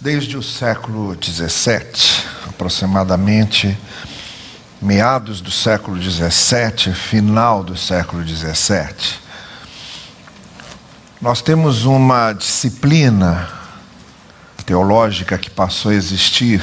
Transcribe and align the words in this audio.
desde 0.00 0.34
o 0.38 0.42
século 0.42 1.14
XVII, 1.14 2.24
aproximadamente 2.48 3.78
meados 4.80 5.42
do 5.42 5.50
século 5.50 6.00
XVII, 6.00 6.94
final 6.94 7.62
do 7.62 7.76
século 7.76 8.26
XVII, 8.26 9.18
nós 11.20 11.42
temos 11.42 11.84
uma 11.84 12.32
disciplina 12.32 13.46
teológica 14.64 15.36
que 15.36 15.50
passou 15.50 15.90
a 15.90 15.94
existir 15.94 16.62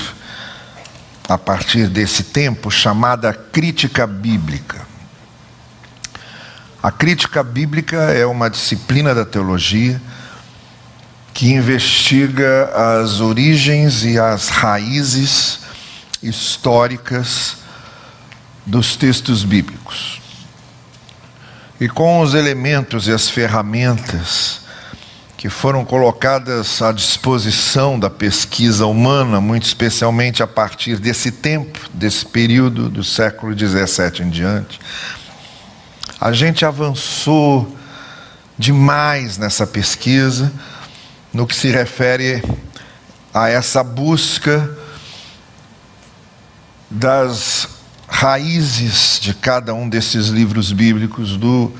a 1.30 1.38
partir 1.38 1.88
desse 1.90 2.24
tempo 2.24 2.72
chamada 2.72 3.32
crítica 3.32 4.08
bíblica. 4.08 4.88
A 6.82 6.90
crítica 6.90 7.44
bíblica 7.44 7.98
é 7.98 8.26
uma 8.26 8.50
disciplina 8.50 9.14
da 9.14 9.26
teologia 9.26 10.02
que 11.38 11.54
investiga 11.54 12.66
as 12.74 13.20
origens 13.20 14.04
e 14.04 14.18
as 14.18 14.50
raízes 14.50 15.60
históricas 16.24 17.58
dos 18.66 18.96
textos 18.96 19.44
bíblicos. 19.44 20.20
E 21.80 21.88
com 21.88 22.22
os 22.22 22.34
elementos 22.34 23.08
e 23.08 23.12
as 23.12 23.30
ferramentas 23.30 24.62
que 25.38 25.48
foram 25.48 25.86
colocadas 25.86 26.82
à 26.82 26.92
disposição 26.92 28.00
da 28.00 28.10
pesquisa 28.10 28.88
humana, 28.88 29.40
muito 29.40 29.68
especialmente 29.68 30.42
a 30.42 30.48
partir 30.48 30.98
desse 30.98 31.32
tempo, 31.32 31.80
desse 31.94 32.26
período 32.26 32.90
do 32.90 33.04
século 33.04 33.56
XVII 33.56 34.26
em 34.26 34.30
diante, 34.32 34.80
a 36.20 36.32
gente 36.32 36.66
avançou 36.66 37.78
demais 38.58 39.38
nessa 39.38 39.68
pesquisa 39.68 40.52
no 41.38 41.46
que 41.46 41.56
se 41.56 41.70
refere 41.70 42.44
a 43.32 43.48
essa 43.48 43.84
busca 43.84 44.76
das 46.90 47.70
raízes 48.08 49.20
de 49.22 49.36
cada 49.36 49.72
um 49.72 49.88
desses 49.88 50.30
livros 50.30 50.72
bíblicos, 50.72 51.38
do, 51.38 51.72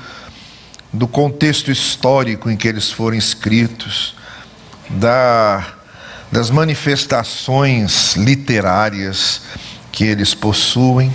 do 0.92 1.08
contexto 1.08 1.72
histórico 1.72 2.48
em 2.48 2.56
que 2.56 2.68
eles 2.68 2.92
foram 2.92 3.16
escritos, 3.16 4.14
da, 4.90 5.66
das 6.30 6.50
manifestações 6.50 8.14
literárias 8.14 9.42
que 9.90 10.04
eles 10.04 10.34
possuem. 10.34 11.12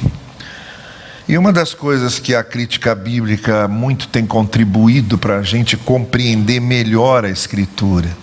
E 1.30 1.38
uma 1.38 1.54
das 1.54 1.74
coisas 1.74 2.20
que 2.20 2.36
a 2.36 2.44
crítica 2.44 2.94
bíblica 2.94 3.70
muito 3.70 4.10
tem 4.10 4.26
contribuído 4.26 5.18
para 5.18 5.38
a 5.38 5.44
gente 5.44 5.78
compreender 5.78 6.60
melhor 6.60 7.24
a 7.24 7.30
Escritura 7.30 8.22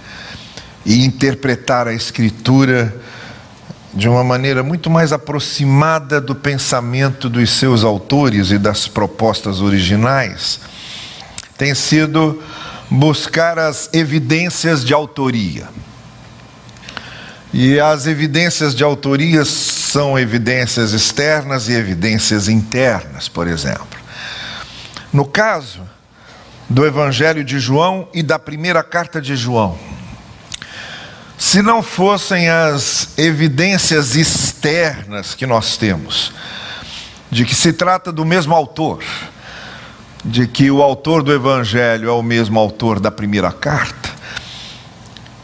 e 0.85 1.05
interpretar 1.05 1.87
a 1.87 1.93
Escritura 1.93 2.95
de 3.93 4.09
uma 4.09 4.23
maneira 4.23 4.63
muito 4.63 4.89
mais 4.89 5.13
aproximada 5.13 6.21
do 6.21 6.35
pensamento 6.35 7.29
dos 7.29 7.51
seus 7.51 7.83
autores 7.83 8.51
e 8.51 8.59
das 8.59 8.87
propostas 8.87 9.61
originais, 9.61 10.61
tem 11.59 11.75
sido 11.75 12.41
buscar 12.89 13.59
as 13.59 13.91
evidências 13.93 14.85
de 14.85 14.95
autoria. 14.95 15.69
E 17.53 17.81
as 17.81 18.07
evidências 18.07 18.75
de 18.77 18.85
autoria 18.85 19.45
são 19.45 20.17
evidências 20.17 20.93
externas 20.93 21.69
e 21.69 21.73
evidências 21.73 22.49
internas, 22.49 23.29
por 23.29 23.49
exemplo. 23.49 23.99
No 25.13 25.25
caso 25.25 25.81
do 26.69 26.87
Evangelho 26.87 27.43
de 27.43 27.59
João 27.59 28.09
e 28.15 28.23
da 28.23 28.39
primeira 28.39 28.85
carta 28.85 29.21
de 29.21 29.35
João, 29.35 29.77
se 31.41 31.63
não 31.63 31.83
fossem 31.83 32.51
as 32.51 33.09
evidências 33.17 34.15
externas 34.15 35.35
que 35.35 35.47
nós 35.47 35.79
temos, 35.79 36.35
de 37.31 37.47
que 37.47 37.55
se 37.55 37.73
trata 37.73 38.13
do 38.13 38.27
mesmo 38.27 38.55
autor, 38.55 39.03
de 40.23 40.47
que 40.47 40.71
o 40.71 40.83
autor 40.83 41.23
do 41.23 41.33
Evangelho 41.33 42.11
é 42.11 42.13
o 42.13 42.23
mesmo 42.23 42.61
autor 42.61 43.01
da 43.01 43.11
primeira 43.11 43.51
carta, 43.51 44.11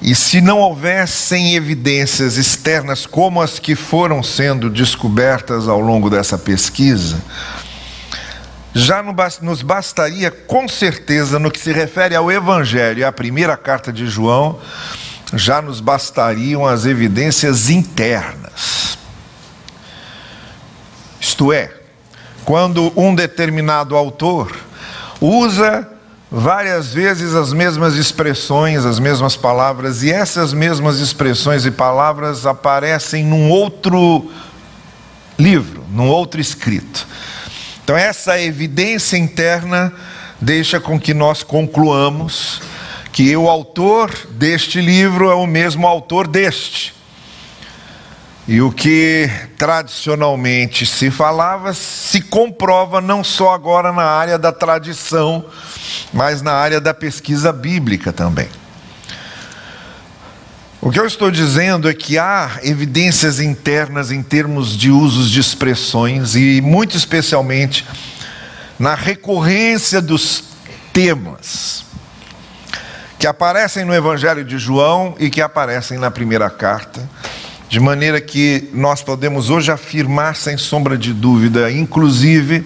e 0.02 0.14
se 0.14 0.42
não 0.42 0.58
houvessem 0.58 1.54
evidências 1.54 2.36
externas 2.36 3.06
como 3.06 3.40
as 3.40 3.58
que 3.58 3.74
foram 3.74 4.22
sendo 4.22 4.68
descobertas 4.68 5.66
ao 5.66 5.80
longo 5.80 6.10
dessa 6.10 6.36
pesquisa, 6.36 7.16
já 8.74 9.02
nos 9.40 9.62
bastaria 9.62 10.30
com 10.30 10.68
certeza 10.68 11.38
no 11.38 11.50
que 11.50 11.58
se 11.58 11.72
refere 11.72 12.14
ao 12.14 12.30
Evangelho 12.30 12.98
e 12.98 13.04
à 13.04 13.10
primeira 13.10 13.56
carta 13.56 13.90
de 13.90 14.06
João 14.06 14.60
já 15.34 15.60
nos 15.60 15.80
bastariam 15.80 16.66
as 16.66 16.86
evidências 16.86 17.68
internas. 17.68 18.98
Isto 21.20 21.52
é, 21.52 21.72
quando 22.44 22.92
um 22.96 23.14
determinado 23.14 23.96
autor 23.96 24.56
usa 25.20 25.88
várias 26.30 26.92
vezes 26.92 27.34
as 27.34 27.52
mesmas 27.52 27.94
expressões, 27.94 28.84
as 28.84 28.98
mesmas 28.98 29.36
palavras, 29.36 30.02
e 30.02 30.12
essas 30.12 30.52
mesmas 30.52 30.98
expressões 30.98 31.64
e 31.66 31.70
palavras 31.70 32.46
aparecem 32.46 33.24
num 33.24 33.50
outro 33.50 34.30
livro, 35.38 35.84
num 35.90 36.08
outro 36.08 36.40
escrito. 36.40 37.06
Então, 37.82 37.96
essa 37.96 38.40
evidência 38.40 39.16
interna 39.16 39.92
deixa 40.40 40.80
com 40.80 40.98
que 40.98 41.14
nós 41.14 41.42
concluamos 41.42 42.60
que 43.16 43.34
o 43.34 43.48
autor 43.48 44.14
deste 44.32 44.78
livro 44.78 45.30
é 45.30 45.34
o 45.34 45.46
mesmo 45.46 45.86
autor 45.86 46.28
deste. 46.28 46.92
E 48.46 48.60
o 48.60 48.70
que 48.70 49.30
tradicionalmente 49.56 50.84
se 50.84 51.10
falava 51.10 51.72
se 51.72 52.20
comprova 52.20 53.00
não 53.00 53.24
só 53.24 53.54
agora 53.54 53.90
na 53.90 54.02
área 54.02 54.38
da 54.38 54.52
tradição, 54.52 55.46
mas 56.12 56.42
na 56.42 56.52
área 56.52 56.78
da 56.78 56.92
pesquisa 56.92 57.54
bíblica 57.54 58.12
também. 58.12 58.50
O 60.78 60.90
que 60.90 61.00
eu 61.00 61.06
estou 61.06 61.30
dizendo 61.30 61.88
é 61.88 61.94
que 61.94 62.18
há 62.18 62.60
evidências 62.64 63.40
internas 63.40 64.10
em 64.10 64.22
termos 64.22 64.76
de 64.76 64.90
usos 64.90 65.30
de 65.30 65.40
expressões 65.40 66.36
e, 66.36 66.60
muito 66.60 66.98
especialmente, 66.98 67.86
na 68.78 68.94
recorrência 68.94 70.02
dos 70.02 70.44
temas 70.92 71.85
que 73.26 73.28
aparecem 73.28 73.84
no 73.84 73.92
Evangelho 73.92 74.44
de 74.44 74.56
João 74.56 75.16
e 75.18 75.28
que 75.28 75.42
aparecem 75.42 75.98
na 75.98 76.12
primeira 76.12 76.48
carta, 76.48 77.10
de 77.68 77.80
maneira 77.80 78.20
que 78.20 78.70
nós 78.72 79.02
podemos 79.02 79.50
hoje 79.50 79.72
afirmar 79.72 80.36
sem 80.36 80.56
sombra 80.56 80.96
de 80.96 81.12
dúvida, 81.12 81.68
inclusive 81.68 82.64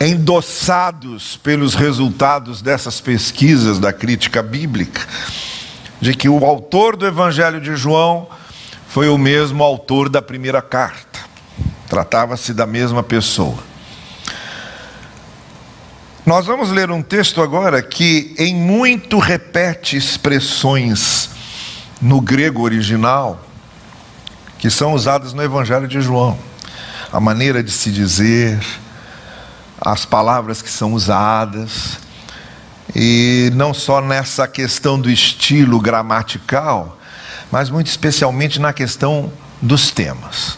endossados 0.00 1.36
pelos 1.36 1.74
resultados 1.74 2.62
dessas 2.62 3.00
pesquisas 3.00 3.80
da 3.80 3.92
crítica 3.92 4.40
bíblica, 4.40 5.00
de 6.00 6.14
que 6.14 6.28
o 6.28 6.44
autor 6.44 6.94
do 6.94 7.08
Evangelho 7.08 7.60
de 7.60 7.74
João 7.74 8.28
foi 8.86 9.08
o 9.08 9.18
mesmo 9.18 9.64
autor 9.64 10.08
da 10.08 10.22
primeira 10.22 10.62
carta. 10.62 11.18
Tratava-se 11.88 12.54
da 12.54 12.68
mesma 12.68 13.02
pessoa. 13.02 13.73
Nós 16.26 16.46
vamos 16.46 16.70
ler 16.70 16.90
um 16.90 17.02
texto 17.02 17.42
agora 17.42 17.82
que 17.82 18.34
em 18.38 18.54
muito 18.54 19.18
repete 19.18 19.94
expressões 19.94 21.28
no 22.00 22.18
grego 22.18 22.62
original 22.62 23.44
que 24.58 24.70
são 24.70 24.94
usadas 24.94 25.34
no 25.34 25.42
Evangelho 25.42 25.86
de 25.86 26.00
João. 26.00 26.38
A 27.12 27.20
maneira 27.20 27.62
de 27.62 27.70
se 27.70 27.92
dizer, 27.92 28.58
as 29.78 30.06
palavras 30.06 30.62
que 30.62 30.70
são 30.70 30.94
usadas, 30.94 31.98
e 32.96 33.50
não 33.54 33.74
só 33.74 34.00
nessa 34.00 34.48
questão 34.48 34.98
do 34.98 35.10
estilo 35.10 35.78
gramatical, 35.78 36.98
mas 37.52 37.68
muito 37.68 37.88
especialmente 37.88 38.58
na 38.58 38.72
questão 38.72 39.30
dos 39.60 39.90
temas. 39.90 40.56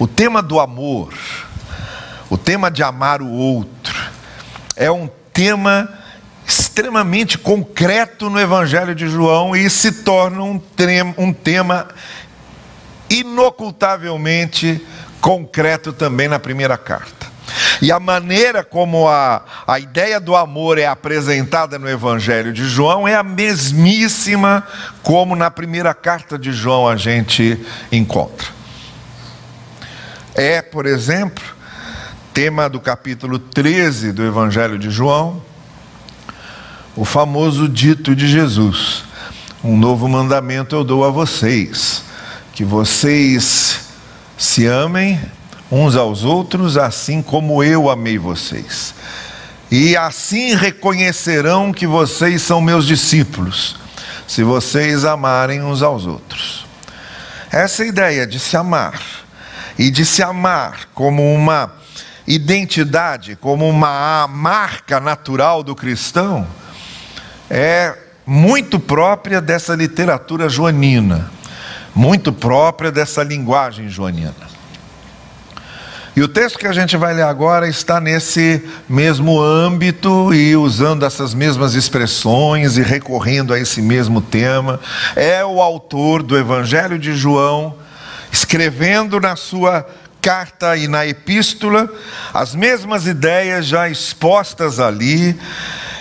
O 0.00 0.08
tema 0.08 0.42
do 0.42 0.58
amor, 0.58 1.14
o 2.28 2.36
tema 2.36 2.72
de 2.72 2.82
amar 2.82 3.22
o 3.22 3.30
outro, 3.30 3.89
é 4.76 4.90
um 4.90 5.08
tema 5.32 5.88
extremamente 6.46 7.38
concreto 7.38 8.28
no 8.28 8.40
Evangelho 8.40 8.94
de 8.94 9.08
João 9.08 9.54
e 9.54 9.70
se 9.70 10.02
torna 10.02 10.42
um, 10.42 10.60
um 11.16 11.32
tema 11.32 11.88
inocultavelmente 13.08 14.84
concreto 15.20 15.92
também 15.92 16.28
na 16.28 16.38
primeira 16.38 16.76
carta. 16.76 17.30
E 17.82 17.90
a 17.90 17.98
maneira 17.98 18.62
como 18.62 19.08
a, 19.08 19.42
a 19.66 19.78
ideia 19.78 20.20
do 20.20 20.36
amor 20.36 20.78
é 20.78 20.86
apresentada 20.86 21.78
no 21.78 21.88
Evangelho 21.88 22.52
de 22.52 22.68
João 22.68 23.08
é 23.08 23.14
a 23.14 23.22
mesmíssima 23.22 24.66
como 25.02 25.34
na 25.34 25.50
primeira 25.50 25.94
carta 25.94 26.38
de 26.38 26.52
João 26.52 26.88
a 26.88 26.96
gente 26.96 27.58
encontra. 27.90 28.48
É, 30.34 30.62
por 30.62 30.86
exemplo, 30.86 31.44
tema 32.32 32.68
do 32.68 32.78
capítulo 32.78 33.38
13 33.40 34.12
do 34.12 34.24
Evangelho 34.24 34.78
de 34.78 34.88
João, 34.88 35.42
o 36.94 37.04
famoso 37.04 37.68
dito 37.68 38.14
de 38.14 38.28
Jesus: 38.28 39.02
Um 39.64 39.76
novo 39.76 40.08
mandamento 40.08 40.76
eu 40.76 40.84
dou 40.84 41.04
a 41.04 41.10
vocês: 41.10 42.04
que 42.52 42.64
vocês 42.64 43.80
se 44.38 44.64
amem 44.66 45.20
uns 45.70 45.96
aos 45.96 46.24
outros, 46.24 46.76
assim 46.76 47.20
como 47.20 47.64
eu 47.64 47.90
amei 47.90 48.16
vocês. 48.16 48.94
E 49.70 49.96
assim 49.96 50.54
reconhecerão 50.54 51.72
que 51.72 51.86
vocês 51.86 52.42
são 52.42 52.60
meus 52.60 52.86
discípulos, 52.86 53.76
se 54.26 54.42
vocês 54.44 55.04
amarem 55.04 55.62
uns 55.62 55.82
aos 55.82 56.06
outros. 56.06 56.64
Essa 57.50 57.84
ideia 57.84 58.24
de 58.24 58.38
se 58.38 58.56
amar 58.56 59.00
e 59.76 59.90
de 59.90 60.04
se 60.04 60.22
amar 60.22 60.88
como 60.94 61.34
uma 61.34 61.79
identidade, 62.30 63.36
como 63.36 63.68
uma 63.68 64.26
marca 64.28 65.00
natural 65.00 65.62
do 65.62 65.74
cristão, 65.74 66.46
é 67.50 67.96
muito 68.24 68.78
própria 68.78 69.40
dessa 69.40 69.74
literatura 69.74 70.48
joanina, 70.48 71.30
muito 71.92 72.32
própria 72.32 72.92
dessa 72.92 73.24
linguagem 73.24 73.88
joanina. 73.88 74.50
E 76.14 76.22
o 76.22 76.28
texto 76.28 76.58
que 76.58 76.66
a 76.66 76.72
gente 76.72 76.96
vai 76.96 77.14
ler 77.14 77.22
agora 77.22 77.68
está 77.68 78.00
nesse 78.00 78.62
mesmo 78.88 79.40
âmbito 79.40 80.34
e 80.34 80.56
usando 80.56 81.04
essas 81.04 81.34
mesmas 81.34 81.74
expressões 81.74 82.76
e 82.76 82.82
recorrendo 82.82 83.52
a 83.52 83.58
esse 83.58 83.80
mesmo 83.80 84.20
tema. 84.20 84.78
É 85.16 85.44
o 85.44 85.60
autor 85.62 86.22
do 86.22 86.36
Evangelho 86.36 86.98
de 86.98 87.16
João, 87.16 87.74
escrevendo 88.30 89.20
na 89.20 89.34
sua 89.34 89.86
carta 90.20 90.76
e 90.76 90.86
na 90.86 91.06
epístola 91.06 91.88
as 92.32 92.54
mesmas 92.54 93.06
ideias 93.06 93.66
já 93.66 93.88
expostas 93.88 94.78
ali 94.78 95.38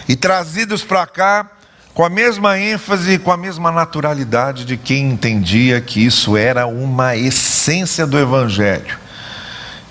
e 0.08 0.16
trazidos 0.16 0.84
para 0.84 1.06
cá 1.08 1.52
com 1.94 2.04
a 2.04 2.10
mesma 2.10 2.58
ênfase 2.58 3.14
e 3.14 3.20
com 3.20 3.32
a 3.32 3.38
mesma 3.38 3.72
naturalidade 3.72 4.64
de 4.64 4.78
quem 4.78 5.12
entendia 5.12 5.82
que 5.82 6.06
isso 6.06 6.38
era 6.38 6.66
uma 6.66 7.16
essência 7.16 8.08
do 8.08 8.18
Evangelho, 8.18 8.98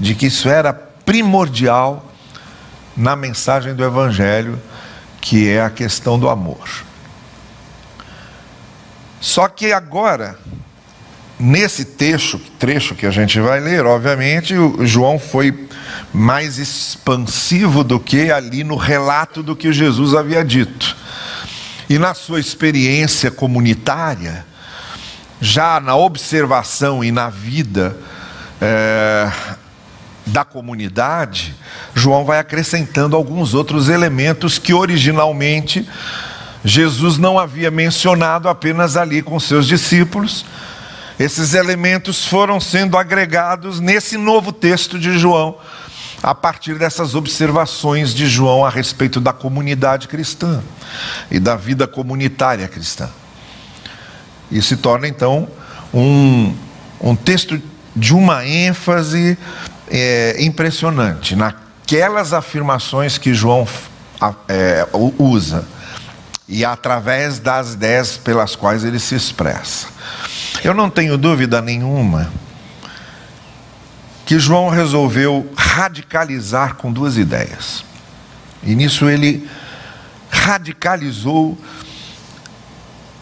de 0.00 0.14
que 0.14 0.26
isso 0.26 0.48
era 0.48 0.72
primordial 0.72 2.10
na 2.96 3.14
mensagem 3.14 3.74
do 3.74 3.84
Evangelho, 3.84 4.58
que 5.20 5.48
é 5.48 5.62
a 5.62 5.70
questão 5.70 6.18
do 6.18 6.28
amor. 6.28 6.66
Só 9.20 9.48
que 9.48 9.72
agora, 9.72 10.38
nesse 11.38 11.84
trecho, 11.84 12.40
trecho 12.58 12.94
que 12.94 13.06
a 13.06 13.10
gente 13.10 13.38
vai 13.40 13.60
ler, 13.60 13.86
obviamente, 13.86 14.54
o 14.54 14.84
João 14.86 15.18
foi 15.18 15.68
mais 16.12 16.58
expansivo 16.58 17.84
do 17.84 18.00
que 18.00 18.30
ali 18.30 18.64
no 18.64 18.76
relato 18.76 19.42
do 19.42 19.54
que 19.54 19.72
Jesus 19.72 20.14
havia 20.14 20.44
dito. 20.44 20.96
E 21.88 21.98
na 21.98 22.12
sua 22.14 22.40
experiência 22.40 23.30
comunitária, 23.30 24.44
já 25.40 25.80
na 25.80 25.96
observação 25.96 27.02
e 27.04 27.12
na 27.12 27.30
vida 27.30 27.96
é, 28.60 29.30
da 30.26 30.44
comunidade, 30.44 31.54
João 31.94 32.24
vai 32.24 32.38
acrescentando 32.38 33.16
alguns 33.16 33.54
outros 33.54 33.88
elementos 33.88 34.58
que 34.58 34.74
originalmente 34.74 35.88
Jesus 36.64 37.18
não 37.18 37.38
havia 37.38 37.70
mencionado 37.70 38.48
apenas 38.48 38.96
ali 38.96 39.22
com 39.22 39.38
seus 39.38 39.66
discípulos. 39.66 40.44
Esses 41.18 41.54
elementos 41.54 42.24
foram 42.24 42.60
sendo 42.60 42.96
agregados 42.96 43.80
nesse 43.80 44.16
novo 44.16 44.52
texto 44.52 44.98
de 44.98 45.18
João, 45.18 45.58
a 46.22 46.32
partir 46.32 46.74
dessas 46.78 47.14
observações 47.16 48.14
de 48.14 48.28
João 48.28 48.64
a 48.64 48.70
respeito 48.70 49.20
da 49.20 49.32
comunidade 49.32 50.06
cristã 50.06 50.62
e 51.30 51.40
da 51.40 51.56
vida 51.56 51.88
comunitária 51.88 52.68
cristã. 52.68 53.10
E 54.50 54.62
se 54.62 54.76
torna 54.76 55.08
então 55.08 55.48
um, 55.92 56.54
um 57.00 57.16
texto 57.16 57.60
de 57.94 58.14
uma 58.14 58.46
ênfase 58.46 59.36
é, 59.90 60.36
impressionante 60.38 61.34
naquelas 61.34 62.32
afirmações 62.32 63.18
que 63.18 63.34
João 63.34 63.66
é, 64.48 64.86
usa 65.18 65.66
e 66.46 66.64
através 66.64 67.38
das 67.38 67.74
ideias 67.74 68.16
pelas 68.16 68.54
quais 68.56 68.84
ele 68.84 68.98
se 68.98 69.14
expressa. 69.14 69.88
Eu 70.64 70.74
não 70.74 70.90
tenho 70.90 71.16
dúvida 71.16 71.62
nenhuma 71.62 72.32
que 74.26 74.38
João 74.38 74.68
resolveu 74.68 75.50
radicalizar 75.56 76.74
com 76.74 76.92
duas 76.92 77.16
ideias. 77.16 77.84
E 78.62 78.74
nisso 78.74 79.08
ele 79.08 79.48
radicalizou 80.30 81.56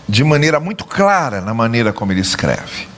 de 0.09 0.25
maneira 0.25 0.59
muito 0.59 0.85
clara 0.85 1.41
na 1.41 1.53
maneira 1.53 1.93
como 1.93 2.13
ele 2.13 2.21
escreve. 2.21 2.89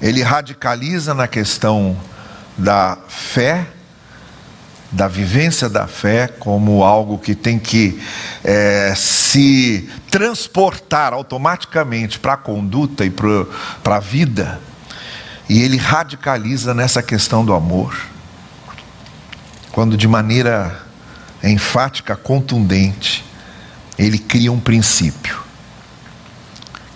Ele 0.00 0.22
radicaliza 0.22 1.12
na 1.12 1.28
questão 1.28 1.96
da 2.56 2.96
fé, 3.08 3.66
da 4.90 5.06
vivência 5.06 5.68
da 5.68 5.86
fé, 5.86 6.26
como 6.26 6.82
algo 6.82 7.18
que 7.18 7.34
tem 7.34 7.58
que 7.58 8.00
é, 8.42 8.92
se 8.96 9.88
transportar 10.10 11.12
automaticamente 11.12 12.18
para 12.18 12.32
a 12.32 12.36
conduta 12.36 13.04
e 13.04 13.10
para 13.10 13.96
a 13.96 14.00
vida 14.00 14.58
e 15.50 15.62
ele 15.62 15.76
radicaliza 15.76 16.72
nessa 16.72 17.02
questão 17.02 17.44
do 17.44 17.52
amor, 17.52 18.00
quando 19.72 19.96
de 19.96 20.06
maneira 20.06 20.80
enfática, 21.42 22.14
contundente, 22.14 23.24
ele 23.98 24.16
cria 24.16 24.52
um 24.52 24.60
princípio. 24.60 25.40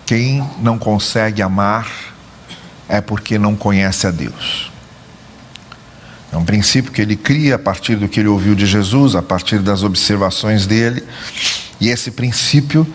Quem 0.05 0.49
não 0.59 0.79
consegue 0.79 1.41
amar 1.41 1.91
é 2.87 3.01
porque 3.01 3.37
não 3.37 3.57
conhece 3.57 4.07
a 4.07 4.11
Deus. 4.11 4.71
É 6.35 6.37
um 6.37 6.43
princípio 6.43 6.91
que 6.91 7.01
ele 7.01 7.15
cria 7.15 7.55
a 7.55 7.57
partir 7.57 7.95
do 7.95 8.09
que 8.09 8.19
ele 8.19 8.27
ouviu 8.27 8.55
de 8.55 8.65
Jesus, 8.65 9.15
a 9.15 9.21
partir 9.21 9.59
das 9.59 9.83
observações 9.83 10.67
dele, 10.67 11.01
e 11.79 11.87
esse 11.87 12.11
princípio 12.11 12.85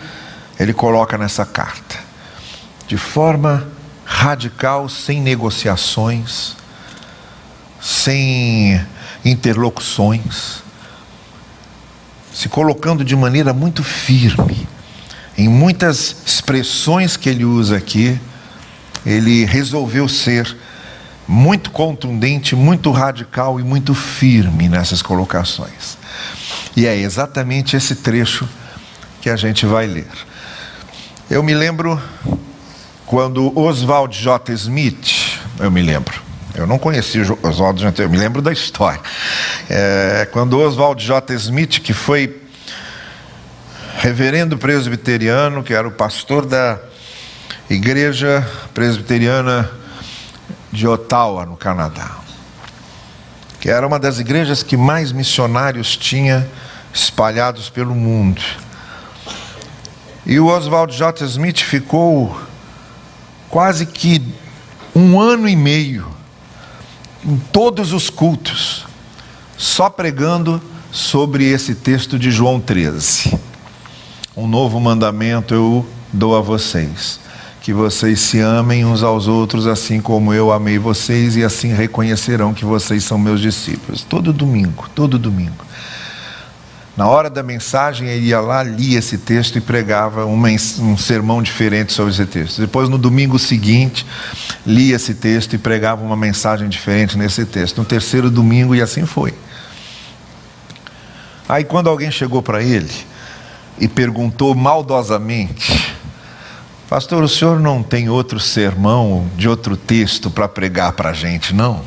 ele 0.59 0.73
coloca 0.73 1.17
nessa 1.17 1.43
carta, 1.43 1.97
de 2.87 2.97
forma 2.97 3.67
radical, 4.05 4.87
sem 4.87 5.19
negociações, 5.19 6.55
sem 7.81 8.79
interlocuções, 9.25 10.61
se 12.31 12.47
colocando 12.47 13.03
de 13.03 13.15
maneira 13.15 13.53
muito 13.53 13.83
firme. 13.83 14.67
Em 15.35 15.49
muitas 15.49 16.17
expressões 16.27 17.17
que 17.17 17.27
ele 17.27 17.43
usa 17.43 17.75
aqui, 17.75 18.21
ele 19.03 19.45
resolveu 19.45 20.07
ser 20.07 20.55
muito 21.31 21.71
contundente, 21.71 22.57
muito 22.57 22.91
radical 22.91 23.57
e 23.57 23.63
muito 23.63 23.95
firme 23.95 24.67
nessas 24.67 25.01
colocações. 25.01 25.97
E 26.75 26.85
é 26.85 26.93
exatamente 26.97 27.77
esse 27.77 27.95
trecho 27.95 28.45
que 29.21 29.29
a 29.29 29.37
gente 29.37 29.65
vai 29.65 29.87
ler. 29.87 30.09
Eu 31.29 31.41
me 31.41 31.53
lembro 31.53 32.01
quando 33.05 33.57
Oswald 33.57 34.13
J. 34.21 34.51
Smith, 34.51 35.39
eu 35.57 35.71
me 35.71 35.81
lembro, 35.81 36.21
eu 36.53 36.67
não 36.67 36.77
conheci 36.77 37.21
Oswald 37.41 37.79
J. 37.81 38.03
eu 38.03 38.09
me 38.09 38.17
lembro 38.17 38.41
da 38.41 38.51
história. 38.51 38.99
É, 39.69 40.27
quando 40.33 40.59
Oswald 40.59 41.01
J. 41.01 41.33
Smith, 41.35 41.79
que 41.79 41.93
foi 41.93 42.41
reverendo 43.99 44.57
presbiteriano, 44.57 45.63
que 45.63 45.73
era 45.73 45.87
o 45.87 45.91
pastor 45.91 46.45
da 46.45 46.77
igreja 47.69 48.45
presbiteriana 48.73 49.79
de 50.71 50.87
Ottawa, 50.87 51.45
no 51.45 51.57
Canadá, 51.57 52.17
que 53.59 53.69
era 53.69 53.85
uma 53.85 53.99
das 53.99 54.19
igrejas 54.19 54.63
que 54.63 54.77
mais 54.77 55.11
missionários 55.11 55.97
tinha 55.97 56.47
espalhados 56.93 57.69
pelo 57.69 57.93
mundo. 57.93 58.41
E 60.25 60.39
o 60.39 60.47
Oswald 60.47 60.95
J. 60.95 61.25
Smith 61.25 61.59
ficou 61.59 62.39
quase 63.49 63.85
que 63.85 64.21
um 64.95 65.19
ano 65.19 65.47
e 65.47 65.55
meio, 65.55 66.07
em 67.23 67.37
todos 67.37 67.93
os 67.93 68.09
cultos, 68.09 68.85
só 69.57 69.89
pregando 69.89 70.61
sobre 70.91 71.45
esse 71.45 71.75
texto 71.75 72.17
de 72.17 72.31
João 72.31 72.59
13. 72.59 73.37
Um 74.35 74.47
novo 74.47 74.79
mandamento 74.79 75.53
eu 75.53 75.85
dou 76.11 76.35
a 76.35 76.41
vocês: 76.41 77.19
que 77.61 77.71
vocês 77.71 78.19
se 78.19 78.39
amem 78.39 78.83
uns 78.83 79.03
aos 79.03 79.27
outros, 79.27 79.67
assim 79.67 80.01
como 80.01 80.33
eu 80.33 80.51
amei 80.51 80.79
vocês, 80.79 81.35
e 81.37 81.43
assim 81.43 81.71
reconhecerão 81.71 82.55
que 82.55 82.65
vocês 82.65 83.03
são 83.03 83.19
meus 83.19 83.39
discípulos. 83.39 84.01
Todo 84.03 84.33
domingo, 84.33 84.89
todo 84.95 85.19
domingo. 85.19 85.63
Na 86.97 87.07
hora 87.07 87.29
da 87.29 87.43
mensagem, 87.43 88.07
ele 88.07 88.27
ia 88.27 88.41
lá, 88.41 88.63
lia 88.63 88.97
esse 88.97 89.17
texto 89.19 89.57
e 89.57 89.61
pregava 89.61 90.25
uma, 90.25 90.49
um 90.49 90.97
sermão 90.97 91.41
diferente 91.41 91.93
sobre 91.93 92.11
esse 92.11 92.25
texto. 92.25 92.59
Depois, 92.59 92.89
no 92.89 92.97
domingo 92.97 93.37
seguinte, 93.37 94.07
lia 94.65 94.95
esse 94.95 95.13
texto 95.13 95.53
e 95.53 95.57
pregava 95.59 96.03
uma 96.03 96.17
mensagem 96.17 96.67
diferente 96.67 97.15
nesse 97.15 97.45
texto. 97.45 97.77
No 97.77 97.85
terceiro 97.85 98.31
domingo, 98.31 98.73
e 98.73 98.81
assim 98.81 99.05
foi. 99.05 99.35
Aí, 101.47 101.63
quando 101.63 101.89
alguém 101.89 102.09
chegou 102.09 102.41
para 102.41 102.63
ele 102.63 102.91
e 103.79 103.87
perguntou 103.87 104.55
maldosamente 104.55 105.90
Pastor, 106.91 107.23
o 107.23 107.29
senhor 107.29 107.57
não 107.57 107.81
tem 107.81 108.09
outro 108.09 108.37
sermão 108.37 109.25
de 109.37 109.47
outro 109.47 109.77
texto 109.77 110.29
para 110.29 110.45
pregar 110.45 110.91
para 110.91 111.11
a 111.11 111.13
gente, 111.13 111.55
não? 111.55 111.81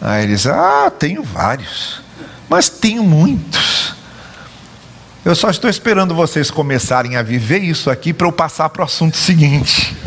Aí 0.00 0.22
ele 0.22 0.32
diz: 0.32 0.46
Ah, 0.46 0.92
tenho 0.96 1.24
vários, 1.24 2.00
mas 2.48 2.68
tenho 2.68 3.02
muitos. 3.02 3.92
Eu 5.24 5.34
só 5.34 5.50
estou 5.50 5.68
esperando 5.68 6.14
vocês 6.14 6.52
começarem 6.52 7.16
a 7.16 7.22
viver 7.24 7.64
isso 7.64 7.90
aqui 7.90 8.12
para 8.12 8.28
eu 8.28 8.32
passar 8.32 8.68
para 8.68 8.82
o 8.82 8.84
assunto 8.84 9.16
seguinte. 9.16 9.96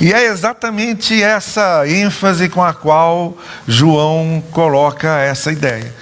E 0.00 0.12
é 0.12 0.26
exatamente 0.26 1.20
essa 1.22 1.86
ênfase 1.86 2.48
com 2.48 2.62
a 2.62 2.72
qual 2.72 3.36
João 3.66 4.42
coloca 4.50 5.18
essa 5.18 5.50
ideia. 5.50 5.94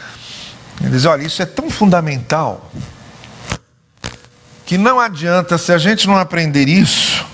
Ele 0.80 0.90
diz: 0.90 1.04
olha, 1.04 1.22
isso 1.22 1.40
é 1.40 1.46
tão 1.46 1.70
fundamental 1.70 2.68
que 4.68 4.76
não 4.76 5.00
adianta, 5.00 5.56
se 5.56 5.72
a 5.72 5.78
gente 5.78 6.06
não 6.06 6.18
aprender 6.18 6.68
isso, 6.68 7.24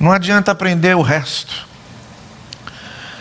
não 0.00 0.10
adianta 0.10 0.50
aprender 0.50 0.96
o 0.96 1.02
resto. 1.02 1.68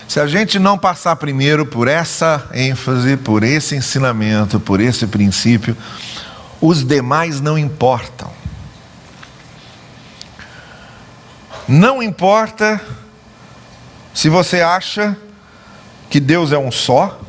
Se 0.08 0.22
a 0.22 0.25
gente 0.25 0.58
não 0.58 0.77
passar 0.77 1.18
primeiro 1.18 1.65
por 1.65 1.89
essa 1.89 2.48
ênfase, 2.54 3.18
por 3.18 3.44
esse 3.44 3.75
ensinamento, 3.75 4.58
por 4.58 4.80
esse 4.80 5.06
princípio, 5.06 5.75
os 6.62 6.82
demais 6.82 7.42
não 7.42 7.58
importam. 7.58 8.32
Não 11.68 12.01
importa 12.01 12.80
se 14.13 14.30
você 14.30 14.62
acha 14.62 15.18
que 16.10 16.22
Deus 16.22 16.54
é 16.54 16.58
um 16.58 16.72
só, 16.72 17.20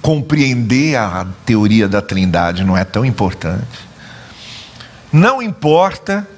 compreender 0.00 0.96
a 0.96 1.26
teoria 1.44 1.86
da 1.86 2.00
Trindade 2.00 2.64
não 2.64 2.78
é 2.78 2.84
tão 2.84 3.04
importante. 3.04 3.85
Não 5.16 5.40
importa 5.40 6.28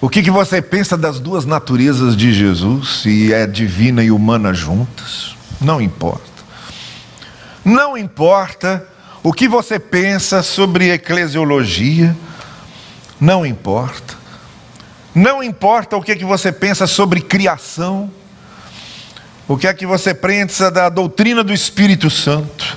o 0.00 0.08
que, 0.08 0.24
que 0.24 0.30
você 0.30 0.60
pensa 0.60 0.96
das 0.96 1.20
duas 1.20 1.44
naturezas 1.44 2.16
de 2.16 2.32
Jesus, 2.32 3.02
se 3.02 3.32
é 3.32 3.46
divina 3.46 4.02
e 4.02 4.10
humana 4.10 4.52
juntas, 4.52 5.36
não 5.60 5.80
importa. 5.80 6.24
Não 7.64 7.96
importa 7.96 8.84
o 9.22 9.32
que 9.32 9.46
você 9.46 9.78
pensa 9.78 10.42
sobre 10.42 10.90
eclesiologia, 10.90 12.16
não 13.20 13.46
importa. 13.46 14.16
Não 15.14 15.40
importa 15.40 15.96
o 15.96 16.02
que, 16.02 16.16
que 16.16 16.24
você 16.24 16.50
pensa 16.50 16.88
sobre 16.88 17.20
criação, 17.20 18.10
o 19.46 19.56
que 19.56 19.68
é 19.68 19.72
que 19.72 19.86
você 19.86 20.12
pensa 20.12 20.72
da 20.72 20.88
doutrina 20.88 21.44
do 21.44 21.52
Espírito 21.52 22.10
Santo, 22.10 22.76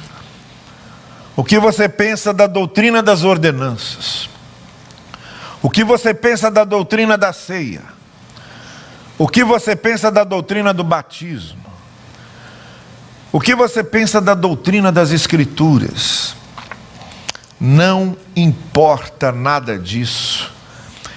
o 1.35 1.43
que 1.43 1.57
você 1.57 1.89
pensa 1.89 2.31
da 2.31 2.45
doutrina 2.45 3.01
das 3.01 3.23
ordenanças. 3.23 4.31
O 5.63 5.70
que 5.70 5.86
você 5.86 6.13
pensa 6.13 6.51
da 6.51 6.65
doutrina 6.65 7.17
da 7.17 7.32
ceia? 7.32 7.82
O 9.17 9.29
que 9.29 9.46
você 9.46 9.77
pensa 9.77 10.12
da 10.12 10.25
doutrina 10.25 10.74
do 10.74 10.84
batismo? 10.84 11.63
O 13.32 13.39
que 13.39 13.55
você 13.55 13.82
pensa 13.82 14.20
da 14.20 14.34
doutrina 14.34 14.91
das 14.91 15.12
Escrituras? 15.12 16.36
Não 17.58 18.17
importa 18.36 19.32
nada 19.32 19.79
disso, 19.79 20.51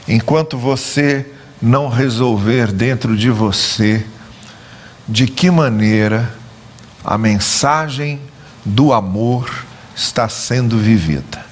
enquanto 0.07 0.57
você 0.57 1.27
não 1.61 1.89
resolver 1.89 2.71
dentro 2.71 3.17
de 3.17 3.31
você 3.31 4.07
de 5.09 5.27
que 5.27 5.51
maneira 5.51 6.33
a 7.05 7.19
mensagem 7.19 8.21
do 8.65 8.93
amor 8.93 9.67
está 9.97 10.29
sendo 10.29 10.79
vivida. 10.79 11.45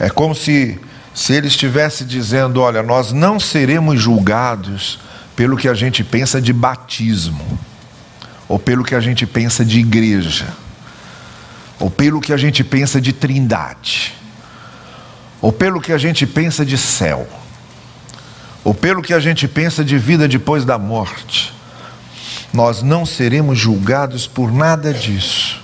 É 0.00 0.08
como 0.08 0.34
se 0.34 0.80
se 1.14 1.32
ele 1.34 1.48
estivesse 1.48 2.04
dizendo: 2.04 2.60
olha, 2.60 2.82
nós 2.82 3.12
não 3.12 3.38
seremos 3.38 4.00
julgados 4.00 4.98
pelo 5.36 5.56
que 5.56 5.68
a 5.68 5.74
gente 5.74 6.02
pensa 6.02 6.40
de 6.40 6.52
batismo, 6.52 7.58
ou 8.48 8.58
pelo 8.58 8.84
que 8.84 8.94
a 8.94 9.00
gente 9.00 9.26
pensa 9.26 9.64
de 9.64 9.80
igreja, 9.80 10.46
ou 11.78 11.90
pelo 11.90 12.20
que 12.20 12.32
a 12.32 12.36
gente 12.36 12.62
pensa 12.62 13.00
de 13.00 13.12
trindade, 13.12 14.14
ou 15.40 15.52
pelo 15.52 15.80
que 15.80 15.92
a 15.92 15.98
gente 15.98 16.26
pensa 16.26 16.64
de 16.64 16.78
céu, 16.78 17.28
ou 18.64 18.74
pelo 18.74 19.02
que 19.02 19.12
a 19.12 19.20
gente 19.20 19.48
pensa 19.48 19.84
de 19.84 19.98
vida 19.98 20.28
depois 20.28 20.64
da 20.64 20.78
morte. 20.78 21.52
Nós 22.52 22.82
não 22.82 23.06
seremos 23.06 23.58
julgados 23.58 24.26
por 24.26 24.52
nada 24.52 24.92
disso. 24.92 25.60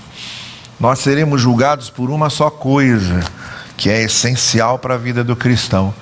Nós 0.81 1.01
seremos 1.01 1.41
julgados 1.41 1.91
por 1.91 2.09
uma 2.11 2.31
só 2.31 2.49
coisa 2.49 3.21
que 3.79 3.89
é 3.89 4.03
essencial 4.03 4.79
para 4.79 4.95
a 4.95 4.99
vida 4.99 5.23
do 5.23 5.37
cristão. 5.37 5.95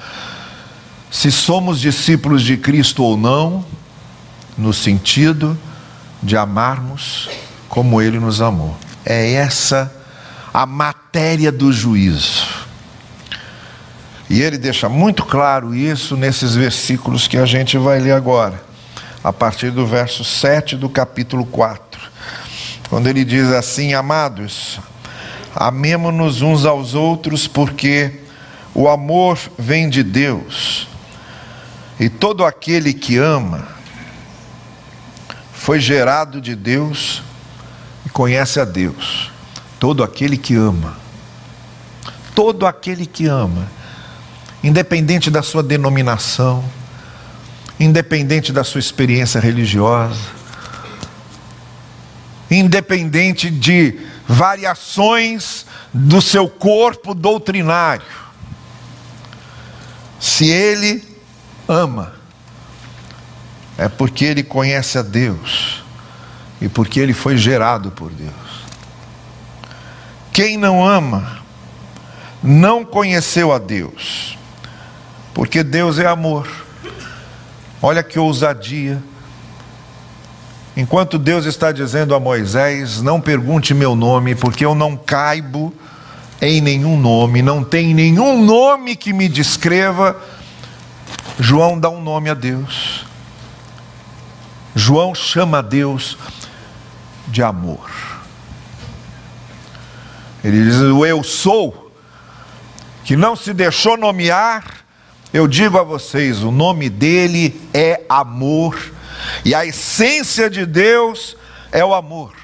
Se 1.10 1.30
somos 1.30 1.78
discípulos 1.78 2.42
de 2.42 2.56
Cristo 2.56 3.04
ou 3.04 3.16
não, 3.16 3.64
no 4.56 4.72
sentido 4.72 5.56
de 6.22 6.36
amarmos 6.36 7.28
como 7.68 8.00
Ele 8.00 8.18
nos 8.18 8.40
amou. 8.40 8.76
É 9.04 9.32
essa 9.34 9.94
a 10.52 10.64
matéria 10.64 11.52
do 11.52 11.70
juízo. 11.70 12.66
E 14.28 14.40
ele 14.40 14.56
deixa 14.56 14.88
muito 14.88 15.24
claro 15.24 15.74
isso 15.74 16.16
nesses 16.16 16.54
versículos 16.54 17.28
que 17.28 17.36
a 17.36 17.44
gente 17.44 17.76
vai 17.78 18.00
ler 18.00 18.12
agora, 18.12 18.60
a 19.22 19.32
partir 19.32 19.70
do 19.70 19.86
verso 19.86 20.24
7 20.24 20.74
do 20.74 20.88
capítulo 20.88 21.44
4, 21.44 22.00
quando 22.88 23.06
ele 23.06 23.24
diz 23.24 23.52
assim: 23.52 23.94
Amados, 23.94 24.80
Amemo-nos 25.58 26.42
uns 26.42 26.66
aos 26.66 26.92
outros, 26.92 27.48
porque 27.48 28.20
o 28.74 28.90
amor 28.90 29.38
vem 29.58 29.88
de 29.88 30.02
Deus. 30.02 30.86
E 31.98 32.10
todo 32.10 32.44
aquele 32.44 32.92
que 32.92 33.16
ama 33.16 33.66
foi 35.54 35.80
gerado 35.80 36.42
de 36.42 36.54
Deus 36.54 37.22
e 38.04 38.10
conhece 38.10 38.60
a 38.60 38.66
Deus. 38.66 39.32
Todo 39.80 40.04
aquele 40.04 40.36
que 40.36 40.54
ama. 40.54 40.94
Todo 42.34 42.66
aquele 42.66 43.06
que 43.06 43.26
ama, 43.26 43.66
independente 44.62 45.30
da 45.30 45.42
sua 45.42 45.62
denominação, 45.62 46.62
independente 47.80 48.52
da 48.52 48.62
sua 48.62 48.78
experiência 48.78 49.40
religiosa, 49.40 50.20
independente 52.50 53.48
de 53.48 53.98
variações 54.26 55.66
do 55.92 56.20
seu 56.20 56.48
corpo 56.48 57.14
doutrinário. 57.14 58.06
Se 60.18 60.48
ele 60.48 61.04
ama, 61.68 62.14
é 63.78 63.88
porque 63.88 64.24
ele 64.24 64.42
conhece 64.42 64.98
a 64.98 65.02
Deus 65.02 65.82
e 66.60 66.68
porque 66.68 66.98
ele 66.98 67.12
foi 67.12 67.36
gerado 67.36 67.90
por 67.90 68.10
Deus. 68.10 68.32
Quem 70.32 70.56
não 70.56 70.86
ama, 70.86 71.38
não 72.42 72.84
conheceu 72.84 73.52
a 73.52 73.58
Deus, 73.58 74.36
porque 75.32 75.62
Deus 75.62 75.98
é 75.98 76.06
amor. 76.06 76.48
Olha 77.80 78.02
que 78.02 78.18
ousadia 78.18 79.02
Enquanto 80.76 81.18
Deus 81.18 81.46
está 81.46 81.72
dizendo 81.72 82.14
a 82.14 82.20
Moisés: 82.20 83.00
Não 83.00 83.18
pergunte 83.20 83.72
meu 83.72 83.96
nome, 83.96 84.34
porque 84.34 84.64
eu 84.64 84.74
não 84.74 84.94
caibo 84.94 85.72
em 86.40 86.60
nenhum 86.60 87.00
nome, 87.00 87.40
não 87.40 87.64
tem 87.64 87.94
nenhum 87.94 88.44
nome 88.44 88.94
que 88.94 89.12
me 89.12 89.26
descreva. 89.26 90.20
João 91.38 91.80
dá 91.80 91.88
um 91.88 92.02
nome 92.02 92.28
a 92.28 92.34
Deus. 92.34 93.06
João 94.74 95.14
chama 95.14 95.58
a 95.58 95.62
Deus 95.62 96.18
de 97.28 97.42
amor. 97.42 97.90
Ele 100.44 100.62
diz: 100.62 100.76
O 100.76 101.06
eu 101.06 101.24
sou, 101.24 101.90
que 103.02 103.16
não 103.16 103.34
se 103.34 103.54
deixou 103.54 103.96
nomear, 103.96 104.62
eu 105.32 105.48
digo 105.48 105.78
a 105.78 105.82
vocês: 105.82 106.42
o 106.42 106.50
nome 106.50 106.90
dele 106.90 107.58
é 107.72 108.02
amor 108.10 108.94
e 109.44 109.54
a 109.54 109.64
essência 109.64 110.48
de 110.50 110.66
Deus 110.66 111.36
é 111.72 111.84
o 111.84 111.94
amor. 111.94 112.34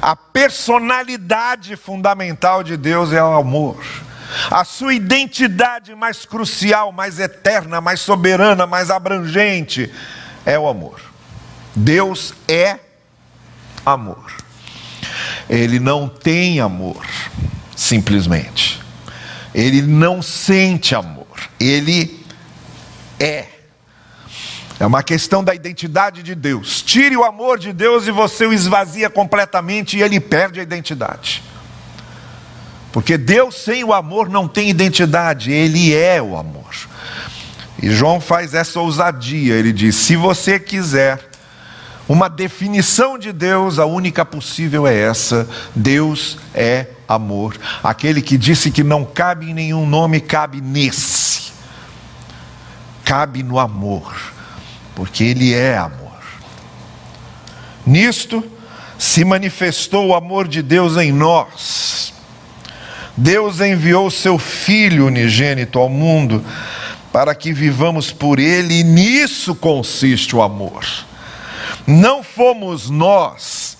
A 0.00 0.14
personalidade 0.14 1.76
fundamental 1.76 2.62
de 2.62 2.76
Deus 2.76 3.12
é 3.12 3.22
o 3.22 3.32
amor. 3.34 3.82
A 4.50 4.64
sua 4.64 4.94
identidade 4.94 5.94
mais 5.94 6.24
crucial, 6.24 6.92
mais 6.92 7.18
eterna, 7.18 7.80
mais 7.80 8.00
soberana, 8.00 8.66
mais 8.66 8.90
abrangente 8.90 9.92
é 10.46 10.58
o 10.58 10.68
amor. 10.68 11.00
Deus 11.74 12.32
é 12.48 12.78
amor. 13.84 14.32
Ele 15.48 15.80
não 15.80 16.08
tem 16.08 16.60
amor, 16.60 17.04
simplesmente. 17.74 18.80
Ele 19.52 19.82
não 19.82 20.22
sente 20.22 20.94
amor. 20.94 21.26
Ele 21.58 22.24
é 23.18 23.46
é 24.80 24.86
uma 24.86 25.02
questão 25.02 25.44
da 25.44 25.54
identidade 25.54 26.22
de 26.22 26.34
Deus. 26.34 26.80
Tire 26.80 27.14
o 27.14 27.22
amor 27.22 27.58
de 27.58 27.70
Deus 27.70 28.06
e 28.06 28.10
você 28.10 28.46
o 28.46 28.52
esvazia 28.52 29.10
completamente 29.10 29.98
e 29.98 30.02
ele 30.02 30.18
perde 30.18 30.58
a 30.58 30.62
identidade. 30.62 31.42
Porque 32.90 33.16
Deus 33.18 33.56
sem 33.56 33.84
o 33.84 33.92
amor 33.92 34.28
não 34.28 34.48
tem 34.48 34.70
identidade, 34.70 35.52
Ele 35.52 35.94
é 35.94 36.20
o 36.20 36.36
amor. 36.36 36.74
E 37.80 37.90
João 37.90 38.20
faz 38.20 38.54
essa 38.54 38.80
ousadia, 38.80 39.54
ele 39.54 39.72
diz: 39.72 39.94
se 39.94 40.16
você 40.16 40.58
quiser 40.58 41.30
uma 42.08 42.28
definição 42.28 43.16
de 43.16 43.32
Deus, 43.32 43.78
a 43.78 43.86
única 43.86 44.24
possível 44.24 44.86
é 44.86 44.96
essa: 44.96 45.48
Deus 45.74 46.38
é 46.52 46.88
amor. 47.06 47.56
Aquele 47.82 48.20
que 48.20 48.36
disse 48.36 48.70
que 48.70 48.82
não 48.82 49.04
cabe 49.04 49.50
em 49.50 49.54
nenhum 49.54 49.86
nome, 49.86 50.20
cabe 50.20 50.60
nesse. 50.60 51.52
Cabe 53.04 53.42
no 53.42 53.58
amor, 53.58 54.12
porque 55.00 55.24
Ele 55.24 55.54
é 55.54 55.78
amor. 55.78 56.20
Nisto 57.86 58.44
se 58.98 59.24
manifestou 59.24 60.08
o 60.08 60.14
amor 60.14 60.46
de 60.46 60.60
Deus 60.60 60.98
em 60.98 61.10
nós. 61.10 62.12
Deus 63.16 63.60
enviou 63.60 64.10
seu 64.10 64.36
Filho 64.36 65.06
unigênito 65.06 65.78
ao 65.78 65.88
mundo 65.88 66.44
para 67.10 67.34
que 67.34 67.50
vivamos 67.50 68.12
por 68.12 68.38
Ele, 68.38 68.80
e 68.80 68.84
nisso 68.84 69.54
consiste 69.54 70.36
o 70.36 70.42
amor. 70.42 70.84
Não 71.86 72.22
fomos 72.22 72.90
nós 72.90 73.78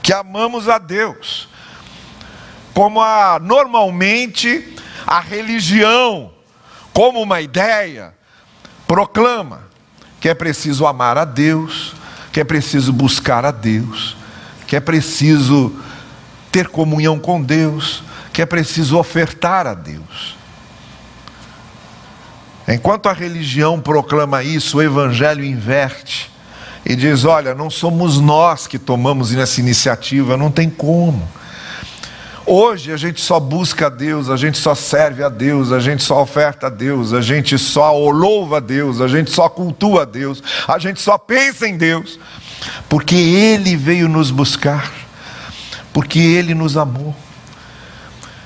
que 0.00 0.12
amamos 0.12 0.68
a 0.68 0.78
Deus, 0.78 1.48
como 2.72 3.02
a, 3.02 3.40
normalmente 3.40 4.72
a 5.04 5.18
religião, 5.18 6.30
como 6.92 7.20
uma 7.20 7.40
ideia, 7.40 8.14
proclama 8.86 9.73
que 10.24 10.28
é 10.30 10.32
preciso 10.32 10.86
amar 10.86 11.18
a 11.18 11.24
Deus, 11.26 11.94
que 12.32 12.40
é 12.40 12.44
preciso 12.44 12.94
buscar 12.94 13.44
a 13.44 13.50
Deus, 13.50 14.16
que 14.66 14.74
é 14.74 14.80
preciso 14.80 15.70
ter 16.50 16.68
comunhão 16.68 17.18
com 17.18 17.42
Deus, 17.42 18.02
que 18.32 18.40
é 18.40 18.46
preciso 18.46 18.96
ofertar 18.96 19.66
a 19.66 19.74
Deus. 19.74 20.34
Enquanto 22.66 23.10
a 23.10 23.12
religião 23.12 23.78
proclama 23.78 24.42
isso, 24.42 24.78
o 24.78 24.82
evangelho 24.82 25.44
inverte 25.44 26.32
e 26.86 26.96
diz: 26.96 27.26
olha, 27.26 27.54
não 27.54 27.68
somos 27.68 28.18
nós 28.18 28.66
que 28.66 28.78
tomamos 28.78 29.30
essa 29.34 29.60
iniciativa, 29.60 30.38
não 30.38 30.50
tem 30.50 30.70
como. 30.70 31.28
Hoje 32.46 32.92
a 32.92 32.96
gente 32.98 33.22
só 33.22 33.40
busca 33.40 33.86
a 33.86 33.88
Deus, 33.88 34.28
a 34.28 34.36
gente 34.36 34.58
só 34.58 34.74
serve 34.74 35.24
a 35.24 35.30
Deus, 35.30 35.72
a 35.72 35.80
gente 35.80 36.02
só 36.02 36.20
oferta 36.20 36.66
a 36.66 36.70
Deus, 36.70 37.14
a 37.14 37.22
gente 37.22 37.58
só 37.58 37.96
louva 38.10 38.58
a 38.58 38.60
Deus, 38.60 39.00
a 39.00 39.08
gente 39.08 39.30
só 39.30 39.48
cultua 39.48 40.02
a 40.02 40.04
Deus, 40.04 40.42
a 40.68 40.78
gente 40.78 41.00
só 41.00 41.16
pensa 41.16 41.66
em 41.66 41.78
Deus, 41.78 42.18
porque 42.86 43.14
Ele 43.14 43.76
veio 43.76 44.08
nos 44.08 44.30
buscar, 44.30 44.92
porque 45.90 46.18
Ele 46.18 46.54
nos 46.54 46.76
amou. 46.76 47.16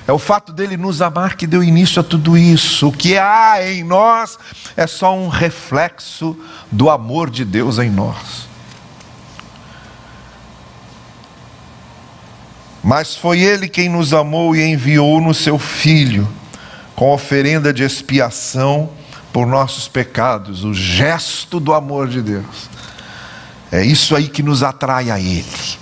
É 0.07 0.13
o 0.13 0.17
fato 0.17 0.53
dele 0.53 0.77
nos 0.77 1.01
amar 1.01 1.35
que 1.35 1.45
deu 1.45 1.61
início 1.61 1.99
a 1.99 2.03
tudo 2.03 2.35
isso. 2.35 2.87
O 2.87 2.91
que 2.91 3.15
há 3.15 3.57
em 3.61 3.83
nós 3.83 4.39
é 4.75 4.87
só 4.87 5.15
um 5.15 5.27
reflexo 5.27 6.35
do 6.71 6.89
amor 6.89 7.29
de 7.29 7.45
Deus 7.45 7.77
em 7.77 7.91
nós. 7.91 8.48
Mas 12.83 13.15
foi 13.15 13.39
ele 13.39 13.67
quem 13.67 13.89
nos 13.89 14.13
amou 14.13 14.55
e 14.55 14.63
enviou 14.63 15.19
no 15.19 15.33
seu 15.33 15.59
filho 15.59 16.27
com 16.95 17.11
oferenda 17.13 17.73
de 17.73 17.83
expiação 17.83 18.89
por 19.31 19.45
nossos 19.45 19.87
pecados, 19.87 20.63
o 20.63 20.73
gesto 20.73 21.59
do 21.59 21.73
amor 21.73 22.07
de 22.07 22.21
Deus. 22.21 22.69
É 23.71 23.83
isso 23.83 24.15
aí 24.15 24.27
que 24.27 24.41
nos 24.41 24.63
atrai 24.63 25.11
a 25.11 25.19
ele 25.19 25.79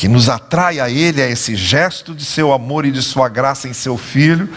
que 0.00 0.08
nos 0.08 0.30
atrai 0.30 0.80
a 0.80 0.88
Ele 0.88 1.20
é 1.20 1.30
esse 1.30 1.54
gesto 1.54 2.14
de 2.14 2.24
seu 2.24 2.54
amor 2.54 2.86
e 2.86 2.90
de 2.90 3.02
sua 3.02 3.28
graça 3.28 3.68
em 3.68 3.74
seu 3.74 3.98
Filho, 3.98 4.48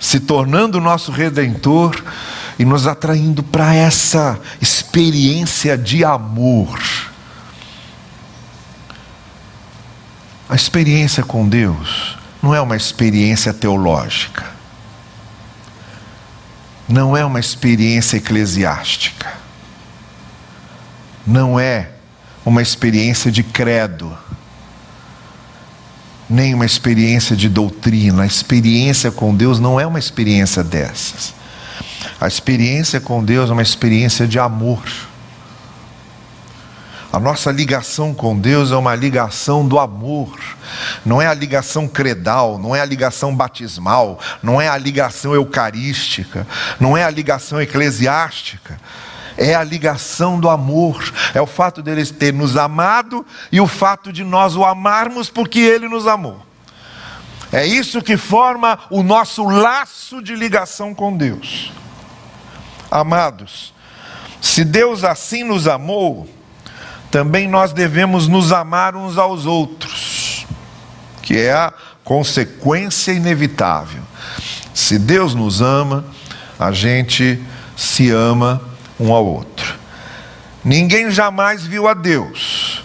se 0.00 0.18
tornando 0.18 0.78
o 0.78 0.80
nosso 0.80 1.12
redentor 1.12 2.02
e 2.58 2.64
nos 2.64 2.86
atraindo 2.86 3.42
para 3.42 3.74
essa 3.74 4.40
experiência 4.62 5.76
de 5.76 6.06
amor. 6.06 6.80
A 10.52 10.54
experiência 10.54 11.22
com 11.22 11.48
Deus 11.48 12.18
não 12.42 12.54
é 12.54 12.60
uma 12.60 12.76
experiência 12.76 13.54
teológica, 13.54 14.44
não 16.86 17.16
é 17.16 17.24
uma 17.24 17.40
experiência 17.40 18.18
eclesiástica, 18.18 19.32
não 21.26 21.58
é 21.58 21.92
uma 22.44 22.60
experiência 22.60 23.32
de 23.32 23.42
credo, 23.42 24.14
nem 26.28 26.52
uma 26.52 26.66
experiência 26.66 27.34
de 27.34 27.48
doutrina. 27.48 28.24
A 28.24 28.26
experiência 28.26 29.10
com 29.10 29.34
Deus 29.34 29.58
não 29.58 29.80
é 29.80 29.86
uma 29.86 29.98
experiência 29.98 30.62
dessas. 30.62 31.32
A 32.20 32.28
experiência 32.28 33.00
com 33.00 33.24
Deus 33.24 33.48
é 33.48 33.54
uma 33.54 33.62
experiência 33.62 34.28
de 34.28 34.38
amor. 34.38 34.82
A 37.12 37.20
nossa 37.20 37.52
ligação 37.52 38.14
com 38.14 38.38
Deus 38.38 38.72
é 38.72 38.76
uma 38.76 38.94
ligação 38.94 39.68
do 39.68 39.78
amor, 39.78 40.38
não 41.04 41.20
é 41.20 41.26
a 41.26 41.34
ligação 41.34 41.86
credal, 41.86 42.58
não 42.58 42.74
é 42.74 42.80
a 42.80 42.86
ligação 42.86 43.36
batismal, 43.36 44.18
não 44.42 44.58
é 44.58 44.66
a 44.66 44.78
ligação 44.78 45.34
eucarística, 45.34 46.46
não 46.80 46.96
é 46.96 47.04
a 47.04 47.10
ligação 47.10 47.60
eclesiástica 47.60 48.80
é 49.36 49.54
a 49.54 49.64
ligação 49.64 50.38
do 50.38 50.48
amor, 50.48 51.12
é 51.34 51.40
o 51.40 51.46
fato 51.46 51.82
dele 51.82 52.04
ter 52.04 52.34
nos 52.34 52.56
amado 52.56 53.24
e 53.50 53.60
o 53.60 53.66
fato 53.66 54.12
de 54.12 54.22
nós 54.22 54.56
o 54.56 54.64
amarmos 54.64 55.30
porque 55.30 55.58
ele 55.58 55.88
nos 55.88 56.06
amou. 56.06 56.44
É 57.50 57.66
isso 57.66 58.02
que 58.02 58.16
forma 58.16 58.78
o 58.90 59.02
nosso 59.02 59.44
laço 59.44 60.22
de 60.22 60.34
ligação 60.34 60.94
com 60.94 61.16
Deus. 61.16 61.72
Amados, 62.90 63.72
se 64.40 64.64
Deus 64.64 65.02
assim 65.02 65.44
nos 65.44 65.66
amou, 65.66 66.28
também 67.12 67.46
nós 67.46 67.74
devemos 67.74 68.26
nos 68.26 68.52
amar 68.52 68.96
uns 68.96 69.18
aos 69.18 69.44
outros, 69.44 70.46
que 71.20 71.36
é 71.36 71.52
a 71.52 71.70
consequência 72.02 73.12
inevitável. 73.12 74.00
Se 74.72 74.98
Deus 74.98 75.34
nos 75.34 75.60
ama, 75.60 76.06
a 76.58 76.72
gente 76.72 77.38
se 77.76 78.10
ama 78.10 78.62
um 78.98 79.12
ao 79.12 79.26
outro. 79.26 79.74
Ninguém 80.64 81.10
jamais 81.10 81.66
viu 81.66 81.86
a 81.86 81.92
Deus, 81.92 82.82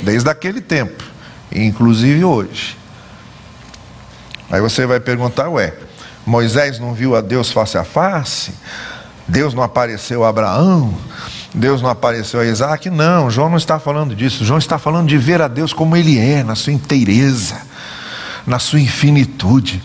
desde 0.00 0.30
aquele 0.30 0.60
tempo, 0.60 1.02
inclusive 1.50 2.24
hoje. 2.24 2.78
Aí 4.48 4.60
você 4.60 4.86
vai 4.86 5.00
perguntar, 5.00 5.48
ué, 5.48 5.74
Moisés 6.24 6.78
não 6.78 6.94
viu 6.94 7.16
a 7.16 7.20
Deus 7.20 7.50
face 7.50 7.76
a 7.76 7.82
face? 7.82 8.54
Deus 9.26 9.54
não 9.54 9.64
apareceu 9.64 10.22
a 10.22 10.28
Abraão? 10.28 10.96
Deus 11.56 11.80
não 11.80 11.88
apareceu 11.88 12.38
a 12.38 12.44
Isaac? 12.44 12.90
Não, 12.90 13.30
João 13.30 13.48
não 13.48 13.56
está 13.56 13.80
falando 13.80 14.14
disso. 14.14 14.44
João 14.44 14.58
está 14.58 14.78
falando 14.78 15.08
de 15.08 15.16
ver 15.16 15.40
a 15.40 15.48
Deus 15.48 15.72
como 15.72 15.96
Ele 15.96 16.18
é, 16.18 16.44
na 16.44 16.54
sua 16.54 16.74
inteireza, 16.74 17.62
na 18.46 18.58
sua 18.58 18.78
infinitude. 18.78 19.82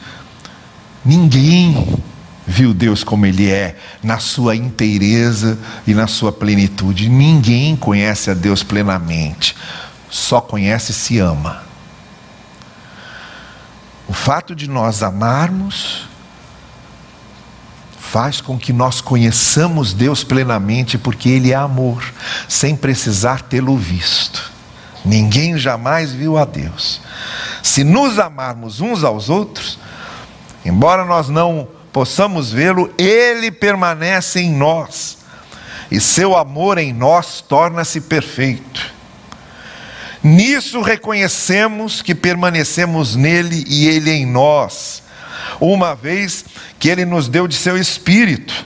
Ninguém 1.03 1.97
viu 2.45 2.73
Deus 2.73 3.05
como 3.05 3.25
Ele 3.25 3.49
é, 3.49 3.77
na 4.03 4.19
sua 4.19 4.53
inteireza 4.53 5.57
e 5.87 5.93
na 5.93 6.07
sua 6.07 6.33
plenitude. 6.33 7.07
Ninguém 7.07 7.77
conhece 7.77 8.29
a 8.29 8.33
Deus 8.33 8.63
plenamente, 8.63 9.55
só 10.09 10.41
conhece 10.41 10.91
e 10.91 10.95
se 10.95 11.19
ama. 11.19 11.63
O 14.09 14.13
fato 14.13 14.53
de 14.53 14.69
nós 14.69 15.01
amarmos 15.01 16.10
faz 18.11 18.41
com 18.41 18.59
que 18.59 18.73
nós 18.73 18.99
conheçamos 18.99 19.93
Deus 19.93 20.21
plenamente, 20.21 20.97
porque 20.97 21.29
Ele 21.29 21.53
é 21.53 21.55
amor, 21.55 22.03
sem 22.45 22.75
precisar 22.75 23.41
tê-lo 23.41 23.77
visto. 23.77 24.51
Ninguém 25.05 25.57
jamais 25.57 26.11
viu 26.11 26.37
a 26.37 26.43
Deus. 26.43 26.99
Se 27.63 27.85
nos 27.85 28.19
amarmos 28.19 28.81
uns 28.81 29.05
aos 29.05 29.29
outros, 29.29 29.79
embora 30.65 31.05
nós 31.05 31.29
não 31.29 31.65
possamos 31.93 32.51
vê-lo, 32.51 32.93
ele 32.97 33.49
permanece 33.49 34.41
em 34.41 34.51
nós, 34.51 35.19
e 35.89 36.01
seu 36.01 36.35
amor 36.35 36.77
em 36.77 36.91
nós 36.91 37.39
torna-se 37.39 38.01
perfeito. 38.01 38.93
Nisso 40.21 40.81
reconhecemos 40.81 42.01
que 42.01 42.13
permanecemos 42.13 43.15
nele 43.15 43.63
e 43.69 43.87
ele 43.87 44.11
em 44.11 44.25
nós, 44.25 45.01
uma 45.61 45.93
vez 45.93 46.43
que 46.79 46.89
ele 46.89 47.05
nos 47.05 47.27
deu 47.27 47.47
de 47.47 47.55
seu 47.55 47.77
espírito. 47.77 48.65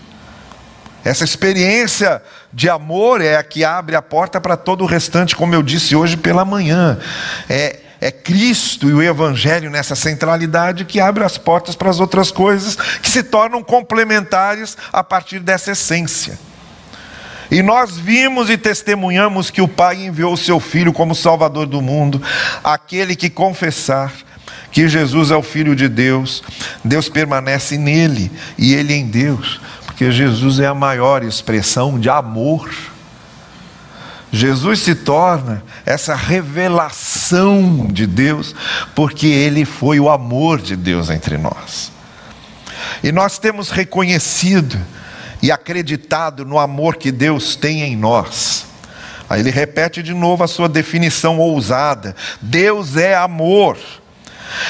Essa 1.03 1.23
experiência 1.23 2.23
de 2.51 2.67
amor 2.67 3.21
é 3.21 3.35
a 3.35 3.43
que 3.43 3.63
abre 3.63 3.95
a 3.95 4.01
porta 4.01 4.41
para 4.41 4.57
todo 4.57 4.83
o 4.83 4.87
restante, 4.87 5.35
como 5.35 5.53
eu 5.53 5.61
disse 5.61 5.95
hoje 5.95 6.17
pela 6.17 6.45
manhã. 6.45 6.97
É, 7.47 7.81
é 8.01 8.11
Cristo 8.11 8.89
e 8.89 8.93
o 8.93 9.03
Evangelho 9.03 9.69
nessa 9.69 9.95
centralidade 9.95 10.85
que 10.85 10.99
abre 10.99 11.23
as 11.23 11.37
portas 11.37 11.75
para 11.75 11.89
as 11.89 11.99
outras 11.99 12.31
coisas 12.31 12.75
que 12.75 13.09
se 13.09 13.21
tornam 13.21 13.61
complementares 13.61 14.75
a 14.91 15.03
partir 15.03 15.39
dessa 15.39 15.73
essência. 15.73 16.39
E 17.51 17.61
nós 17.61 17.97
vimos 17.97 18.49
e 18.49 18.57
testemunhamos 18.57 19.51
que 19.51 19.61
o 19.61 19.67
Pai 19.67 20.05
enviou 20.05 20.33
o 20.33 20.37
seu 20.37 20.59
Filho 20.59 20.91
como 20.91 21.13
Salvador 21.13 21.67
do 21.67 21.81
mundo, 21.81 22.19
aquele 22.63 23.15
que 23.15 23.29
confessar 23.29 24.11
que 24.75 24.89
Jesus 24.89 25.31
é 25.31 25.35
o 25.37 25.41
Filho 25.41 25.73
de 25.73 25.87
Deus, 25.87 26.43
Deus 26.83 27.07
permanece 27.07 27.77
nele 27.77 28.29
e 28.57 28.73
ele 28.73 28.93
em 28.93 29.07
Deus, 29.07 29.61
porque 29.85 30.11
Jesus 30.11 30.59
é 30.59 30.67
a 30.67 30.73
maior 30.73 31.23
expressão 31.23 31.97
de 31.97 32.09
amor. 32.09 32.69
Jesus 34.33 34.81
se 34.81 34.93
torna 34.93 35.63
essa 35.85 36.13
revelação 36.13 37.87
de 37.89 38.05
Deus, 38.05 38.53
porque 38.93 39.27
Ele 39.27 39.63
foi 39.63 39.97
o 39.97 40.09
amor 40.09 40.59
de 40.59 40.75
Deus 40.75 41.09
entre 41.09 41.37
nós. 41.37 41.89
E 43.01 43.13
nós 43.13 43.39
temos 43.39 43.69
reconhecido 43.69 44.77
e 45.41 45.53
acreditado 45.53 46.43
no 46.43 46.59
amor 46.59 46.97
que 46.97 47.13
Deus 47.13 47.55
tem 47.55 47.81
em 47.83 47.95
nós. 47.95 48.65
Aí 49.29 49.39
ele 49.39 49.51
repete 49.51 50.03
de 50.03 50.13
novo 50.13 50.43
a 50.43 50.49
sua 50.49 50.67
definição 50.67 51.39
ousada: 51.39 52.13
Deus 52.41 52.97
é 52.97 53.15
amor. 53.15 53.77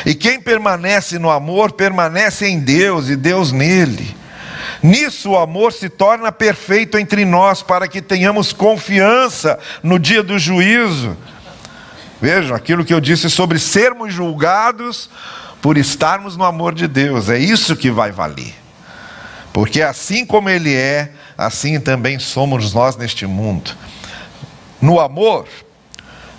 E 0.05 0.13
quem 0.13 0.39
permanece 0.39 1.19
no 1.19 1.29
amor, 1.29 1.71
permanece 1.71 2.47
em 2.47 2.59
Deus 2.59 3.09
e 3.09 3.15
Deus 3.15 3.51
nele. 3.51 4.15
Nisso 4.81 5.31
o 5.31 5.37
amor 5.37 5.73
se 5.73 5.89
torna 5.89 6.31
perfeito 6.31 6.97
entre 6.97 7.25
nós, 7.25 7.61
para 7.61 7.87
que 7.87 8.01
tenhamos 8.01 8.53
confiança 8.53 9.59
no 9.81 9.97
dia 9.97 10.21
do 10.21 10.37
juízo. 10.37 11.17
Vejam 12.21 12.55
aquilo 12.55 12.85
que 12.85 12.93
eu 12.93 12.99
disse 12.99 13.29
sobre 13.29 13.59
sermos 13.59 14.13
julgados 14.13 15.09
por 15.61 15.77
estarmos 15.77 16.37
no 16.37 16.43
amor 16.43 16.75
de 16.75 16.87
Deus, 16.87 17.29
é 17.29 17.39
isso 17.39 17.75
que 17.75 17.89
vai 17.89 18.11
valer. 18.11 18.53
Porque 19.51 19.81
assim 19.81 20.25
como 20.25 20.49
Ele 20.49 20.73
é, 20.75 21.11
assim 21.37 21.79
também 21.79 22.19
somos 22.19 22.73
nós 22.73 22.95
neste 22.95 23.25
mundo. 23.25 23.71
No 24.81 24.99
amor, 24.99 25.47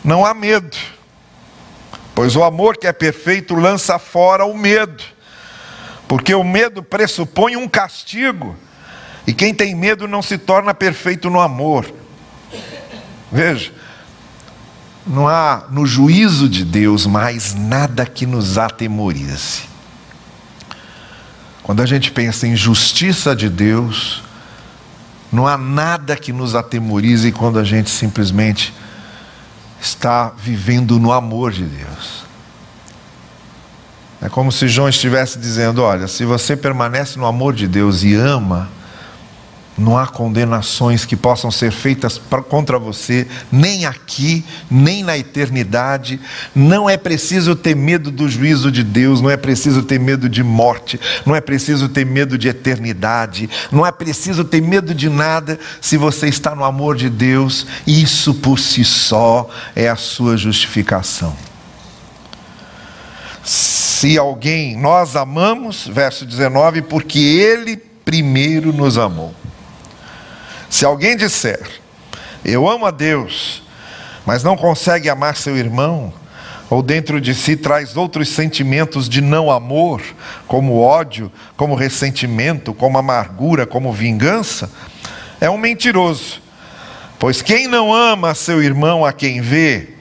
não 0.05 0.25
há 0.25 0.33
medo, 0.33 0.77
pois 2.17 2.35
o 2.35 2.43
amor 2.43 2.79
que 2.79 2.87
é 2.87 2.93
perfeito 2.95 3.55
lança 3.55 3.99
fora 3.99 4.47
o 4.47 4.57
medo, 4.57 5.05
porque 6.09 6.35
o 6.35 6.43
medo 6.43 6.83
pressupõe 6.83 7.57
um 7.57 7.69
castigo, 7.69 8.57
e 9.27 9.35
quem 9.35 9.53
tem 9.53 9.75
medo 9.75 10.09
não 10.09 10.23
se 10.23 10.39
torna 10.39 10.73
perfeito 10.73 11.29
no 11.29 11.39
amor. 11.39 11.93
Veja, 13.31 13.71
não 15.07 15.29
há 15.29 15.67
no 15.71 15.85
juízo 15.85 16.49
de 16.49 16.65
Deus 16.65 17.05
mais 17.07 17.55
nada 17.55 18.07
que 18.07 18.25
nos 18.25 18.57
atemorize. 18.57 19.65
Quando 21.63 21.83
a 21.83 21.87
gente 21.87 22.11
pensa 22.11 22.47
em 22.47 22.57
justiça 22.57 23.37
de 23.37 23.51
Deus, 23.51 24.23
não 25.31 25.47
há 25.47 25.59
nada 25.59 26.17
que 26.17 26.33
nos 26.33 26.55
atemorize 26.55 27.31
quando 27.31 27.59
a 27.59 27.65
gente 27.65 27.91
simplesmente 27.91 28.73
está 29.87 30.33
vivendo 30.37 30.99
no 30.99 31.13
amor 31.13 31.53
de 31.53 31.65
Deus. 31.65 32.25
É 34.21 34.29
como 34.29 34.51
se 34.51 34.67
João 34.67 34.89
estivesse 34.89 35.39
dizendo: 35.39 35.83
olha, 35.83 36.09
se 36.09 36.25
você 36.25 36.57
permanece 36.57 37.19
no 37.19 37.27
amor 37.27 37.55
de 37.55 37.69
Deus 37.69 38.03
e 38.03 38.15
ama, 38.15 38.69
não 39.77 39.99
há 39.99 40.07
condenações 40.07 41.05
que 41.05 41.17
possam 41.17 41.51
ser 41.51 41.71
feitas 41.71 42.21
contra 42.49 42.79
você, 42.79 43.27
nem 43.53 43.85
aqui, 43.85 44.45
nem 44.71 45.03
na 45.03 45.19
eternidade. 45.19 46.19
Não 46.55 46.89
é 46.89 46.97
preciso 46.97 47.55
ter 47.55 47.77
medo 47.77 48.11
do 48.11 48.29
juízo 48.29 48.73
de 48.73 48.83
Deus, 48.83 49.21
não 49.21 49.31
é 49.31 49.37
preciso 49.37 49.83
ter 49.83 50.01
medo 50.01 50.29
de 50.29 50.43
morte, 50.43 50.99
não 51.27 51.37
é 51.37 51.41
preciso 51.41 51.89
ter 51.89 52.07
medo 52.07 52.39
de 52.39 52.49
eternidade, 52.49 53.51
não 53.71 53.85
é 53.85 53.93
preciso 53.93 54.45
ter 54.45 54.63
medo 54.63 54.95
de 54.95 55.09
nada 55.09 55.59
se 55.81 55.97
você 55.97 56.29
está 56.29 56.55
no 56.55 56.65
amor 56.65 56.97
de 56.97 57.11
Deus. 57.11 57.67
Isso 57.87 58.35
por 58.35 58.59
si 58.59 58.85
só 58.85 59.49
é 59.75 59.89
a 59.89 59.97
sua 59.97 60.37
justificação. 60.37 61.37
Se 63.45 64.19
alguém, 64.19 64.77
nós 64.77 65.15
amamos, 65.17 65.87
verso 65.87 66.27
19, 66.27 66.83
porque 66.83 67.19
Ele 67.19 67.77
primeiro 68.05 68.73
nos 68.73 68.99
amou. 68.99 69.35
Se 70.77 70.85
alguém 70.85 71.17
disser, 71.17 71.67
eu 72.45 72.69
amo 72.69 72.85
a 72.85 72.91
Deus, 72.91 73.63
mas 74.27 74.45
não 74.45 74.59
consegue 74.59 75.09
amar 75.09 75.35
seu 75.35 75.57
irmão, 75.57 76.13
ou 76.69 76.83
dentro 76.83 77.19
de 77.19 77.35
si 77.35 77.57
traz 77.57 77.97
outros 77.97 78.29
sentimentos 78.29 79.09
de 79.09 79.23
não 79.23 79.51
amor, 79.51 80.03
como 80.47 80.79
ódio, 80.79 81.33
como 81.57 81.75
ressentimento, 81.75 82.75
como 82.75 82.99
amargura, 82.99 83.65
como 83.65 83.91
vingança, 83.91 84.71
é 85.41 85.49
um 85.49 85.57
mentiroso. 85.57 86.43
Pois 87.19 87.41
quem 87.41 87.67
não 87.67 87.91
ama 87.91 88.35
seu 88.35 88.63
irmão 88.63 89.03
a 89.03 89.15
quem 89.15 89.41
vê, 89.41 89.95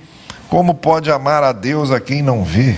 como 0.49 0.75
pode 0.75 1.09
amar 1.09 1.41
a 1.41 1.53
Deus 1.53 1.89
a 1.89 2.01
quem 2.01 2.21
não 2.21 2.43
vê? 2.43 2.75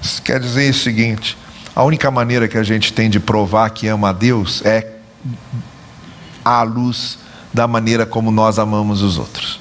Isso 0.00 0.22
quer 0.22 0.38
dizer 0.38 0.70
o 0.70 0.74
seguinte: 0.74 1.36
a 1.74 1.82
única 1.82 2.12
maneira 2.12 2.46
que 2.46 2.56
a 2.56 2.62
gente 2.62 2.92
tem 2.92 3.10
de 3.10 3.18
provar 3.18 3.70
que 3.70 3.88
ama 3.88 4.10
a 4.10 4.12
Deus 4.12 4.64
é 4.64 4.92
à 6.44 6.62
luz 6.62 7.18
da 7.52 7.66
maneira 7.66 8.04
como 8.04 8.30
nós 8.30 8.58
amamos 8.58 9.02
os 9.02 9.18
outros. 9.18 9.60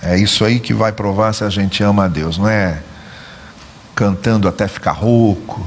É 0.00 0.16
isso 0.16 0.44
aí 0.44 0.60
que 0.60 0.72
vai 0.72 0.92
provar 0.92 1.32
se 1.32 1.44
a 1.44 1.50
gente 1.50 1.82
ama 1.82 2.04
a 2.04 2.08
Deus, 2.08 2.38
não 2.38 2.48
é 2.48 2.82
cantando 3.94 4.46
até 4.46 4.68
ficar 4.68 4.92
rouco, 4.92 5.66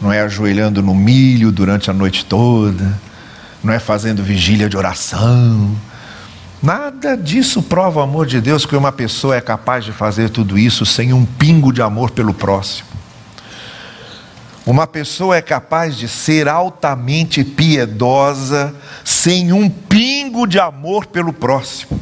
não 0.00 0.12
é 0.12 0.20
ajoelhando 0.20 0.82
no 0.82 0.94
milho 0.94 1.52
durante 1.52 1.90
a 1.90 1.94
noite 1.94 2.24
toda, 2.24 2.98
não 3.62 3.72
é 3.72 3.78
fazendo 3.78 4.22
vigília 4.22 4.68
de 4.68 4.76
oração. 4.76 5.76
Nada 6.62 7.16
disso 7.16 7.62
prova 7.62 8.00
o 8.00 8.02
amor 8.02 8.26
de 8.26 8.40
Deus, 8.40 8.66
que 8.66 8.74
uma 8.74 8.90
pessoa 8.90 9.36
é 9.36 9.40
capaz 9.40 9.84
de 9.84 9.92
fazer 9.92 10.30
tudo 10.30 10.58
isso 10.58 10.84
sem 10.84 11.12
um 11.12 11.24
pingo 11.24 11.72
de 11.72 11.82
amor 11.82 12.10
pelo 12.10 12.34
próximo. 12.34 12.88
Uma 14.66 14.84
pessoa 14.84 15.36
é 15.36 15.40
capaz 15.40 15.96
de 15.96 16.08
ser 16.08 16.48
altamente 16.48 17.44
piedosa 17.44 18.74
sem 19.04 19.52
um 19.52 19.70
pingo 19.70 20.44
de 20.44 20.58
amor 20.58 21.06
pelo 21.06 21.32
próximo. 21.32 22.00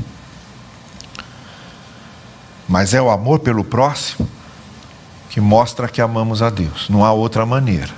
Mas 2.67 2.95
é 2.95 3.03
o 3.03 3.11
amor 3.11 3.41
pelo 3.41 3.63
próximo 3.63 4.27
que 5.29 5.43
mostra 5.43 5.89
que 5.89 6.01
amamos 6.01 6.41
a 6.41 6.49
Deus, 6.49 6.89
não 6.89 7.05
há 7.05 7.13
outra 7.13 7.45
maneira. 7.45 7.93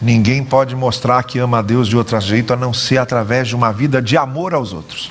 Ninguém 0.00 0.42
pode 0.44 0.74
mostrar 0.74 1.22
que 1.22 1.38
ama 1.38 1.60
a 1.60 1.62
Deus 1.62 1.86
de 1.86 1.96
outro 1.96 2.20
jeito 2.20 2.52
a 2.52 2.56
não 2.56 2.74
ser 2.74 2.98
através 2.98 3.46
de 3.46 3.54
uma 3.54 3.72
vida 3.72 4.02
de 4.02 4.16
amor 4.16 4.54
aos 4.54 4.72
outros. 4.72 5.08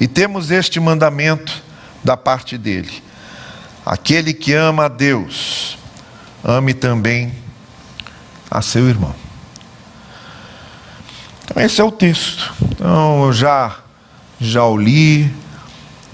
E 0.00 0.08
temos 0.08 0.50
este 0.50 0.80
mandamento 0.80 1.62
da 2.02 2.16
parte 2.16 2.58
dele: 2.58 3.00
aquele 3.86 4.34
que 4.34 4.52
ama 4.52 4.86
a 4.86 4.88
Deus, 4.88 5.78
ame 6.44 6.74
também 6.74 7.32
a 8.50 8.60
seu 8.60 8.88
irmão. 8.88 9.14
Então, 11.44 11.62
esse 11.62 11.80
é 11.80 11.84
o 11.84 11.90
texto. 11.90 12.52
Então, 12.62 13.24
eu 13.24 13.32
já, 13.32 13.78
já 14.40 14.64
o 14.64 14.76
li, 14.76 15.32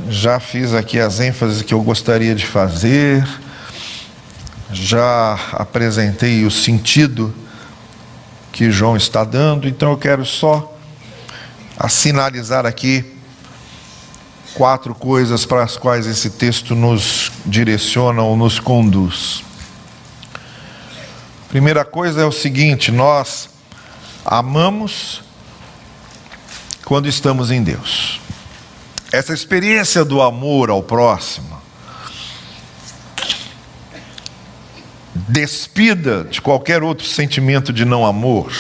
já 0.09 0.39
fiz 0.39 0.75
aqui 0.75 0.99
as 0.99 1.21
ênfases 1.21 1.63
que 1.63 1.75
eu 1.75 1.83
gostaria 1.83 2.35
de 2.35 2.47
fazer, 2.47 3.27
já 4.71 5.39
apresentei 5.53 6.45
o 6.45 6.51
sentido 6.51 7.35
que 8.53 8.71
João 8.71 8.97
está 8.97 9.25
dando, 9.25 9.69
então 9.69 9.91
eu 9.91 9.97
quero 9.97 10.25
só 10.25 10.77
assinalizar 11.79 12.67
aqui 12.67 13.05
quatro 14.55 14.95
coisas 14.95 15.47
para 15.47 15.63
as 15.63 15.77
quais 15.77 16.07
esse 16.07 16.31
texto 16.31 16.75
nos 16.75 17.31
direciona 17.47 18.23
ou 18.23 18.37
nos 18.37 18.59
conduz. 18.59 19.45
Primeira 21.49 21.83
coisa 21.83 22.21
é 22.21 22.25
o 22.27 22.33
seguinte: 22.33 22.93
nós 22.93 23.49
amamos 24.25 25.23
quando 26.85 27.09
estamos 27.09 27.51
em 27.51 27.63
Deus. 27.63 28.21
Essa 29.11 29.33
experiência 29.33 30.05
do 30.05 30.21
amor 30.21 30.69
ao 30.69 30.83
próximo, 30.83 31.59
despida 35.15 36.25
de 36.25 36.43
qualquer 36.43 36.83
outro 36.83 37.07
sentimento 37.07 37.73
de 37.73 37.87
não 37.87 38.05
amor, 38.05 38.53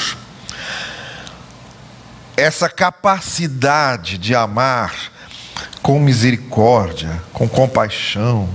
essa 2.39 2.71
capacidade 2.71 4.17
de 4.17 4.35
amar 4.35 5.13
com 5.83 6.01
misericórdia, 6.01 7.23
com 7.35 7.47
compaixão, 7.47 8.49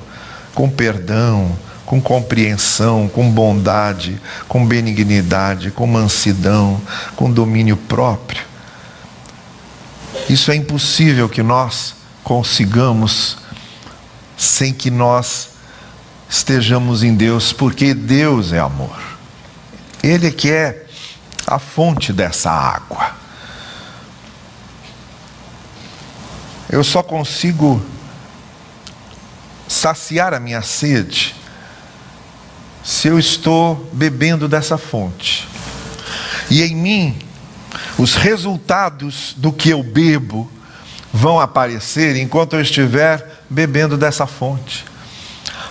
com 0.55 0.67
perdão, 0.67 1.55
com 1.93 2.01
compreensão, 2.01 3.07
com 3.07 3.29
bondade, 3.29 4.19
com 4.47 4.65
benignidade, 4.65 5.69
com 5.69 5.85
mansidão, 5.85 6.81
com 7.15 7.31
domínio 7.31 7.77
próprio. 7.77 8.43
Isso 10.27 10.49
é 10.49 10.55
impossível 10.55 11.29
que 11.29 11.43
nós 11.43 11.93
consigamos 12.23 13.37
sem 14.35 14.73
que 14.73 14.89
nós 14.89 15.49
estejamos 16.27 17.03
em 17.03 17.13
Deus, 17.13 17.53
porque 17.53 17.93
Deus 17.93 18.51
é 18.51 18.59
amor. 18.59 18.99
Ele 20.01 20.27
é 20.27 20.31
que 20.31 20.49
é 20.49 20.87
a 21.45 21.59
fonte 21.59 22.11
dessa 22.11 22.49
água. 22.49 23.11
Eu 26.71 26.83
só 26.83 27.03
consigo 27.03 27.85
saciar 29.67 30.33
a 30.33 30.39
minha 30.39 30.63
sede 30.63 31.42
se 32.83 33.07
eu 33.07 33.17
estou 33.17 33.89
bebendo 33.93 34.47
dessa 34.47 34.77
fonte. 34.77 35.47
E 36.49 36.61
em 36.61 36.75
mim, 36.75 37.17
os 37.97 38.15
resultados 38.15 39.33
do 39.37 39.51
que 39.51 39.69
eu 39.69 39.81
bebo 39.81 40.51
vão 41.11 41.39
aparecer 41.39 42.15
enquanto 42.17 42.53
eu 42.53 42.61
estiver 42.61 43.43
bebendo 43.49 43.97
dessa 43.97 44.27
fonte. 44.27 44.83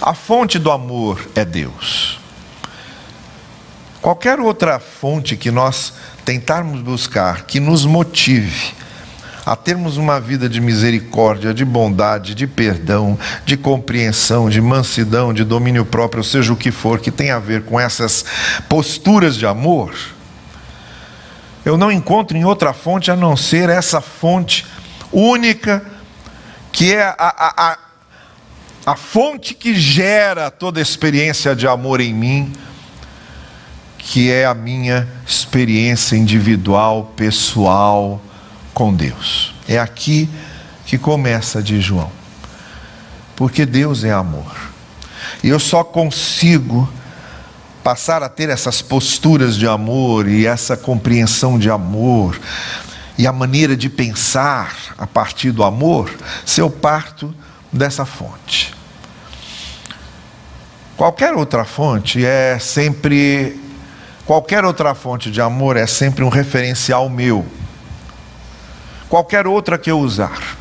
A 0.00 0.14
fonte 0.14 0.58
do 0.58 0.70
amor 0.70 1.28
é 1.34 1.44
Deus. 1.44 2.18
Qualquer 4.00 4.40
outra 4.40 4.80
fonte 4.80 5.36
que 5.36 5.50
nós 5.50 5.92
tentarmos 6.24 6.80
buscar 6.80 7.42
que 7.42 7.60
nos 7.60 7.84
motive 7.84 8.74
a 9.44 9.56
termos 9.56 9.96
uma 9.96 10.20
vida 10.20 10.48
de 10.48 10.60
misericórdia, 10.60 11.52
de 11.52 11.64
bondade, 11.64 12.34
de 12.34 12.46
perdão, 12.46 13.18
de 13.44 13.56
compreensão, 13.56 14.48
de 14.48 14.60
mansidão, 14.60 15.34
de 15.34 15.44
domínio 15.44 15.84
próprio, 15.84 16.22
seja 16.22 16.52
o 16.52 16.56
que 16.56 16.70
for, 16.70 17.00
que 17.00 17.10
tem 17.10 17.30
a 17.30 17.38
ver 17.38 17.62
com 17.64 17.78
essas 17.78 18.24
posturas 18.68 19.36
de 19.36 19.44
amor, 19.44 19.94
eu 21.64 21.76
não 21.76 21.92
encontro 21.92 22.36
em 22.36 22.44
outra 22.44 22.72
fonte 22.72 23.10
a 23.10 23.16
não 23.16 23.36
ser 23.36 23.68
essa 23.68 24.00
fonte 24.00 24.66
única, 25.12 25.84
que 26.72 26.92
é 26.92 27.02
a, 27.02 27.14
a, 27.18 27.70
a, 27.70 27.78
a 28.86 28.96
fonte 28.96 29.54
que 29.54 29.74
gera 29.74 30.50
toda 30.50 30.80
a 30.80 30.82
experiência 30.82 31.54
de 31.54 31.68
amor 31.68 32.00
em 32.00 32.12
mim, 32.12 32.52
que 33.96 34.32
é 34.32 34.44
a 34.44 34.54
minha 34.54 35.08
experiência 35.24 36.16
individual, 36.16 37.12
pessoal, 37.14 38.20
com 38.72 38.92
Deus. 38.92 39.54
É 39.68 39.78
aqui 39.78 40.28
que 40.86 40.98
começa 40.98 41.62
de 41.62 41.80
João. 41.80 42.10
Porque 43.36 43.64
Deus 43.64 44.04
é 44.04 44.12
amor. 44.12 44.72
E 45.42 45.48
eu 45.48 45.58
só 45.58 45.82
consigo 45.82 46.88
passar 47.82 48.22
a 48.22 48.28
ter 48.28 48.48
essas 48.48 48.80
posturas 48.80 49.56
de 49.56 49.66
amor 49.66 50.28
e 50.28 50.46
essa 50.46 50.76
compreensão 50.76 51.58
de 51.58 51.68
amor 51.68 52.38
e 53.18 53.26
a 53.26 53.32
maneira 53.32 53.76
de 53.76 53.88
pensar 53.88 54.94
a 54.96 55.06
partir 55.06 55.50
do 55.50 55.64
amor 55.64 56.10
se 56.46 56.60
eu 56.60 56.70
parto 56.70 57.34
dessa 57.72 58.04
fonte. 58.04 58.72
Qualquer 60.96 61.34
outra 61.34 61.64
fonte 61.64 62.24
é 62.24 62.58
sempre 62.60 63.60
qualquer 64.24 64.64
outra 64.64 64.94
fonte 64.94 65.30
de 65.30 65.40
amor 65.40 65.76
é 65.76 65.86
sempre 65.86 66.22
um 66.22 66.28
referencial 66.28 67.08
meu 67.08 67.44
qualquer 69.12 69.46
outra 69.46 69.76
que 69.76 69.90
eu 69.90 69.98
usar. 69.98 70.56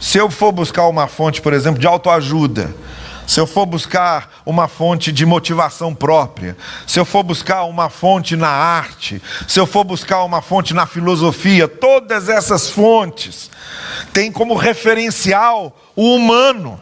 Se 0.00 0.16
eu 0.16 0.30
for 0.30 0.52
buscar 0.52 0.88
uma 0.88 1.06
fonte, 1.06 1.42
por 1.42 1.52
exemplo, 1.52 1.78
de 1.78 1.86
autoajuda, 1.86 2.74
se 3.26 3.38
eu 3.38 3.46
for 3.46 3.66
buscar 3.66 4.30
uma 4.46 4.66
fonte 4.68 5.12
de 5.12 5.26
motivação 5.26 5.94
própria, 5.94 6.56
se 6.86 6.98
eu 6.98 7.04
for 7.04 7.22
buscar 7.22 7.64
uma 7.64 7.90
fonte 7.90 8.36
na 8.36 8.48
arte, 8.48 9.20
se 9.46 9.60
eu 9.60 9.66
for 9.66 9.84
buscar 9.84 10.24
uma 10.24 10.40
fonte 10.40 10.72
na 10.72 10.86
filosofia, 10.86 11.68
todas 11.68 12.30
essas 12.30 12.70
fontes 12.70 13.50
têm 14.14 14.32
como 14.32 14.54
referencial 14.54 15.78
o 15.94 16.14
humano. 16.14 16.80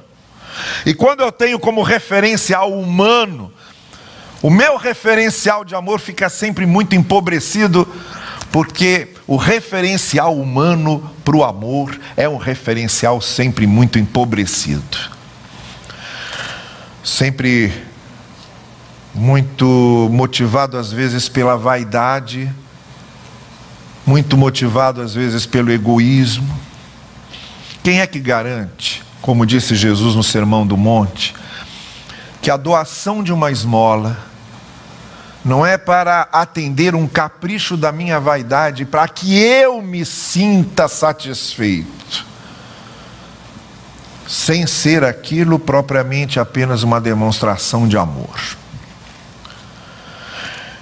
E 0.87 0.95
quando 0.95 1.23
eu 1.23 1.33
tenho 1.33 1.59
como 1.59 1.83
referencial 1.83 2.71
o 2.71 2.81
humano, 2.81 3.53
o 4.41 4.51
meu 4.51 4.77
referencial 4.77 5.65
de 5.65 5.75
amor 5.75 5.99
fica 5.99 6.29
sempre 6.29 6.65
muito 6.65 6.95
empobrecido 6.95 7.89
porque 8.53 9.09
o 9.27 9.37
referencial 9.37 10.37
humano 10.37 11.11
para 11.25 11.37
o 11.37 11.45
amor 11.45 11.99
é 12.17 12.29
um 12.29 12.37
referencial 12.37 13.21
sempre 13.21 13.67
muito 13.67 13.99
empobrecido, 13.99 14.99
sempre 17.03 17.73
muito 19.15 20.09
motivado 20.13 20.77
às 20.77 20.93
vezes 20.93 21.29
pela 21.29 21.57
vaidade, 21.57 22.53
muito 24.07 24.37
motivado 24.37 25.01
às 25.01 25.15
vezes 25.15 25.47
pelo 25.47 25.73
egoísmo. 25.73 26.59
Quem 27.83 28.01
é 28.01 28.07
que 28.07 28.21
garante, 28.21 29.03
como 29.23 29.47
disse 29.47 29.75
Jesus 29.75 30.15
no 30.15 30.23
Sermão 30.23 30.67
do 30.67 30.77
Monte, 30.77 31.35
que 32.43 32.51
a 32.51 32.57
doação 32.57 33.23
de 33.23 33.33
uma 33.33 33.51
esmola, 33.51 34.17
não 35.47 35.65
é 35.65 35.79
para 35.79 36.23
atender 36.33 36.97
um 36.97 37.07
capricho 37.07 37.77
da 37.77 37.93
minha 37.93 38.19
vaidade, 38.19 38.85
para 38.85 39.07
que 39.07 39.39
eu 39.39 39.81
me 39.81 40.05
sinta 40.05 40.89
satisfeito, 40.89 42.27
sem 44.27 44.67
ser 44.67 45.05
aquilo 45.05 45.57
propriamente 45.57 46.41
apenas 46.41 46.83
uma 46.83 47.01
demonstração 47.01 47.87
de 47.87 47.97
amor. 47.97 48.41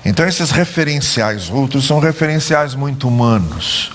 Então, 0.03 0.27
esses 0.27 0.51
referenciais 0.51 1.51
outros 1.51 1.87
são 1.87 1.99
referenciais 1.99 2.75
muito 2.75 3.07
humanos. 3.07 3.93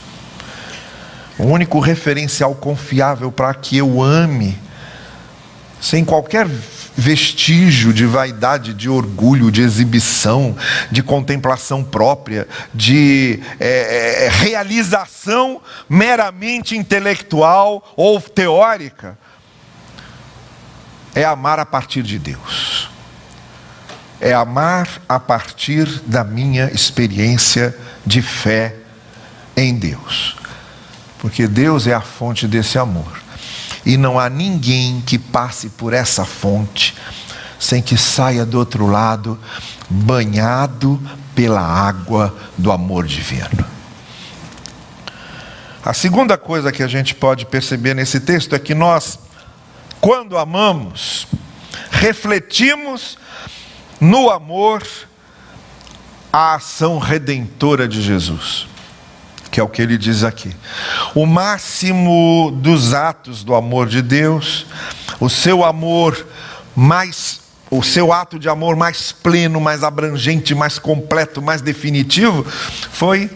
O 1.39 1.45
único 1.45 1.79
referencial 1.79 2.53
confiável 2.53 3.31
para 3.31 3.55
que 3.55 3.75
eu 3.75 4.03
ame, 4.03 4.55
sem 5.81 6.05
qualquer 6.05 6.47
vestígio 6.99 7.93
de 7.93 8.05
vaidade, 8.05 8.73
de 8.73 8.89
orgulho, 8.89 9.49
de 9.49 9.61
exibição, 9.61 10.55
de 10.91 11.01
contemplação 11.01 11.83
própria, 11.83 12.47
de 12.73 13.39
é, 13.59 14.25
é, 14.25 14.29
realização 14.29 15.61
meramente 15.87 16.77
intelectual 16.77 17.93
ou 17.95 18.21
teórica. 18.21 19.17
É 21.15 21.23
amar 21.23 21.59
a 21.59 21.65
partir 21.65 22.03
de 22.03 22.19
Deus. 22.19 22.89
É 24.21 24.33
amar 24.33 25.01
a 25.07 25.19
partir 25.19 25.85
da 26.05 26.23
minha 26.23 26.65
experiência 26.65 27.75
de 28.05 28.21
fé 28.21 28.75
em 29.55 29.75
Deus. 29.75 30.35
Porque 31.19 31.47
Deus 31.47 31.87
é 31.87 31.93
a 31.93 32.01
fonte 32.01 32.47
desse 32.47 32.77
amor. 32.77 33.28
E 33.85 33.97
não 33.97 34.19
há 34.19 34.29
ninguém 34.29 35.01
que 35.01 35.17
passe 35.17 35.69
por 35.69 35.93
essa 35.93 36.25
fonte 36.25 36.95
sem 37.59 37.81
que 37.81 37.97
saia 37.97 38.45
do 38.45 38.57
outro 38.57 38.87
lado 38.87 39.37
banhado 39.89 40.99
pela 41.35 41.61
água 41.61 42.35
do 42.57 42.71
amor 42.71 43.05
divino. 43.05 43.65
A 45.83 45.93
segunda 45.93 46.37
coisa 46.37 46.71
que 46.71 46.83
a 46.83 46.87
gente 46.87 47.13
pode 47.13 47.45
perceber 47.45 47.93
nesse 47.93 48.19
texto 48.19 48.55
é 48.55 48.59
que 48.59 48.73
nós, 48.73 49.19
quando 49.99 50.37
amamos, 50.37 51.27
refletimos 51.91 53.17
no 53.99 54.29
amor 54.29 54.83
a 56.31 56.55
ação 56.55 56.97
redentora 56.97 57.87
de 57.87 58.01
Jesus 58.01 58.67
que 59.51 59.59
é 59.59 59.63
o 59.63 59.67
que 59.67 59.81
ele 59.81 59.97
diz 59.97 60.23
aqui. 60.23 60.55
O 61.15 61.25
máximo 61.25 62.51
dos 62.61 62.93
atos 62.93 63.43
do 63.43 63.55
amor 63.55 63.87
de 63.87 64.01
Deus, 64.01 64.65
o 65.19 65.29
seu 65.29 65.63
amor 65.63 66.25
mais 66.75 67.39
o 67.71 67.83
seu 67.83 68.11
ato 68.11 68.39
de 68.39 68.49
amor 68.49 68.75
mais 68.75 69.11
pleno, 69.11 69.61
mais 69.61 69.83
abrangente, 69.83 70.55
mais 70.55 70.79
completo, 70.79 71.39
mais 71.39 71.61
definitivo, 71.61 72.43
foi 72.91 73.29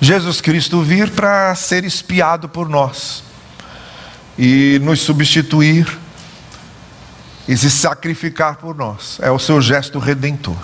Jesus 0.00 0.40
Cristo 0.40 0.80
vir 0.80 1.10
para 1.10 1.52
ser 1.56 1.84
espiado 1.84 2.48
por 2.48 2.68
nós 2.68 3.24
e 4.38 4.78
nos 4.82 5.00
substituir 5.00 5.98
e 7.48 7.56
se 7.56 7.70
sacrificar 7.70 8.56
por 8.56 8.76
nós. 8.76 9.18
É 9.20 9.30
o 9.30 9.38
seu 9.38 9.60
gesto 9.60 9.98
redentor. 9.98 10.56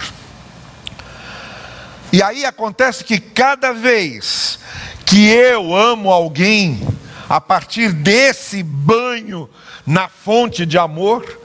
E 2.12 2.23
aí 2.23 2.45
acontece 2.45 3.05
que 3.05 3.19
cada 3.19 3.73
vez 3.73 4.59
que 5.05 5.29
eu 5.29 5.75
amo 5.75 6.11
alguém 6.11 6.81
a 7.29 7.40
partir 7.40 7.92
desse 7.92 8.62
banho 8.62 9.51
na 9.87 10.09
fonte 10.09 10.64
de 10.64 10.79
amor, 10.79 11.40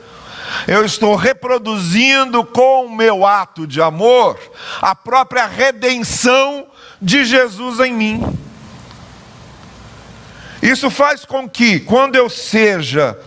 eu 0.67 0.85
estou 0.85 1.15
reproduzindo 1.15 2.43
com 2.43 2.85
o 2.85 2.95
meu 2.95 3.25
ato 3.25 3.65
de 3.65 3.81
amor 3.81 4.39
a 4.81 4.93
própria 4.93 5.45
redenção 5.45 6.67
de 7.01 7.25
Jesus 7.25 7.79
em 7.79 7.93
mim. 7.93 8.39
Isso 10.61 10.91
faz 10.91 11.25
com 11.25 11.49
que, 11.49 11.79
quando 11.79 12.15
eu 12.15 12.29
seja 12.29 13.17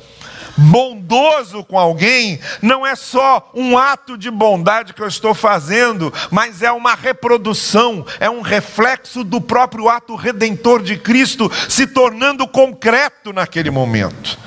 bondoso 0.56 1.64
com 1.64 1.78
alguém 1.78 2.40
não 2.62 2.86
é 2.86 2.94
só 2.94 3.50
um 3.54 3.76
ato 3.76 4.16
de 4.16 4.30
bondade 4.30 4.94
que 4.94 5.02
eu 5.02 5.08
estou 5.08 5.34
fazendo, 5.34 6.12
mas 6.30 6.62
é 6.62 6.70
uma 6.70 6.94
reprodução, 6.94 8.06
é 8.20 8.30
um 8.30 8.40
reflexo 8.40 9.24
do 9.24 9.40
próprio 9.40 9.88
ato 9.88 10.14
redentor 10.14 10.82
de 10.82 10.96
Cristo 10.96 11.50
se 11.68 11.86
tornando 11.86 12.46
concreto 12.46 13.32
naquele 13.32 13.70
momento. 13.70 14.38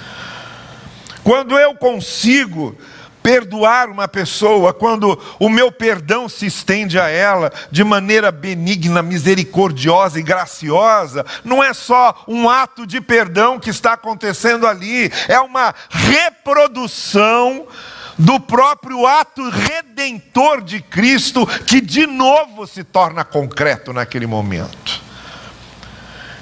Quando 1.24 1.60
eu 1.60 1.76
consigo 1.76 2.78
perdoar 3.28 3.90
uma 3.90 4.08
pessoa, 4.08 4.74
quando 4.74 5.20
o 5.38 5.50
meu 5.50 5.70
perdão 5.70 6.30
se 6.30 6.46
estende 6.46 6.98
a 6.98 7.10
ela 7.10 7.52
de 7.70 7.84
maneira 7.84 8.32
benigna, 8.32 9.02
misericordiosa 9.02 10.18
e 10.18 10.24
graciosa, 10.24 11.26
não 11.44 11.62
é 11.62 11.74
só 11.74 12.24
um 12.26 12.50
ato 12.50 12.88
de 12.88 13.02
perdão 13.02 13.60
que 13.60 13.70
está 13.70 13.92
acontecendo 13.92 14.66
ali, 14.66 15.12
é 15.28 15.38
uma 15.42 15.76
reprodução 15.90 17.68
do 18.18 18.40
próprio 18.40 19.06
ato 19.06 19.50
redentor 19.50 20.62
de 20.62 20.80
Cristo, 20.80 21.46
que 21.66 21.82
de 21.82 22.08
novo 22.08 22.66
se 22.66 22.82
torna 22.82 23.26
concreto 23.26 23.92
naquele 23.92 24.26
momento. 24.26 25.02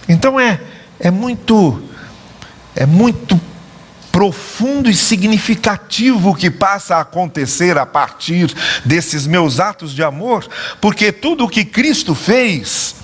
Então 0.08 0.40
é, 0.40 0.62
é 1.00 1.10
muito, 1.10 1.84
é 2.76 2.86
muito 2.86 3.42
profundo 4.16 4.90
e 4.90 4.96
significativo 4.96 6.34
que 6.34 6.50
passa 6.50 6.96
a 6.96 7.02
acontecer 7.02 7.78
a 7.78 7.86
partir 7.86 8.50
desses 8.86 9.28
meus 9.28 9.60
atos 9.60 9.94
de 9.94 10.02
amor, 10.02 10.48
porque 10.80 11.12
tudo 11.12 11.44
o 11.44 11.50
que 11.50 11.66
Cristo 11.66 12.16
fez 12.16 12.96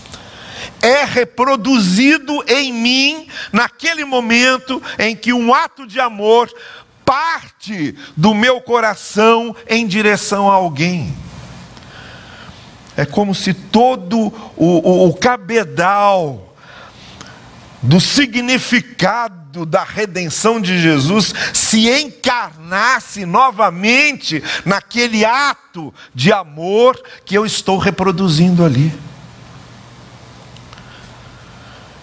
é 0.82 1.04
reproduzido 1.04 2.42
em 2.48 2.72
mim 2.72 3.28
naquele 3.52 4.06
momento 4.06 4.82
em 4.98 5.14
que 5.14 5.34
um 5.34 5.54
ato 5.54 5.86
de 5.86 6.00
amor 6.00 6.50
parte 7.04 7.94
do 8.16 8.34
meu 8.34 8.62
coração 8.62 9.54
em 9.68 9.86
direção 9.86 10.50
a 10.50 10.54
alguém. 10.54 11.14
É 12.96 13.06
como 13.06 13.36
se 13.36 13.54
todo 13.54 14.34
o, 14.56 14.66
o, 14.66 15.10
o 15.10 15.14
cabedal 15.14 16.51
do 17.82 18.00
significado 18.00 19.66
da 19.66 19.84
redenção 19.84 20.62
de 20.62 20.80
Jesus 20.80 21.34
se 21.54 21.90
encarnasse 21.90 23.26
novamente 23.26 24.42
naquele 24.64 25.26
ato 25.26 25.94
de 26.14 26.32
amor 26.32 27.02
que 27.26 27.36
eu 27.36 27.46
estou 27.46 27.78
reproduzindo 27.78 28.64
ali. 28.64 28.94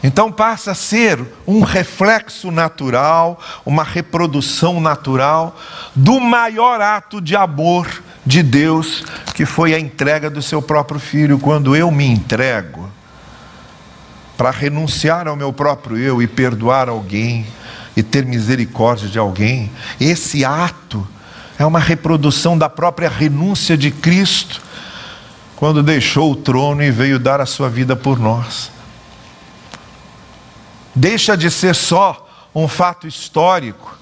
Então 0.02 0.30
passa 0.30 0.72
a 0.72 0.74
ser 0.74 1.18
um 1.46 1.60
reflexo 1.60 2.50
natural, 2.50 3.40
uma 3.66 3.82
reprodução 3.82 4.80
natural 4.80 5.58
do 5.94 6.20
maior 6.20 6.80
ato 6.80 7.20
de 7.20 7.34
amor 7.34 8.02
de 8.24 8.42
Deus, 8.42 9.04
que 9.34 9.44
foi 9.44 9.74
a 9.74 9.80
entrega 9.80 10.30
do 10.30 10.40
seu 10.40 10.62
próprio 10.62 11.00
filho. 11.00 11.38
Quando 11.38 11.74
eu 11.74 11.90
me 11.90 12.06
entrego 12.06 12.88
para 14.38 14.52
renunciar 14.52 15.26
ao 15.26 15.34
meu 15.34 15.52
próprio 15.52 15.98
eu 15.98 16.22
e 16.22 16.28
perdoar 16.28 16.88
alguém 16.88 17.44
e 17.96 18.04
ter 18.04 18.24
misericórdia 18.24 19.08
de 19.08 19.18
alguém, 19.18 19.68
esse 20.00 20.44
ato 20.44 21.04
é 21.58 21.66
uma 21.66 21.80
reprodução 21.80 22.56
da 22.56 22.68
própria 22.68 23.08
renúncia 23.08 23.76
de 23.76 23.90
Cristo, 23.90 24.62
quando 25.56 25.82
deixou 25.82 26.30
o 26.30 26.36
trono 26.36 26.84
e 26.84 26.90
veio 26.92 27.18
dar 27.18 27.40
a 27.40 27.46
sua 27.46 27.68
vida 27.68 27.96
por 27.96 28.20
nós. 28.20 28.70
Deixa 30.94 31.36
de 31.36 31.50
ser 31.50 31.74
só 31.74 32.24
um 32.54 32.68
fato 32.68 33.08
histórico 33.08 33.98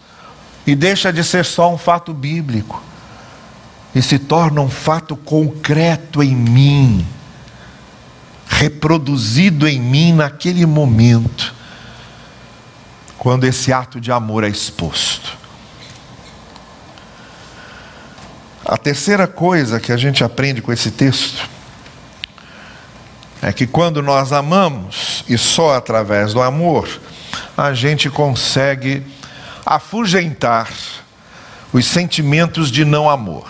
e 0.67 0.75
deixa 0.75 1.11
de 1.11 1.25
ser 1.25 1.47
só 1.47 1.73
um 1.73 1.79
fato 1.79 2.13
bíblico. 2.13 2.83
E 3.95 4.03
se 4.03 4.19
torna 4.19 4.61
um 4.61 4.69
fato 4.69 5.17
concreto 5.17 6.23
em 6.23 6.37
mim, 6.37 7.07
reproduzido 8.47 9.67
em 9.69 9.81
mim 9.81 10.13
naquele 10.13 10.65
momento, 10.65 11.55
quando 13.19 13.45
esse 13.45 13.73
ato 13.73 14.01
de 14.01 14.13
amor 14.13 14.45
é 14.45 14.49
exposto. 14.49 15.37
A 18.65 18.77
terceira 18.77 19.27
coisa 19.27 19.79
que 19.79 19.93
a 19.93 19.97
gente 19.97 20.25
aprende 20.25 20.61
com 20.61 20.73
esse 20.73 20.91
texto 20.91 21.49
é 23.41 23.53
que 23.53 23.67
quando 23.67 24.03
nós 24.03 24.33
amamos, 24.33 25.25
e 25.29 25.39
só 25.39 25.77
através 25.77 26.33
do 26.33 26.43
amor, 26.43 26.89
a 27.57 27.73
gente 27.75 28.11
consegue 28.11 29.05
afugentar 29.65 30.69
os 31.73 31.87
sentimentos 31.87 32.71
de 32.71 32.85
não 32.85 33.09
amor. 33.09 33.47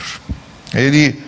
Ele 0.74 1.24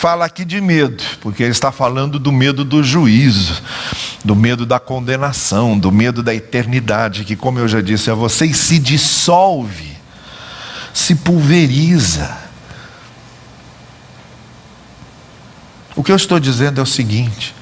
fala 0.00 0.24
aqui 0.24 0.46
de 0.46 0.62
medo, 0.62 1.04
porque 1.20 1.42
ele 1.42 1.52
está 1.52 1.70
falando 1.70 2.18
do 2.18 2.32
medo 2.32 2.64
do 2.64 2.82
juízo, 2.82 3.62
do 4.24 4.34
medo 4.34 4.64
da 4.64 4.80
condenação, 4.80 5.78
do 5.78 5.92
medo 5.92 6.22
da 6.22 6.34
eternidade, 6.34 7.22
que, 7.22 7.36
como 7.36 7.58
eu 7.58 7.68
já 7.68 7.82
disse 7.82 8.10
a 8.10 8.14
vocês, 8.14 8.56
se 8.56 8.78
dissolve, 8.78 9.94
se 10.94 11.14
pulveriza. 11.16 12.34
O 15.94 16.02
que 16.02 16.10
eu 16.10 16.16
estou 16.16 16.40
dizendo 16.40 16.80
é 16.80 16.82
o 16.82 16.86
seguinte: 16.86 17.54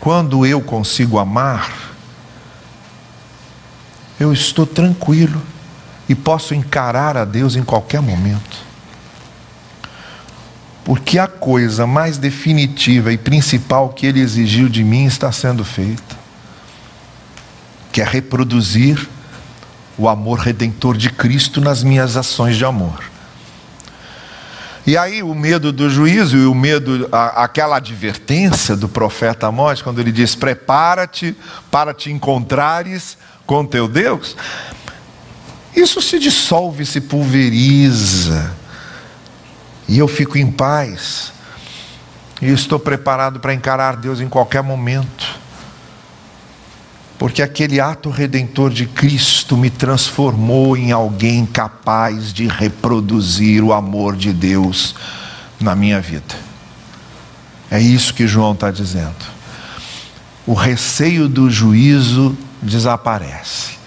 quando 0.00 0.46
eu 0.46 0.62
consigo 0.62 1.18
amar, 1.18 1.92
eu 4.18 4.32
estou 4.32 4.64
tranquilo 4.64 5.42
e 6.08 6.14
posso 6.14 6.54
encarar 6.54 7.18
a 7.18 7.26
Deus 7.26 7.54
em 7.54 7.62
qualquer 7.62 8.00
momento. 8.00 8.71
Porque 10.84 11.18
a 11.18 11.28
coisa 11.28 11.86
mais 11.86 12.18
definitiva 12.18 13.12
e 13.12 13.18
principal 13.18 13.90
que 13.90 14.06
Ele 14.06 14.20
exigiu 14.20 14.68
de 14.68 14.82
mim 14.82 15.04
está 15.04 15.30
sendo 15.30 15.64
feita, 15.64 16.16
que 17.92 18.00
é 18.00 18.04
reproduzir 18.04 19.08
o 19.96 20.08
amor 20.08 20.38
redentor 20.38 20.96
de 20.96 21.10
Cristo 21.10 21.60
nas 21.60 21.82
minhas 21.82 22.16
ações 22.16 22.56
de 22.56 22.64
amor. 22.64 23.12
E 24.84 24.96
aí 24.96 25.22
o 25.22 25.32
medo 25.32 25.72
do 25.72 25.88
juízo 25.88 26.36
e 26.36 26.44
o 26.44 26.54
medo, 26.54 27.08
aquela 27.12 27.76
advertência 27.76 28.74
do 28.74 28.88
profeta 28.88 29.46
Amós, 29.46 29.80
quando 29.80 30.00
ele 30.00 30.10
diz: 30.10 30.34
prepara-te 30.34 31.36
para 31.70 31.94
te 31.94 32.10
encontrares 32.10 33.16
com 33.46 33.64
teu 33.64 33.86
Deus, 33.86 34.36
isso 35.74 36.02
se 36.02 36.18
dissolve, 36.18 36.84
se 36.84 37.00
pulveriza, 37.00 38.52
e 39.88 39.98
eu 39.98 40.08
fico 40.08 40.38
em 40.38 40.50
paz, 40.50 41.32
e 42.40 42.50
estou 42.50 42.78
preparado 42.78 43.40
para 43.40 43.54
encarar 43.54 43.96
Deus 43.96 44.20
em 44.20 44.28
qualquer 44.28 44.62
momento 44.62 45.42
porque 47.22 47.40
aquele 47.40 47.80
ato 47.80 48.10
redentor 48.10 48.68
de 48.68 48.84
Cristo 48.84 49.56
me 49.56 49.70
transformou 49.70 50.76
em 50.76 50.90
alguém 50.90 51.46
capaz 51.46 52.32
de 52.32 52.48
reproduzir 52.48 53.62
o 53.62 53.72
amor 53.72 54.16
de 54.16 54.32
Deus 54.32 54.96
na 55.60 55.76
minha 55.76 56.00
vida. 56.00 56.34
É 57.70 57.80
isso 57.80 58.12
que 58.12 58.26
João 58.26 58.54
está 58.54 58.72
dizendo. 58.72 59.24
O 60.44 60.52
receio 60.52 61.28
do 61.28 61.48
juízo 61.48 62.36
desaparece. 62.60 63.78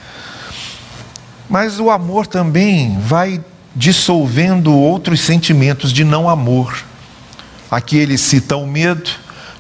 Mas 1.49 1.77
o 1.77 1.89
amor 1.89 2.27
também 2.27 2.97
vai 3.01 3.43
dissolvendo 3.75 4.73
outros 4.73 5.19
sentimentos 5.19 5.91
de 5.91 6.03
não 6.03 6.29
amor. 6.29 6.83
Aqui 7.69 7.97
ele 7.97 8.17
cita 8.17 8.55
o 8.55 8.65
medo, 8.65 9.09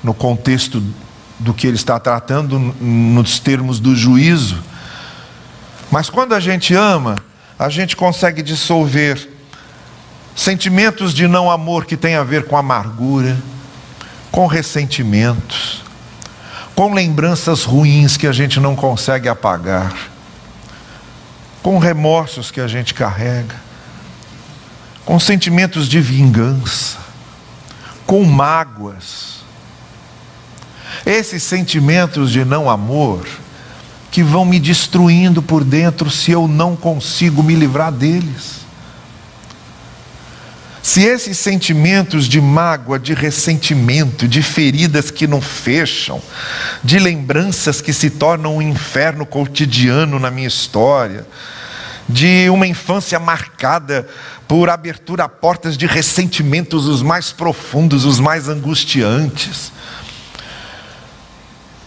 no 0.03 0.13
contexto 0.13 0.81
do 1.39 1.53
que 1.53 1.67
ele 1.67 1.75
está 1.75 1.99
tratando 1.99 2.57
nos 2.59 3.39
termos 3.39 3.79
do 3.79 3.95
juízo. 3.95 4.63
Mas 5.91 6.09
quando 6.09 6.33
a 6.33 6.39
gente 6.39 6.73
ama, 6.73 7.15
a 7.57 7.69
gente 7.69 7.95
consegue 7.95 8.41
dissolver 8.41 9.29
sentimentos 10.35 11.13
de 11.13 11.27
não 11.27 11.49
amor 11.49 11.85
que 11.85 11.97
tem 11.97 12.15
a 12.15 12.23
ver 12.23 12.45
com 12.45 12.55
amargura, 12.55 13.37
com 14.31 14.47
ressentimentos, 14.47 15.81
com 16.75 16.93
lembranças 16.93 17.63
ruins 17.63 18.17
que 18.17 18.27
a 18.27 18.33
gente 18.33 18.59
não 18.59 18.75
consegue 18.75 19.29
apagar, 19.29 19.93
com 21.63 21.79
remorsos 21.79 22.51
que 22.51 22.59
a 22.59 22.67
gente 22.67 22.93
carrega, 22.93 23.55
com 25.05 25.19
sentimentos 25.19 25.87
de 25.87 26.01
vingança, 26.01 26.97
com 28.05 28.23
mágoas 28.23 29.35
esses 31.05 31.43
sentimentos 31.43 32.31
de 32.31 32.45
não 32.45 32.69
amor 32.69 33.27
que 34.11 34.23
vão 34.23 34.45
me 34.45 34.59
destruindo 34.59 35.41
por 35.41 35.63
dentro 35.63 36.09
se 36.09 36.31
eu 36.31 36.47
não 36.47 36.75
consigo 36.75 37.43
me 37.43 37.53
livrar 37.55 37.91
deles. 37.91 38.65
Se 40.81 41.03
esses 41.03 41.37
sentimentos 41.37 42.27
de 42.27 42.39
mágoa, 42.39 42.99
de 42.99 43.13
ressentimento, 43.13 44.27
de 44.27 44.41
feridas 44.41 45.09
que 45.09 45.27
não 45.27 45.41
fecham, 45.41 46.21
de 46.83 46.99
lembranças 46.99 47.81
que 47.81 47.91
se 47.91 48.09
tornam 48.11 48.57
um 48.57 48.61
inferno 48.61 49.25
cotidiano 49.25 50.19
na 50.19 50.29
minha 50.29 50.47
história, 50.47 51.25
de 52.07 52.49
uma 52.49 52.67
infância 52.67 53.19
marcada 53.19 54.07
por 54.47 54.69
abertura 54.69 55.23
a 55.23 55.29
portas 55.29 55.77
de 55.77 55.85
ressentimentos 55.85 56.87
os 56.87 57.01
mais 57.01 57.31
profundos, 57.31 58.05
os 58.05 58.19
mais 58.19 58.47
angustiantes, 58.47 59.71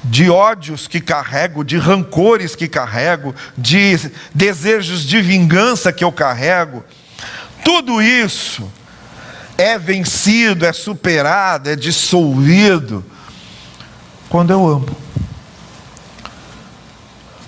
de 0.03 0.29
ódios 0.31 0.89
que 0.89 1.01
carrego, 1.01 1.63
de 1.63 1.77
rancores 1.77 2.57
que 2.57 2.67
carrego, 2.67 3.35
de 3.57 4.11
desejos 4.35 5.03
de 5.03 5.21
vingança 5.21 5.93
que 5.93 6.03
eu 6.03 6.11
carrego, 6.11 6.85
Tudo 7.65 8.01
isso 8.01 8.71
é 9.59 9.79
vencido, 9.79 10.65
é 10.65 10.73
superado, 10.73 11.69
é 11.69 11.77
dissolvido 11.77 13.05
quando 14.31 14.53
eu 14.53 14.67
amo. 14.67 14.97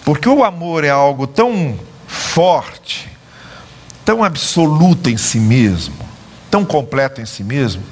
Porque 0.05 0.29
o 0.29 0.45
amor 0.45 0.85
é 0.85 0.91
algo 0.91 1.27
tão 1.27 1.79
forte, 2.11 3.09
tão 4.05 4.25
absoluto 4.25 5.09
em 5.09 5.17
si 5.17 5.39
mesmo, 5.39 5.95
tão 6.51 6.65
completo 6.65 7.21
em 7.21 7.27
si 7.27 7.45
mesmo, 7.45 7.83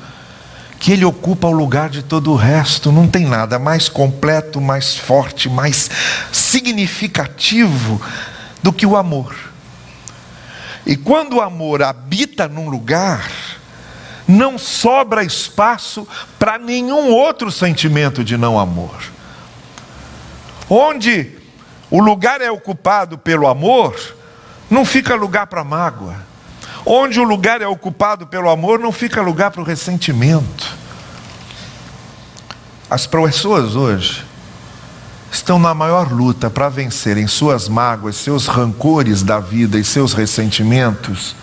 que 0.80 0.92
ele 0.92 1.04
ocupa 1.04 1.46
o 1.46 1.52
lugar 1.52 1.88
de 1.88 2.02
todo 2.02 2.32
o 2.32 2.36
resto. 2.36 2.90
Não 2.90 3.06
tem 3.06 3.24
nada 3.24 3.58
mais 3.58 3.88
completo, 3.88 4.60
mais 4.60 4.96
forte, 4.96 5.48
mais 5.48 5.88
significativo 6.32 8.00
do 8.60 8.72
que 8.72 8.84
o 8.84 8.96
amor. 8.96 9.36
E 10.84 10.96
quando 10.96 11.36
o 11.36 11.40
amor 11.40 11.82
habita 11.82 12.48
num 12.48 12.68
lugar, 12.68 13.30
não 14.26 14.58
sobra 14.58 15.22
espaço 15.22 16.06
para 16.38 16.58
nenhum 16.58 17.08
outro 17.10 17.52
sentimento 17.52 18.24
de 18.24 18.36
não 18.36 18.58
amor. 18.58 18.96
Onde 20.68 21.37
o 21.90 22.00
lugar 22.00 22.40
é 22.40 22.50
ocupado 22.50 23.16
pelo 23.16 23.46
amor, 23.46 23.96
não 24.70 24.84
fica 24.84 25.14
lugar 25.14 25.46
para 25.46 25.64
mágoa. 25.64 26.16
Onde 26.84 27.18
o 27.18 27.24
lugar 27.24 27.60
é 27.60 27.66
ocupado 27.66 28.26
pelo 28.26 28.48
amor, 28.48 28.78
não 28.78 28.92
fica 28.92 29.20
lugar 29.20 29.50
para 29.50 29.60
o 29.60 29.64
ressentimento. 29.64 30.76
As 32.90 33.06
pessoas 33.06 33.74
hoje 33.74 34.24
estão 35.30 35.58
na 35.58 35.74
maior 35.74 36.10
luta 36.10 36.48
para 36.48 36.68
vencerem 36.68 37.26
suas 37.26 37.68
mágoas, 37.68 38.16
seus 38.16 38.46
rancores 38.46 39.22
da 39.22 39.40
vida 39.40 39.78
e 39.78 39.84
seus 39.84 40.12
ressentimentos. 40.14 41.36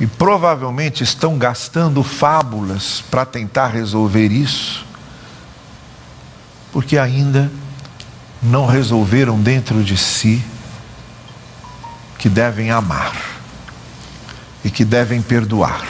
E 0.00 0.06
provavelmente 0.06 1.04
estão 1.04 1.36
gastando 1.36 2.02
fábulas 2.02 3.04
para 3.10 3.24
tentar 3.24 3.68
resolver 3.68 4.28
isso, 4.28 4.84
porque 6.72 6.96
ainda 6.98 7.50
não 8.42 8.66
resolveram 8.66 9.40
dentro 9.40 9.82
de 9.82 9.96
si 9.96 10.42
que 12.18 12.28
devem 12.28 12.70
amar 12.70 13.40
e 14.64 14.70
que 14.70 14.84
devem 14.84 15.20
perdoar. 15.20 15.86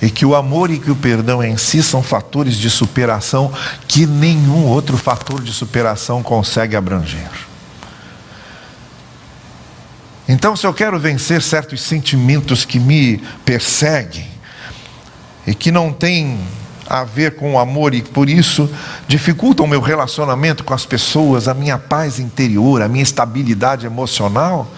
E 0.00 0.10
que 0.10 0.26
o 0.26 0.34
amor 0.34 0.70
e 0.70 0.78
que 0.78 0.90
o 0.90 0.96
perdão 0.96 1.42
em 1.42 1.56
si 1.56 1.82
são 1.82 2.02
fatores 2.02 2.56
de 2.56 2.68
superação 2.68 3.52
que 3.88 4.06
nenhum 4.06 4.66
outro 4.66 4.96
fator 4.96 5.42
de 5.42 5.52
superação 5.52 6.22
consegue 6.22 6.76
abranger. 6.76 7.30
Então, 10.28 10.56
se 10.56 10.66
eu 10.66 10.74
quero 10.74 10.98
vencer 10.98 11.40
certos 11.40 11.80
sentimentos 11.80 12.64
que 12.64 12.80
me 12.80 13.18
perseguem 13.44 14.26
e 15.46 15.54
que 15.54 15.70
não 15.70 15.92
têm 15.92 16.40
a 16.86 17.04
ver 17.04 17.36
com 17.36 17.54
o 17.54 17.58
amor 17.58 17.94
e 17.94 18.02
por 18.02 18.28
isso 18.28 18.70
dificultam 19.08 19.66
o 19.66 19.68
meu 19.68 19.80
relacionamento 19.80 20.64
com 20.64 20.72
as 20.72 20.86
pessoas, 20.86 21.48
a 21.48 21.54
minha 21.54 21.78
paz 21.78 22.18
interior, 22.18 22.82
a 22.82 22.88
minha 22.88 23.02
estabilidade 23.02 23.86
emocional. 23.86 24.70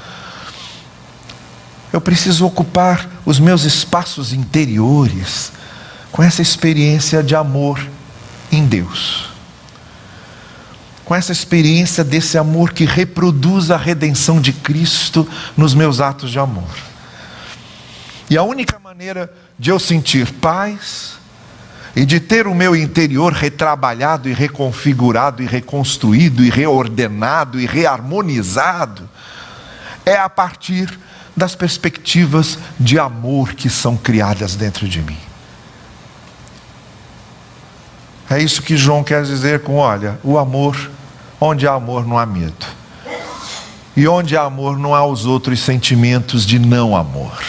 Eu 1.93 2.01
preciso 2.01 2.47
ocupar 2.47 3.09
os 3.25 3.39
meus 3.39 3.65
espaços 3.65 4.33
interiores 4.33 5.53
com 6.11 6.23
essa 6.23 6.43
experiência 6.43 7.23
de 7.23 7.35
amor 7.35 7.87
em 8.51 8.67
Deus. 8.67 9.29
Com 11.05 11.15
essa 11.15 11.33
experiência 11.33 12.05
desse 12.05 12.37
amor 12.37 12.73
que 12.73 12.85
reproduz 12.85 13.71
a 13.71 13.77
redenção 13.77 14.41
de 14.41 14.53
Cristo 14.53 15.27
nos 15.57 15.75
meus 15.75 16.01
atos 16.01 16.31
de 16.31 16.39
amor. 16.39 16.69
E 18.29 18.37
a 18.37 18.43
única 18.43 18.79
maneira 18.79 19.33
de 19.59 19.71
eu 19.71 19.79
sentir 19.79 20.31
paz, 20.35 21.15
e 21.99 22.07
de 22.07 22.21
ter 22.21 22.47
o 22.47 22.55
meu 22.55 22.77
interior 22.77 23.33
retrabalhado 23.33 24.29
e 24.29 24.33
reconfigurado 24.33 25.43
e 25.43 25.47
reconstruído 25.47 26.45
e 26.45 26.49
reordenado 26.49 27.59
e 27.59 27.67
reharmonizado, 27.67 29.11
é 30.07 30.15
a 30.17 30.29
partir 30.29 30.97
das 31.37 31.57
perspectivas 31.57 32.57
de 32.79 33.01
amor 33.01 33.53
que 33.55 33.69
são 33.69 33.97
criadas 33.97 34.55
dentro 34.55 34.89
de 34.89 35.03
mim. 35.03 35.19
É 38.31 38.41
isso 38.41 38.63
que 38.63 38.77
João 38.77 39.03
quer 39.03 39.25
dizer 39.25 39.65
com: 39.65 39.75
olha, 39.75 40.21
o 40.23 40.39
amor, 40.39 40.77
onde 41.41 41.67
há 41.67 41.73
amor 41.73 42.07
não 42.07 42.17
há 42.17 42.25
medo. 42.25 42.65
E 43.97 44.07
onde 44.07 44.37
há 44.37 44.43
amor 44.43 44.79
não 44.79 44.95
há 44.95 45.05
os 45.05 45.27
outros 45.27 45.59
sentimentos 45.59 46.47
de 46.47 46.61
não 46.61 46.97
amor. 46.97 47.43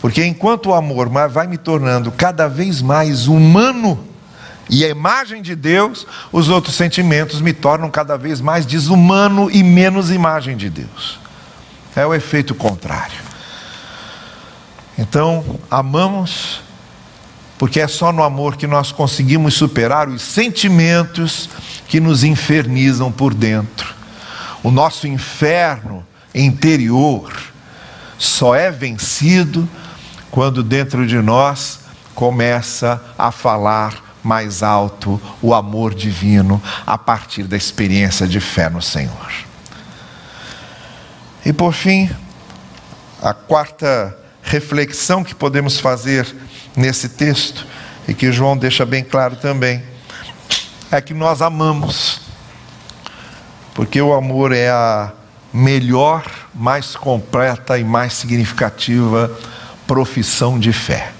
Porque 0.00 0.24
enquanto 0.24 0.70
o 0.70 0.74
amor 0.74 1.08
vai 1.28 1.46
me 1.46 1.58
tornando 1.58 2.10
cada 2.10 2.48
vez 2.48 2.80
mais 2.80 3.26
humano 3.26 4.02
e 4.68 4.84
a 4.84 4.88
imagem 4.88 5.42
de 5.42 5.54
Deus, 5.54 6.06
os 6.32 6.48
outros 6.48 6.76
sentimentos 6.76 7.40
me 7.40 7.52
tornam 7.52 7.90
cada 7.90 8.16
vez 8.16 8.40
mais 8.40 8.64
desumano 8.64 9.50
e 9.50 9.62
menos 9.62 10.10
imagem 10.10 10.56
de 10.56 10.70
Deus. 10.70 11.18
É 11.94 12.06
o 12.06 12.14
efeito 12.14 12.54
contrário. 12.54 13.20
Então, 14.96 15.58
amamos, 15.70 16.60
porque 17.58 17.80
é 17.80 17.88
só 17.88 18.12
no 18.12 18.22
amor 18.22 18.56
que 18.56 18.66
nós 18.66 18.92
conseguimos 18.92 19.54
superar 19.54 20.08
os 20.08 20.22
sentimentos 20.22 21.48
que 21.88 21.98
nos 21.98 22.22
infernizam 22.22 23.10
por 23.10 23.34
dentro. 23.34 23.94
O 24.62 24.70
nosso 24.70 25.06
inferno 25.06 26.06
interior 26.34 27.32
só 28.16 28.54
é 28.54 28.70
vencido 28.70 29.68
quando 30.30 30.62
dentro 30.62 31.06
de 31.06 31.16
nós 31.16 31.80
começa 32.14 33.02
a 33.18 33.30
falar 33.30 34.10
mais 34.22 34.62
alto 34.62 35.20
o 35.40 35.54
amor 35.54 35.94
divino 35.94 36.62
a 36.86 36.98
partir 36.98 37.44
da 37.44 37.56
experiência 37.56 38.26
de 38.26 38.40
fé 38.40 38.68
no 38.68 38.82
Senhor. 38.82 39.30
E 41.44 41.52
por 41.52 41.72
fim, 41.72 42.10
a 43.22 43.32
quarta 43.32 44.16
reflexão 44.42 45.24
que 45.24 45.34
podemos 45.34 45.78
fazer 45.78 46.34
nesse 46.76 47.08
texto, 47.08 47.66
e 48.06 48.14
que 48.14 48.30
João 48.32 48.56
deixa 48.56 48.84
bem 48.84 49.04
claro 49.04 49.36
também, 49.36 49.82
é 50.90 51.00
que 51.00 51.14
nós 51.14 51.40
amamos, 51.40 52.20
porque 53.74 54.00
o 54.00 54.12
amor 54.12 54.52
é 54.52 54.68
a 54.68 55.12
melhor, 55.52 56.24
mais 56.54 56.94
completa 56.94 57.78
e 57.78 57.84
mais 57.84 58.12
significativa 58.12 59.30
profissão 59.90 60.56
de 60.56 60.72
fé. 60.72 61.10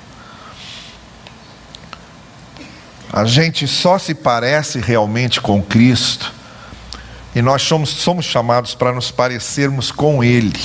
A 3.13 3.25
gente 3.25 3.67
só 3.67 3.99
se 3.99 4.15
parece 4.15 4.79
realmente 4.79 5.41
com 5.41 5.61
Cristo 5.61 6.33
e 7.35 7.43
nós 7.43 7.63
somos, 7.63 7.89
somos 7.91 8.25
chamados 8.25 8.77
para 8.77 8.93
nos 8.93 9.11
parecermos 9.11 9.91
com 9.91 10.23
Ele. 10.23 10.63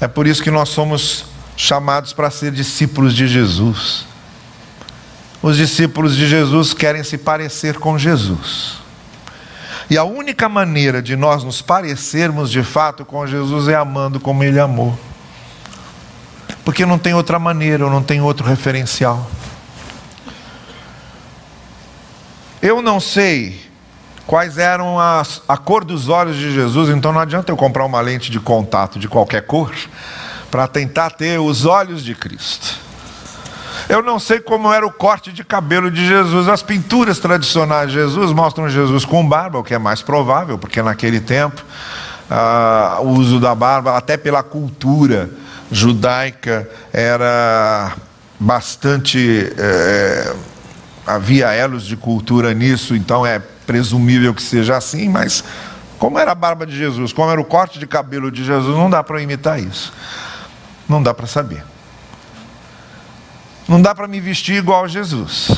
É 0.00 0.08
por 0.08 0.26
isso 0.26 0.42
que 0.42 0.50
nós 0.50 0.70
somos 0.70 1.24
chamados 1.56 2.12
para 2.12 2.32
ser 2.32 2.50
discípulos 2.50 3.14
de 3.14 3.28
Jesus. 3.28 4.04
Os 5.40 5.56
discípulos 5.56 6.16
de 6.16 6.26
Jesus 6.26 6.74
querem 6.74 7.04
se 7.04 7.16
parecer 7.16 7.78
com 7.78 7.96
Jesus. 7.96 8.78
E 9.88 9.96
a 9.96 10.02
única 10.02 10.48
maneira 10.48 11.00
de 11.00 11.14
nós 11.14 11.44
nos 11.44 11.62
parecermos 11.62 12.50
de 12.50 12.64
fato 12.64 13.04
com 13.04 13.24
Jesus 13.24 13.68
é 13.68 13.76
amando 13.76 14.18
como 14.18 14.42
Ele 14.42 14.58
amou 14.58 14.98
porque 16.64 16.86
não 16.86 16.98
tem 16.98 17.14
outra 17.14 17.38
maneira, 17.38 17.84
ou 17.84 17.90
não 17.90 18.02
tem 18.02 18.20
outro 18.20 18.46
referencial. 18.46 19.28
Eu 22.60 22.80
não 22.80 23.00
sei 23.00 23.60
quais 24.26 24.56
eram 24.56 24.98
as, 24.98 25.42
a 25.48 25.56
cor 25.56 25.84
dos 25.84 26.08
olhos 26.08 26.36
de 26.36 26.52
Jesus, 26.52 26.88
então 26.88 27.12
não 27.12 27.20
adianta 27.20 27.50
eu 27.50 27.56
comprar 27.56 27.84
uma 27.84 28.00
lente 28.00 28.30
de 28.30 28.38
contato 28.38 28.98
de 28.98 29.08
qualquer 29.08 29.42
cor 29.42 29.72
para 30.50 30.68
tentar 30.68 31.10
ter 31.10 31.40
os 31.40 31.64
olhos 31.64 32.04
de 32.04 32.14
Cristo. 32.14 32.76
Eu 33.88 34.02
não 34.02 34.18
sei 34.18 34.38
como 34.38 34.72
era 34.72 34.86
o 34.86 34.92
corte 34.92 35.32
de 35.32 35.42
cabelo 35.42 35.90
de 35.90 36.06
Jesus. 36.06 36.48
As 36.48 36.62
pinturas 36.62 37.18
tradicionais 37.18 37.90
de 37.90 37.94
Jesus 37.94 38.32
mostram 38.32 38.68
Jesus 38.68 39.04
com 39.04 39.26
barba, 39.26 39.58
o 39.58 39.64
que 39.64 39.74
é 39.74 39.78
mais 39.78 40.02
provável, 40.02 40.56
porque 40.56 40.80
naquele 40.80 41.20
tempo 41.20 41.62
ah, 42.30 42.98
o 43.00 43.08
uso 43.08 43.40
da 43.40 43.54
barba, 43.54 43.96
até 43.96 44.16
pela 44.16 44.42
cultura, 44.42 45.30
judaica 45.72 46.68
era 46.92 47.96
bastante. 48.38 49.52
É, 49.58 50.34
havia 51.04 51.52
elos 51.52 51.84
de 51.84 51.96
cultura 51.96 52.54
nisso, 52.54 52.94
então 52.94 53.26
é 53.26 53.40
presumível 53.66 54.32
que 54.32 54.42
seja 54.42 54.76
assim, 54.76 55.08
mas 55.08 55.42
como 55.98 56.18
era 56.18 56.32
a 56.32 56.34
barba 56.34 56.66
de 56.66 56.76
Jesus, 56.76 57.12
como 57.12 57.30
era 57.30 57.40
o 57.40 57.44
corte 57.44 57.78
de 57.78 57.86
cabelo 57.86 58.30
de 58.30 58.44
Jesus, 58.44 58.76
não 58.76 58.90
dá 58.90 59.02
para 59.02 59.20
imitar 59.20 59.58
isso. 59.58 59.92
Não 60.88 61.02
dá 61.02 61.14
para 61.14 61.26
saber. 61.26 61.64
Não 63.68 63.80
dá 63.80 63.94
para 63.94 64.06
me 64.06 64.20
vestir 64.20 64.56
igual 64.56 64.84
a 64.84 64.88
Jesus. 64.88 65.50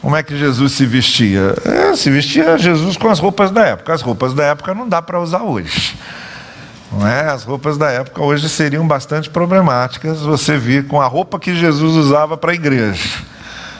Como 0.00 0.16
é 0.16 0.22
que 0.22 0.36
Jesus 0.36 0.72
se 0.72 0.86
vestia? 0.86 1.54
É, 1.64 1.94
se 1.94 2.10
vestia 2.10 2.58
Jesus 2.58 2.96
com 2.96 3.08
as 3.08 3.18
roupas 3.18 3.50
da 3.50 3.66
época. 3.66 3.92
As 3.92 4.00
roupas 4.00 4.32
da 4.34 4.44
época 4.44 4.74
não 4.74 4.88
dá 4.88 5.02
para 5.02 5.20
usar 5.20 5.42
hoje. 5.42 5.96
É? 7.00 7.30
As 7.30 7.44
roupas 7.44 7.78
da 7.78 7.90
época 7.90 8.22
hoje 8.22 8.48
seriam 8.48 8.86
bastante 8.86 9.30
problemáticas 9.30 10.20
você 10.20 10.58
vir 10.58 10.86
com 10.86 11.00
a 11.00 11.06
roupa 11.06 11.38
que 11.38 11.54
Jesus 11.54 11.96
usava 11.96 12.36
para 12.36 12.52
a 12.52 12.54
igreja. 12.54 13.20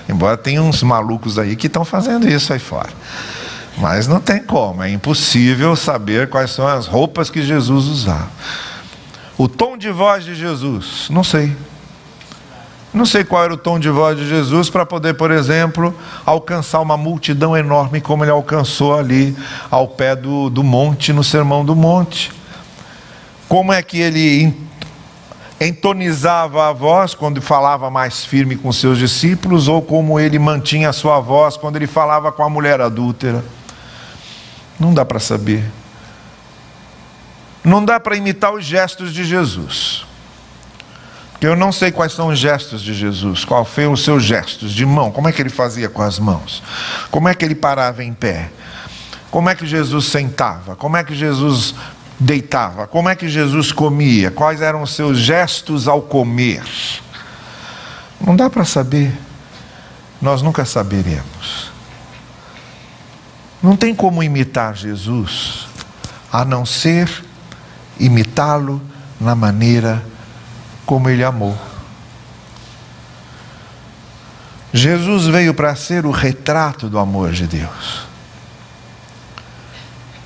Embora 0.08 0.36
tenha 0.36 0.62
uns 0.62 0.82
malucos 0.82 1.38
aí 1.38 1.54
que 1.54 1.66
estão 1.66 1.84
fazendo 1.84 2.28
isso 2.28 2.52
aí 2.52 2.58
fora. 2.58 2.90
Mas 3.76 4.06
não 4.06 4.20
tem 4.20 4.42
como, 4.42 4.82
é 4.82 4.90
impossível 4.90 5.76
saber 5.76 6.28
quais 6.28 6.50
são 6.50 6.66
as 6.66 6.86
roupas 6.86 7.30
que 7.30 7.42
Jesus 7.42 7.86
usava. 7.86 8.28
O 9.36 9.48
tom 9.48 9.76
de 9.76 9.90
voz 9.90 10.24
de 10.24 10.34
Jesus, 10.34 11.08
não 11.10 11.24
sei. 11.24 11.54
Não 12.92 13.06
sei 13.06 13.24
qual 13.24 13.44
era 13.44 13.54
o 13.54 13.56
tom 13.56 13.78
de 13.78 13.88
voz 13.88 14.18
de 14.18 14.28
Jesus 14.28 14.68
para 14.68 14.84
poder, 14.84 15.14
por 15.14 15.30
exemplo, 15.30 15.94
alcançar 16.26 16.80
uma 16.80 16.96
multidão 16.96 17.56
enorme 17.56 18.02
como 18.02 18.22
ele 18.24 18.30
alcançou 18.30 18.98
ali 18.98 19.34
ao 19.70 19.88
pé 19.88 20.14
do, 20.14 20.50
do 20.50 20.62
monte, 20.62 21.12
no 21.12 21.24
Sermão 21.24 21.64
do 21.64 21.74
Monte. 21.74 22.41
Como 23.53 23.70
é 23.70 23.82
que 23.82 24.00
ele 24.00 24.57
entonizava 25.61 26.70
a 26.70 26.72
voz 26.72 27.14
quando 27.14 27.42
falava 27.42 27.90
mais 27.90 28.24
firme 28.24 28.57
com 28.57 28.72
seus 28.72 28.96
discípulos, 28.96 29.68
ou 29.68 29.82
como 29.82 30.18
ele 30.18 30.38
mantinha 30.38 30.88
a 30.88 30.92
sua 30.94 31.20
voz 31.20 31.55
quando 31.59 31.76
ele 31.76 31.86
falava 31.86 32.32
com 32.32 32.42
a 32.42 32.48
mulher 32.48 32.80
adúltera. 32.80 33.44
Não 34.80 34.94
dá 34.94 35.05
para 35.05 35.20
saber. 35.20 35.70
Não 37.62 37.84
dá 37.84 38.00
para 38.00 38.16
imitar 38.16 38.55
os 38.55 38.64
gestos 38.64 39.12
de 39.12 39.22
Jesus. 39.22 40.07
Eu 41.38 41.55
não 41.55 41.72
sei 41.72 41.92
quais 41.92 42.14
são 42.14 42.28
os 42.28 42.38
gestos 42.38 42.80
de 42.80 42.94
Jesus, 42.94 43.44
qual 43.44 43.66
foi 43.66 43.86
os 43.86 44.03
seus 44.03 44.24
gestos 44.24 44.72
de 44.72 44.86
mão, 44.86 45.11
como 45.11 45.28
é 45.28 45.32
que 45.32 45.42
ele 45.42 45.50
fazia 45.50 45.90
com 45.90 46.00
as 46.00 46.18
mãos, 46.18 46.62
como 47.11 47.28
é 47.28 47.34
que 47.34 47.44
ele 47.44 47.55
parava 47.55 48.03
em 48.03 48.14
pé, 48.14 48.48
como 49.30 49.50
é 49.50 49.55
que 49.55 49.66
Jesus 49.66 50.07
sentava, 50.07 50.74
como 50.74 50.96
é 50.96 51.05
que 51.05 51.14
Jesus 51.14 51.74
deitava, 52.23 52.87
como 52.87 53.09
é 53.09 53.16
que 53.16 53.29
Jesus 53.29 53.73
comia, 53.73 54.31
quais 54.31 54.61
eram 54.61 54.83
os 54.83 54.95
seus 54.95 55.18
gestos 55.18 55.89
ao 55.89 56.03
comer. 56.03 56.62
Não 58.20 58.37
dá 58.37 58.49
para 58.49 58.64
saber, 58.64 59.12
nós 60.20 60.41
nunca 60.43 60.64
saberemos. 60.64 61.73
Não 63.62 63.77
tem 63.77 63.95
como 63.95 64.23
imitar 64.23 64.77
Jesus, 64.77 65.66
a 66.33 66.45
não 66.45 66.64
ser 66.64 67.25
imitá-lo 67.99 68.81
na 69.20 69.35
maneira 69.35 70.05
como 70.87 71.09
ele 71.09 71.25
amou. 71.25 71.57
Jesus 74.73 75.27
veio 75.27 75.53
para 75.53 75.75
ser 75.77 76.07
o 76.07 76.11
retrato 76.11 76.89
do 76.89 76.99
amor 76.99 77.33
de 77.33 77.47
Deus. 77.47 78.11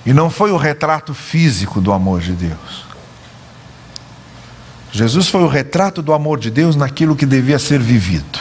E 0.06 0.12
não 0.12 0.30
foi 0.30 0.52
o 0.52 0.56
retrato 0.56 1.12
físico 1.12 1.80
do 1.80 1.92
amor 1.92 2.20
de 2.20 2.32
Deus. 2.32 2.86
Jesus 4.92 5.28
foi 5.28 5.42
o 5.42 5.48
retrato 5.48 6.00
do 6.00 6.12
amor 6.12 6.38
de 6.38 6.50
Deus 6.50 6.76
naquilo 6.76 7.16
que 7.16 7.26
devia 7.26 7.58
ser 7.58 7.80
vivido. 7.80 8.38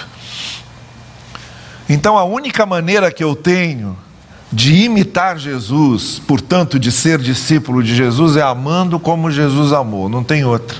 Então 1.89 2.17
a 2.17 2.23
única 2.23 2.65
maneira 2.65 3.11
que 3.11 3.23
eu 3.23 3.35
tenho 3.35 3.97
de 4.51 4.85
imitar 4.85 5.37
Jesus, 5.37 6.21
portanto, 6.25 6.79
de 6.79 6.91
ser 6.91 7.19
discípulo 7.19 7.83
de 7.83 7.95
Jesus, 7.95 8.37
é 8.37 8.41
amando 8.41 8.99
como 8.99 9.29
Jesus 9.29 9.73
amou, 9.73 10.07
não 10.07 10.23
tem 10.23 10.45
outra. 10.45 10.77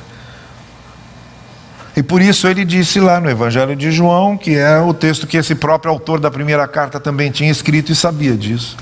E 1.98 2.04
por 2.04 2.22
isso 2.22 2.48
ele 2.48 2.64
disse 2.64 3.00
lá 3.00 3.20
no 3.20 3.30
Evangelho 3.30 3.76
de 3.76 3.92
João, 3.92 4.38
que 4.38 4.56
é 4.56 4.80
o 4.80 4.94
texto 4.94 5.26
que 5.26 5.38
esse 5.38 5.56
próprio 5.56 5.92
autor 5.92 6.20
da 6.20 6.30
primeira 6.30 6.68
carta 6.68 7.00
também 7.00 7.32
tinha 7.32 7.50
escrito 7.50 7.92
e 7.92 7.96
sabia 7.96 8.36
disso. 8.36 8.78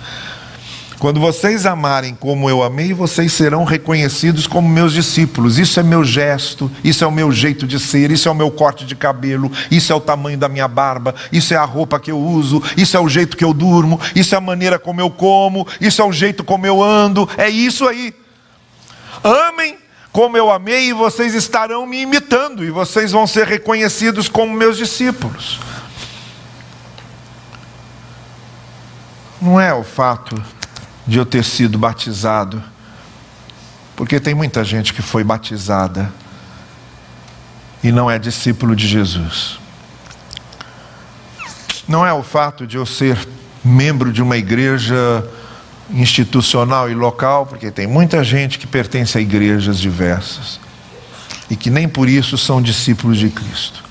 Quando 1.04 1.20
vocês 1.20 1.66
amarem 1.66 2.16
como 2.16 2.50
eu 2.50 2.64
amei, 2.64 2.94
vocês 2.94 3.34
serão 3.34 3.66
reconhecidos 3.66 4.48
como 4.48 4.70
meus 4.70 4.94
discípulos. 4.94 5.60
Isso 5.60 5.78
é 5.78 5.84
meu 5.84 6.02
gesto, 6.02 6.72
isso 6.82 7.04
é 7.04 7.08
o 7.08 7.12
meu 7.12 7.30
jeito 7.30 7.68
de 7.68 7.78
ser, 7.78 8.10
isso 8.10 8.30
é 8.30 8.32
o 8.32 8.36
meu 8.36 8.50
corte 8.50 8.86
de 8.86 8.96
cabelo, 8.96 9.52
isso 9.70 9.92
é 9.92 9.96
o 9.98 10.00
tamanho 10.00 10.38
da 10.38 10.48
minha 10.48 10.66
barba, 10.66 11.14
isso 11.30 11.54
é 11.54 11.58
a 11.58 11.66
roupa 11.66 12.00
que 12.00 12.10
eu 12.10 12.18
uso, 12.18 12.64
isso 12.78 12.96
é 12.96 13.02
o 13.02 13.10
jeito 13.10 13.36
que 13.36 13.44
eu 13.44 13.54
durmo, 13.54 14.00
isso 14.16 14.34
é 14.34 14.38
a 14.38 14.40
maneira 14.40 14.80
como 14.80 15.02
eu 15.02 15.10
como, 15.10 15.68
isso 15.82 16.02
é 16.02 16.06
o 16.06 16.12
jeito 16.14 16.42
como 16.42 16.66
eu 16.66 16.82
ando. 16.82 17.30
É 17.38 17.50
isso 17.50 17.86
aí. 17.86 18.16
Amem 19.22 19.78
como 20.10 20.38
eu 20.38 20.50
amei 20.50 20.88
e 20.88 20.94
vocês 20.94 21.36
estarão 21.36 21.86
me 21.86 22.02
imitando 22.02 22.64
e 22.64 22.72
vocês 22.72 23.12
vão 23.12 23.28
ser 23.28 23.46
reconhecidos 23.46 24.30
como 24.30 24.54
meus 24.54 24.78
discípulos. 24.78 25.60
Não 29.42 29.60
é 29.60 29.74
o 29.74 29.84
fato 29.84 30.42
de 31.06 31.18
eu 31.18 31.26
ter 31.26 31.44
sido 31.44 31.78
batizado, 31.78 32.64
porque 33.96 34.20
tem 34.20 34.34
muita 34.34 34.64
gente 34.64 34.94
que 34.94 35.02
foi 35.02 35.24
batizada 35.24 36.12
e 37.84 37.92
não 37.92 38.10
é 38.10 38.18
discípulo 38.18 38.76
de 38.76 38.88
Jesus. 38.88 39.60
Não 41.88 42.06
é 42.06 42.14
o 42.14 42.24
fato 42.24 42.66
de 42.66 42.78
eu 42.78 42.86
ser 42.86 43.18
membro 43.64 44.12
de 44.12 44.22
uma 44.22 44.38
igreja 44.38 44.96
institucional 45.90 46.90
e 46.90 46.94
local, 46.94 47.46
porque 47.46 47.70
tem 47.70 47.86
muita 47.86 48.24
gente 48.24 48.58
que 48.58 48.66
pertence 48.66 49.18
a 49.18 49.22
igrejas 49.22 49.78
diversas 49.78 50.60
e 51.50 51.56
que 51.56 51.70
nem 51.70 51.88
por 51.88 52.08
isso 52.08 52.38
são 52.38 52.62
discípulos 52.62 53.18
de 53.18 53.30
Cristo. 53.30 53.84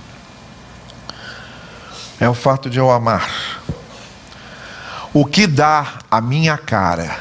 É 2.19 2.29
o 2.29 2.35
fato 2.35 2.71
de 2.71 2.79
eu 2.79 2.91
amar 2.91 3.61
o 5.15 5.27
que 5.27 5.47
dá 5.47 5.99
a 6.11 6.21
minha 6.21 6.57
cara, 6.57 7.19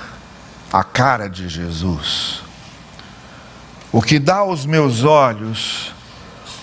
a 0.72 0.84
cara 0.84 1.30
de 1.30 1.50
Jesus, 1.50 2.42
o 3.92 4.02
que 4.02 4.18
dá 4.18 4.38
aos 4.38 4.66
meus 4.66 5.04
olhos, 5.04 5.94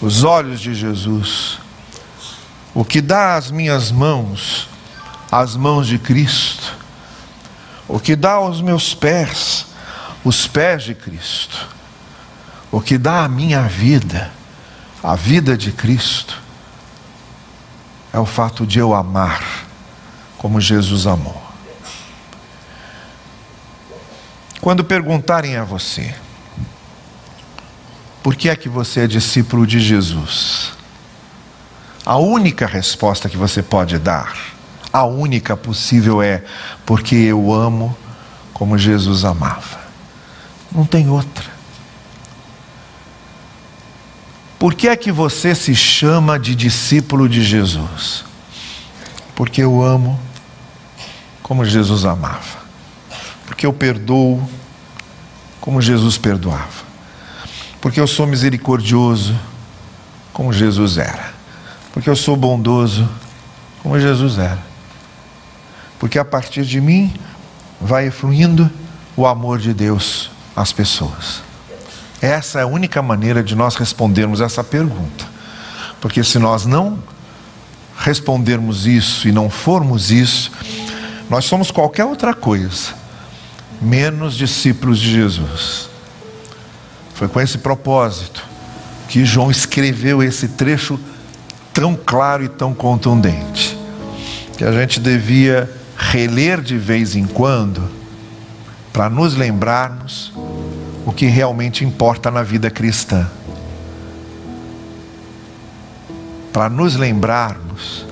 os 0.01 0.25
olhos 0.25 0.59
de 0.61 0.75
Jesus, 0.75 1.59
o 2.75 2.83
que 2.83 3.03
dá 3.03 3.37
às 3.37 3.51
minhas 3.51 3.93
mãos, 3.93 4.69
as 5.31 5.55
mãos 5.55 5.87
de 5.87 5.99
Cristo, 5.99 6.75
o 7.87 8.01
que 8.01 8.17
dá 8.17 8.33
aos 8.33 8.63
meus 8.63 8.95
pés, 8.95 9.67
os 10.25 10.47
pés 10.47 10.85
de 10.85 10.95
Cristo, 10.95 11.69
o 12.71 12.81
que 12.81 12.97
dá 12.97 13.25
à 13.25 13.29
minha 13.29 13.63
vida, 13.63 14.31
a 15.03 15.15
vida 15.15 15.59
de 15.59 15.73
Cristo, 15.73 16.41
é 18.15 18.19
o 18.19 18.25
fato 18.25 18.67
de 18.67 18.79
eu 18.79 18.95
amar 18.95 19.68
como 20.39 20.61
Jesus 20.61 21.07
amou. 21.07 21.43
Quando 24.61 24.85
perguntarem 24.85 25.57
a 25.57 25.65
você, 25.65 26.15
por 28.23 28.37
que 28.37 28.49
é 28.49 28.57
que 28.57 28.69
você 28.69 29.01
é 29.01 29.07
discípulo 29.07 29.67
de 29.67 29.81
Jesus? 29.81 30.73
A 32.05 32.17
única 32.17 32.67
resposta 32.67 33.29
que 33.29 33.37
você 33.37 33.63
pode 33.63 33.99
dar, 33.99 34.35
a 34.93 35.05
única 35.05 35.57
possível 35.57 36.23
é 36.23 36.43
porque 36.87 37.15
eu 37.15 37.53
amo 37.53 37.97
como 38.53 38.79
Jesus 38.79 39.25
amava. 39.25 39.81
Não 40.73 40.85
tem 40.85 41.09
outra. 41.09 41.59
Por 44.59 44.75
que 44.75 44.89
é 44.89 44.97
que 44.97 45.13
você 45.13 45.55
se 45.55 45.75
chama 45.75 46.39
de 46.39 46.55
discípulo 46.55 47.29
de 47.29 47.45
Jesus? 47.45 48.25
Porque 49.37 49.63
eu 49.63 49.83
amo 49.83 50.19
como 51.49 51.65
Jesus 51.65 52.05
amava. 52.05 52.69
Porque 53.47 53.65
eu 53.65 53.73
perdoo 53.73 54.47
como 55.61 55.81
Jesus 55.81 56.19
perdoava. 56.19 56.87
Porque 57.81 57.99
eu 57.99 58.07
sou 58.07 58.27
misericordioso 58.27 59.35
como 60.33 60.53
Jesus 60.53 60.99
era. 60.99 61.33
Porque 61.93 62.11
eu 62.11 62.15
sou 62.15 62.37
bondoso 62.37 63.09
como 63.83 63.99
Jesus 63.99 64.39
era. 64.39 64.63
Porque 65.99 66.19
a 66.19 66.25
partir 66.25 66.65
de 66.65 66.81
mim 66.81 67.13
vai 67.81 68.11
fluindo 68.11 68.71
o 69.17 69.27
amor 69.27 69.59
de 69.59 69.73
Deus 69.73 70.31
às 70.55 70.73
pessoas. 70.73 71.43
Essa 72.21 72.61
é 72.61 72.63
a 72.63 72.67
única 72.67 73.01
maneira 73.01 73.43
de 73.43 73.55
nós 73.55 73.75
respondermos 73.77 74.41
essa 74.41 74.63
pergunta. 74.63 75.25
Porque 76.01 76.23
se 76.23 76.39
nós 76.39 76.67
não 76.67 76.99
respondermos 77.97 78.87
isso 78.87 79.27
e 79.27 79.33
não 79.33 79.49
formos 79.49 80.11
isso, 80.11 80.53
nós 81.29 81.45
somos 81.45 81.71
qualquer 81.71 82.05
outra 82.05 82.33
coisa, 82.33 82.95
menos 83.81 84.35
discípulos 84.35 84.99
de 84.99 85.11
Jesus. 85.13 85.89
Foi 87.15 87.29
com 87.29 87.41
esse 87.41 87.59
propósito 87.59 88.45
que 89.09 89.25
João 89.25 89.51
escreveu 89.51 90.23
esse 90.23 90.49
trecho 90.49 90.99
tão 91.75 91.95
claro 91.95 92.45
e 92.45 92.49
tão 92.49 92.75
contundente, 92.75 93.79
que 94.57 94.65
a 94.65 94.73
gente 94.73 95.01
devia 95.01 95.71
reler 95.97 96.61
de 96.61 96.79
vez 96.79 97.15
em 97.15 97.27
quando, 97.27 97.89
para 98.93 99.11
nos 99.11 99.35
lembrarmos 99.35 100.33
o 101.05 101.13
que 101.13 101.27
realmente 101.27 101.85
importa 101.85 102.31
na 102.31 102.43
vida 102.43 102.71
cristã. 102.71 103.29
Para 106.53 106.69
nos 106.69 106.97
lembrarmos 106.97 108.08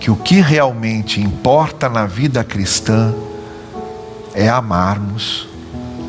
que 0.00 0.10
o 0.10 0.16
que 0.16 0.40
realmente 0.40 1.20
importa 1.20 1.88
na 1.88 2.06
vida 2.06 2.44
cristã 2.44 3.14
é 4.34 4.48
amarmos 4.48 5.48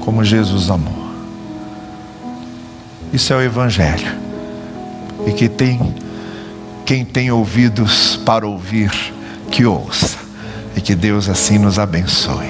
como 0.02 0.24
Jesus 0.24 0.70
amou. 0.70 1.08
Isso 3.12 3.34
é 3.34 3.38
o 3.38 3.42
Evangelho. 3.42 4.16
E 5.26 5.32
que 5.32 5.50
tem 5.50 5.96
quem 6.86 7.04
tem 7.04 7.30
ouvidos 7.30 8.16
para 8.26 8.48
ouvir, 8.48 8.92
que 9.52 9.66
ouça. 9.66 10.18
E 10.76 10.80
que 10.80 10.96
Deus 10.96 11.28
assim 11.28 11.58
nos 11.58 11.78
abençoe. 11.78 12.48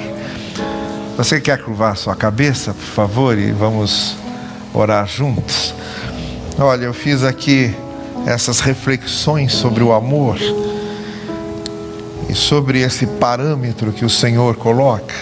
Você 1.18 1.42
quer 1.42 1.64
curvar 1.64 1.98
sua 1.98 2.16
cabeça, 2.16 2.72
por 2.72 2.86
favor, 2.86 3.38
e 3.38 3.52
vamos 3.52 4.16
orar 4.74 5.08
juntos? 5.08 5.74
Olha, 6.60 6.86
eu 6.86 6.94
fiz 6.94 7.24
aqui 7.24 7.76
essas 8.28 8.60
reflexões 8.60 9.54
sobre 9.54 9.82
o 9.82 9.92
amor 9.92 10.38
e 12.30 12.36
sobre 12.36 12.82
esse 12.82 13.06
parâmetro 13.06 13.92
que 13.92 14.06
o 14.06 14.10
Senhor 14.10 14.56
coloca. 14.56 15.16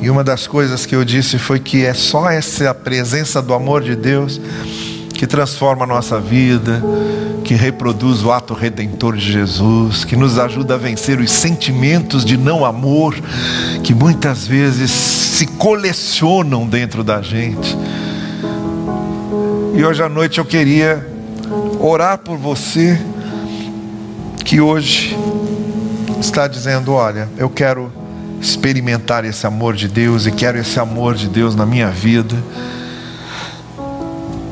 E 0.00 0.10
uma 0.10 0.24
das 0.24 0.46
coisas 0.46 0.84
que 0.84 0.96
eu 0.96 1.04
disse 1.04 1.38
foi 1.38 1.60
que 1.60 1.84
é 1.84 1.94
só 1.94 2.28
essa 2.28 2.74
presença 2.74 3.40
do 3.40 3.54
amor 3.54 3.82
de 3.82 3.94
Deus 3.94 4.40
que 5.14 5.26
transforma 5.28 5.84
a 5.84 5.86
nossa 5.86 6.18
vida, 6.18 6.82
que 7.44 7.54
reproduz 7.54 8.24
o 8.24 8.32
ato 8.32 8.54
redentor 8.54 9.16
de 9.16 9.32
Jesus, 9.32 10.04
que 10.04 10.16
nos 10.16 10.38
ajuda 10.38 10.74
a 10.74 10.76
vencer 10.78 11.20
os 11.20 11.30
sentimentos 11.30 12.24
de 12.24 12.36
não 12.36 12.64
amor 12.64 13.14
que 13.84 13.94
muitas 13.94 14.46
vezes 14.46 14.90
se 14.90 15.46
colecionam 15.46 16.66
dentro 16.66 17.04
da 17.04 17.22
gente. 17.22 17.76
E 19.76 19.84
hoje 19.84 20.02
à 20.02 20.08
noite 20.08 20.38
eu 20.38 20.44
queria 20.44 21.06
orar 21.78 22.18
por 22.18 22.36
você 22.36 23.00
que 24.52 24.60
hoje 24.60 25.16
está 26.20 26.46
dizendo: 26.46 26.92
Olha, 26.92 27.26
eu 27.38 27.48
quero 27.48 27.90
experimentar 28.38 29.24
esse 29.24 29.46
amor 29.46 29.74
de 29.74 29.88
Deus 29.88 30.26
e 30.26 30.30
quero 30.30 30.58
esse 30.58 30.78
amor 30.78 31.14
de 31.14 31.26
Deus 31.26 31.54
na 31.54 31.64
minha 31.64 31.88
vida. 31.88 32.36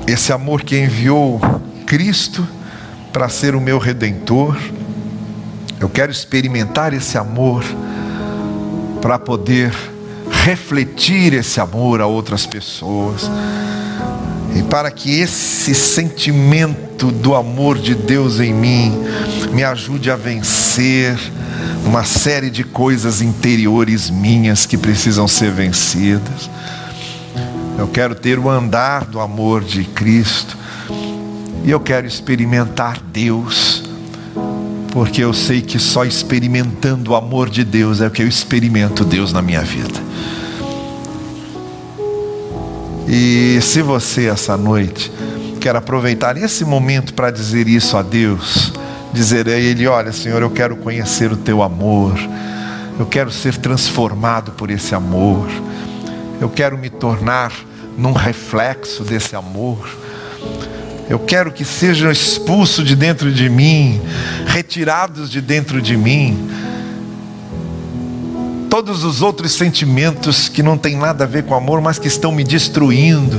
Esse 0.07 0.33
amor 0.33 0.63
que 0.63 0.79
enviou 0.79 1.39
Cristo 1.85 2.49
para 3.13 3.29
ser 3.29 3.55
o 3.55 3.61
meu 3.61 3.77
redentor. 3.77 4.57
Eu 5.79 5.91
quero 5.91 6.11
experimentar 6.11 6.95
esse 6.95 7.19
amor 7.19 7.63
para 9.03 9.19
poder 9.19 9.71
refletir 10.31 11.35
esse 11.35 11.61
amor 11.61 12.01
a 12.01 12.07
outras 12.07 12.47
pessoas. 12.47 13.31
E 14.55 14.63
para 14.65 14.91
que 14.91 15.21
esse 15.21 15.75
sentimento 15.75 17.11
do 17.11 17.35
amor 17.35 17.79
de 17.79 17.95
Deus 17.95 18.41
em 18.41 18.53
mim 18.53 18.93
me 19.53 19.65
ajude 19.65 20.11
a 20.11 20.17
vencer 20.17 21.19
uma 21.87 22.05
série 22.05 22.51
de 22.51 22.63
coisas 22.63 23.21
interiores 23.21 24.11
minhas 24.11 24.67
que 24.67 24.77
precisam 24.77 25.27
ser 25.27 25.51
vencidas. 25.51 26.51
Eu 27.79 27.89
quero 27.89 28.15
ter 28.15 28.39
o 28.39 28.49
andar 28.49 29.05
do 29.07 29.21
amor 29.21 29.65
de 29.65 29.85
Cristo. 29.85 30.57
E 31.65 31.71
eu 31.71 31.81
quero 31.81 32.07
experimentar 32.07 33.01
Deus. 33.01 33.83
Porque 34.93 35.23
eu 35.23 35.33
sei 35.33 35.63
que 35.63 35.79
só 35.79 36.05
experimentando 36.05 37.13
o 37.13 37.15
amor 37.15 37.49
de 37.49 37.65
Deus 37.65 38.01
é 38.01 38.11
que 38.11 38.23
eu 38.23 38.29
experimento 38.29 39.05
Deus 39.05 39.33
na 39.33 39.41
minha 39.41 39.63
vida. 39.63 40.10
E 43.09 43.59
se 43.63 43.83
você 43.83 44.29
essa 44.29 44.57
noite 44.57 45.11
quer 45.61 45.77
aproveitar 45.77 46.37
esse 46.37 46.65
momento 46.65 47.15
para 47.15 47.31
dizer 47.31 47.69
isso 47.69 47.97
a 47.97 48.03
Deus, 48.03 48.73
dizer 49.13 49.49
a 49.49 49.57
Ele: 49.57 49.87
Olha, 49.87 50.13
Senhor, 50.13 50.43
eu 50.43 50.51
quero 50.51 50.77
conhecer 50.77 51.33
o 51.33 51.37
Teu 51.37 51.63
amor, 51.63 52.15
eu 52.99 53.07
quero 53.07 53.31
ser 53.31 53.57
transformado 53.57 54.53
por 54.53 54.71
esse 54.71 54.95
amor, 54.95 55.49
eu 56.41 56.49
quero 56.49 56.79
me 56.79 56.89
tornar 56.89 57.53
num 57.97 58.13
reflexo 58.13 59.05
desse 59.05 59.37
amor. 59.37 59.89
Eu 61.09 61.19
quero 61.19 61.51
que 61.51 61.65
sejam 61.65 62.09
expulsos 62.09 62.87
de 62.87 62.95
dentro 62.95 63.33
de 63.33 63.49
mim, 63.51 64.01
retirados 64.47 65.29
de 65.29 65.41
dentro 65.41 65.83
de 65.83 65.97
mim, 65.97 66.49
todos 68.71 69.03
os 69.03 69.21
outros 69.21 69.53
sentimentos 69.53 70.49
que 70.49 70.63
não 70.63 70.79
têm 70.79 70.97
nada 70.97 71.25
a 71.25 71.27
ver 71.27 71.43
com 71.43 71.55
amor, 71.55 71.81
mas 71.81 71.99
que 71.99 72.07
estão 72.07 72.31
me 72.31 72.45
destruindo, 72.45 73.39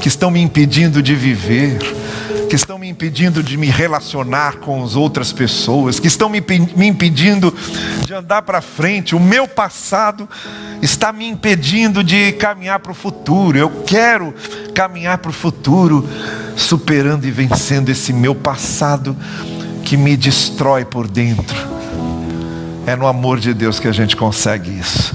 que 0.00 0.08
estão 0.08 0.30
me 0.30 0.40
impedindo 0.40 1.02
de 1.02 1.14
viver 1.14 1.78
que 2.54 2.56
estão 2.56 2.78
me 2.78 2.88
impedindo 2.88 3.42
de 3.42 3.56
me 3.56 3.66
relacionar 3.66 4.58
com 4.58 4.84
as 4.84 4.94
outras 4.94 5.32
pessoas, 5.32 5.98
que 5.98 6.06
estão 6.06 6.28
me, 6.28 6.40
me 6.76 6.86
impedindo 6.86 7.52
de 8.04 8.14
andar 8.14 8.42
para 8.42 8.60
frente. 8.60 9.16
O 9.16 9.18
meu 9.18 9.48
passado 9.48 10.28
está 10.80 11.12
me 11.12 11.26
impedindo 11.26 12.04
de 12.04 12.30
caminhar 12.32 12.78
para 12.78 12.92
o 12.92 12.94
futuro. 12.94 13.58
Eu 13.58 13.70
quero 13.84 14.32
caminhar 14.72 15.18
para 15.18 15.30
o 15.30 15.34
futuro, 15.34 16.08
superando 16.54 17.24
e 17.24 17.30
vencendo 17.32 17.88
esse 17.88 18.12
meu 18.12 18.36
passado 18.36 19.16
que 19.82 19.96
me 19.96 20.16
destrói 20.16 20.84
por 20.84 21.08
dentro. 21.08 21.73
É 22.86 22.94
no 22.94 23.06
amor 23.06 23.38
de 23.40 23.54
Deus 23.54 23.80
que 23.80 23.88
a 23.88 23.92
gente 23.92 24.16
consegue 24.16 24.70
isso. 24.78 25.14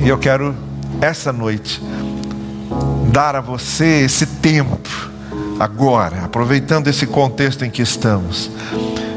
E 0.00 0.08
eu 0.08 0.18
quero, 0.18 0.54
essa 1.00 1.32
noite, 1.32 1.82
dar 3.10 3.36
a 3.36 3.40
você 3.40 4.04
esse 4.04 4.26
tempo 4.26 4.88
agora, 5.58 6.24
aproveitando 6.24 6.88
esse 6.88 7.06
contexto 7.06 7.64
em 7.64 7.70
que 7.70 7.82
estamos, 7.82 8.50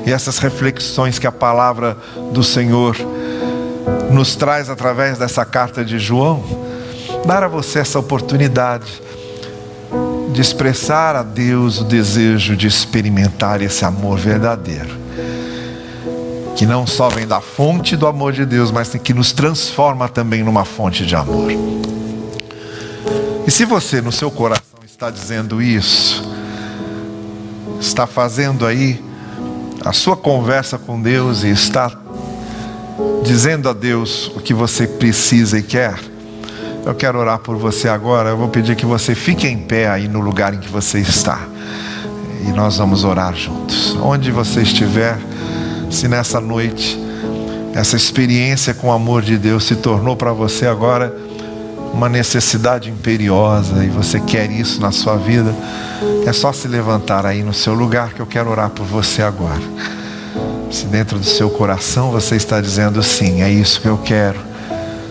e 0.06 0.12
essas 0.12 0.38
reflexões 0.40 1.20
que 1.20 1.28
a 1.28 1.32
palavra 1.32 1.98
do 2.32 2.44
Senhor 2.44 2.96
nos 4.12 4.36
traz 4.36 4.70
através 4.70 5.18
dessa 5.18 5.44
carta 5.44 5.84
de 5.84 6.00
João, 6.00 6.44
dar 7.26 7.44
a 7.44 7.48
você 7.48 7.80
essa 7.80 8.00
oportunidade 8.00 9.02
de 10.32 10.42
expressar 10.42 11.16
a 11.16 11.24
Deus 11.24 11.82
o 11.82 11.84
desejo 11.84 12.56
de 12.56 12.68
experimentar 12.68 13.62
esse 13.62 13.84
amor 13.84 14.18
verdadeiro, 14.18 14.96
que 16.58 16.66
não 16.66 16.88
só 16.88 17.08
vem 17.08 17.28
da 17.28 17.40
fonte 17.40 17.96
do 17.96 18.08
amor 18.08 18.34
de 18.34 18.44
Deus, 18.44 18.72
mas 18.72 18.90
que 18.90 19.14
nos 19.14 19.32
transforma 19.32 20.10
também 20.10 20.44
numa 20.44 20.66
fonte 20.66 21.06
de 21.06 21.16
amor. 21.16 21.52
E 23.46 23.52
se 23.52 23.64
você 23.64 24.02
no 24.02 24.12
seu 24.12 24.32
coração 24.32 24.80
está 24.84 25.12
dizendo 25.12 25.62
isso, 25.62 26.28
está 27.80 28.08
fazendo 28.08 28.66
aí 28.66 29.00
a 29.86 29.94
sua 29.94 30.18
conversa 30.18 30.80
com 30.80 31.00
Deus 31.00 31.44
e 31.44 31.50
está 31.50 31.92
dizendo 33.24 33.70
a 33.70 33.74
Deus 33.74 34.32
o 34.36 34.40
que 34.40 34.54
você 34.54 34.88
precisa 34.88 35.60
e 35.60 35.62
quer, 35.62 36.00
eu 36.84 36.96
quero 36.96 37.20
orar 37.20 37.38
por 37.38 37.56
você 37.56 37.88
agora. 37.88 38.30
Eu 38.30 38.38
vou 38.38 38.48
pedir 38.48 38.76
que 38.76 38.86
você 38.86 39.14
fique 39.14 39.48
em 39.48 39.60
pé 39.60 39.88
aí 39.88 40.08
no 40.08 40.22
lugar 40.22 40.56
em 40.56 40.60
que 40.60 40.70
você 40.70 40.98
está. 40.98 41.40
E 42.48 42.52
nós 42.52 42.78
vamos 42.78 43.04
orar 43.04 43.36
juntos. 43.36 43.96
Onde 44.02 44.32
você 44.32 44.62
estiver, 44.62 45.20
se 45.90 46.08
nessa 46.08 46.40
noite 46.40 47.00
essa 47.74 47.96
experiência 47.96 48.74
com 48.74 48.88
o 48.88 48.92
amor 48.92 49.22
de 49.22 49.38
Deus 49.38 49.66
se 49.66 49.76
tornou 49.76 50.16
para 50.16 50.34
você 50.34 50.66
agora 50.66 51.16
uma 51.94 52.10
necessidade 52.10 52.90
imperiosa 52.90 53.84
e 53.84 53.88
você 53.88 54.20
quer 54.20 54.52
isso 54.52 54.82
na 54.82 54.92
sua 54.92 55.16
vida, 55.16 55.54
é 56.26 56.34
só 56.34 56.52
se 56.52 56.68
levantar 56.68 57.26
aí 57.26 57.44
no 57.44 57.54
seu 57.54 57.74
lugar 57.74 58.14
que 58.14 58.20
eu 58.20 58.26
quero 58.26 58.50
orar 58.50 58.70
por 58.70 58.86
você 58.86 59.22
agora. 59.22 59.62
Se 60.72 60.86
dentro 60.86 61.18
do 61.18 61.26
seu 61.26 61.50
coração 61.50 62.12
você 62.12 62.36
está 62.36 62.60
dizendo 62.60 63.02
sim, 63.02 63.42
é 63.42 63.50
isso 63.50 63.80
que 63.80 63.88
eu 63.88 63.98
quero. 63.98 64.40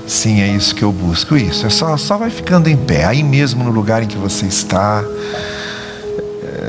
Sim, 0.07 0.41
é 0.41 0.49
isso 0.49 0.75
que 0.75 0.85
eu 0.85 0.93
busco. 0.93 1.37
Isso, 1.37 1.67
é 1.67 1.71
só, 1.71 1.97
só 1.97 2.17
vai 2.17 2.31
ficando 2.31 2.69
em 2.69 2.77
pé, 2.77 3.05
aí 3.05 3.23
mesmo 3.23 3.65
no 3.65 3.71
lugar 3.71 4.03
em 4.03 4.07
que 4.07 4.17
você 4.17 4.47
está. 4.47 5.03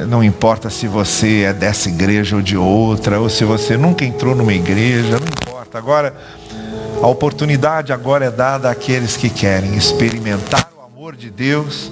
Não 0.08 0.24
importa 0.24 0.70
se 0.70 0.88
você 0.88 1.42
é 1.42 1.54
dessa 1.54 1.90
igreja 1.90 2.38
ou 2.38 2.42
de 2.42 2.56
outra, 2.56 3.20
ou 3.20 3.30
se 3.30 3.44
você 3.44 3.76
nunca 3.76 4.06
entrou 4.06 4.34
numa 4.34 4.54
igreja, 4.54 5.20
não 5.20 5.28
importa. 5.28 5.78
Agora, 5.78 6.16
a 7.02 7.08
oportunidade 7.08 7.92
agora 7.92 8.26
é 8.26 8.32
dada 8.32 8.72
àqueles 8.72 9.18
que 9.18 9.30
querem 9.30 9.76
experimentar 9.76 10.70
o 10.78 10.86
amor 10.86 11.14
de 11.14 11.30
Deus, 11.30 11.92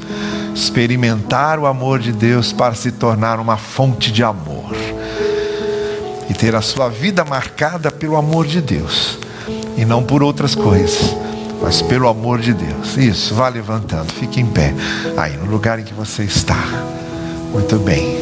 experimentar 0.56 1.60
o 1.60 1.66
amor 1.66 2.00
de 2.00 2.14
Deus 2.14 2.54
para 2.54 2.74
se 2.74 2.90
tornar 2.90 3.38
uma 3.38 3.58
fonte 3.58 4.10
de 4.14 4.24
amor 4.24 4.74
e 6.30 6.34
ter 6.34 6.56
a 6.56 6.62
sua 6.62 6.88
vida 6.88 7.26
marcada 7.26 7.92
pelo 7.92 8.16
amor 8.16 8.48
de 8.48 8.62
Deus 8.62 9.20
e 9.76 9.84
não 9.84 10.02
por 10.02 10.24
outras 10.24 10.56
coisas, 10.56 11.14
mas 11.62 11.82
pelo 11.82 12.08
amor 12.08 12.40
de 12.40 12.54
Deus. 12.54 12.96
Isso, 12.96 13.36
vá 13.36 13.50
levantando, 13.50 14.14
fique 14.14 14.40
em 14.40 14.46
pé 14.46 14.74
aí 15.18 15.36
no 15.36 15.52
lugar 15.52 15.80
em 15.80 15.84
que 15.84 15.94
você 15.94 16.24
está. 16.24 16.64
Muito 17.56 17.80
bem. 17.80 18.18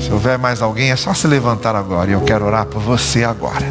Se 0.00 0.10
houver 0.10 0.38
mais 0.38 0.62
alguém, 0.62 0.90
é 0.90 0.96
só 0.96 1.12
se 1.12 1.26
levantar 1.26 1.76
agora 1.76 2.08
e 2.08 2.14
eu 2.14 2.22
quero 2.22 2.46
orar 2.46 2.64
por 2.64 2.80
você 2.80 3.22
agora. 3.22 3.66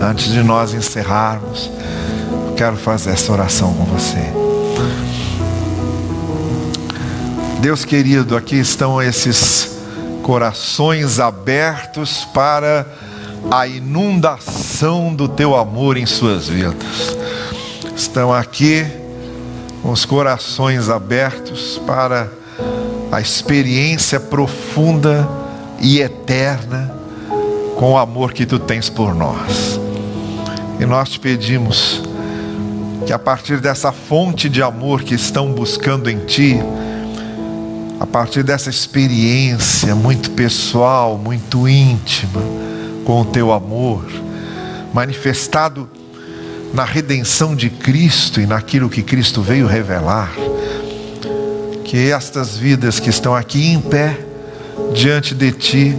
Antes 0.00 0.32
de 0.32 0.42
nós 0.42 0.72
encerrarmos, 0.72 1.70
eu 2.48 2.54
quero 2.56 2.78
fazer 2.78 3.10
essa 3.10 3.30
oração 3.30 3.74
com 3.74 3.84
você. 3.84 4.22
Deus 7.60 7.84
querido, 7.84 8.38
aqui 8.38 8.56
estão 8.56 9.02
esses 9.02 9.76
corações 10.22 11.20
abertos 11.20 12.26
para 12.32 12.86
a 13.50 13.66
inundação 13.66 15.14
do 15.14 15.28
teu 15.28 15.54
amor 15.54 15.98
em 15.98 16.06
suas 16.06 16.48
vidas. 16.48 17.18
Estão 17.94 18.32
aqui 18.32 18.86
com 19.82 19.90
os 19.90 20.06
corações 20.06 20.88
abertos 20.88 21.78
para 21.86 22.38
a 23.10 23.20
experiência 23.20 24.20
profunda 24.20 25.28
e 25.80 26.00
eterna 26.00 26.94
com 27.76 27.92
o 27.92 27.98
amor 27.98 28.32
que 28.32 28.44
tu 28.44 28.58
tens 28.58 28.90
por 28.90 29.14
nós. 29.14 29.80
E 30.80 30.84
nós 30.84 31.08
te 31.08 31.20
pedimos 31.20 32.02
que 33.06 33.12
a 33.12 33.18
partir 33.18 33.60
dessa 33.60 33.90
fonte 33.90 34.48
de 34.48 34.62
amor 34.62 35.02
que 35.02 35.14
estão 35.14 35.52
buscando 35.52 36.10
em 36.10 36.18
ti, 36.26 36.60
a 37.98 38.06
partir 38.06 38.42
dessa 38.42 38.68
experiência 38.68 39.94
muito 39.94 40.30
pessoal, 40.32 41.16
muito 41.16 41.68
íntima 41.68 42.42
com 43.04 43.22
o 43.22 43.24
teu 43.24 43.52
amor, 43.52 44.04
manifestado 44.92 45.88
na 46.72 46.84
redenção 46.84 47.56
de 47.56 47.70
Cristo 47.70 48.40
e 48.40 48.46
naquilo 48.46 48.90
que 48.90 49.02
Cristo 49.02 49.40
veio 49.40 49.66
revelar, 49.66 50.30
que 51.88 52.10
estas 52.12 52.54
vidas 52.54 53.00
que 53.00 53.08
estão 53.08 53.34
aqui 53.34 53.72
em 53.72 53.80
pé 53.80 54.14
diante 54.92 55.34
de 55.34 55.50
Ti, 55.50 55.96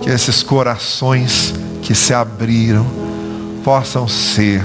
que 0.00 0.08
esses 0.08 0.42
corações 0.42 1.52
que 1.82 1.94
se 1.94 2.14
abriram 2.14 2.86
possam 3.62 4.08
ser 4.08 4.64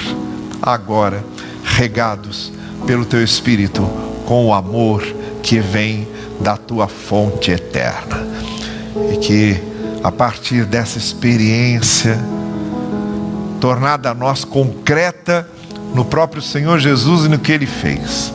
agora 0.61 1.25
regados 1.61 2.53
pelo 2.87 3.03
Teu 3.03 3.21
Espírito 3.21 3.81
com 4.25 4.45
o 4.45 4.53
amor 4.53 5.03
que 5.43 5.59
vem 5.59 6.07
da 6.39 6.55
Tua 6.55 6.87
fonte 6.87 7.51
eterna. 7.51 8.25
E 9.11 9.17
que 9.17 9.61
a 10.01 10.09
partir 10.09 10.63
dessa 10.63 10.97
experiência, 10.97 12.17
tornada 13.59 14.11
a 14.11 14.13
nós 14.13 14.45
concreta 14.45 15.45
no 15.93 16.05
próprio 16.05 16.41
Senhor 16.41 16.79
Jesus 16.79 17.25
e 17.25 17.27
no 17.27 17.39
que 17.39 17.51
Ele 17.51 17.65
fez, 17.65 18.31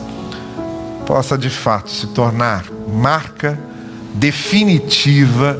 possa 1.07 1.37
de 1.37 1.49
fato 1.49 1.89
se 1.89 2.07
tornar 2.07 2.65
marca 2.85 3.57
definitiva 4.13 5.57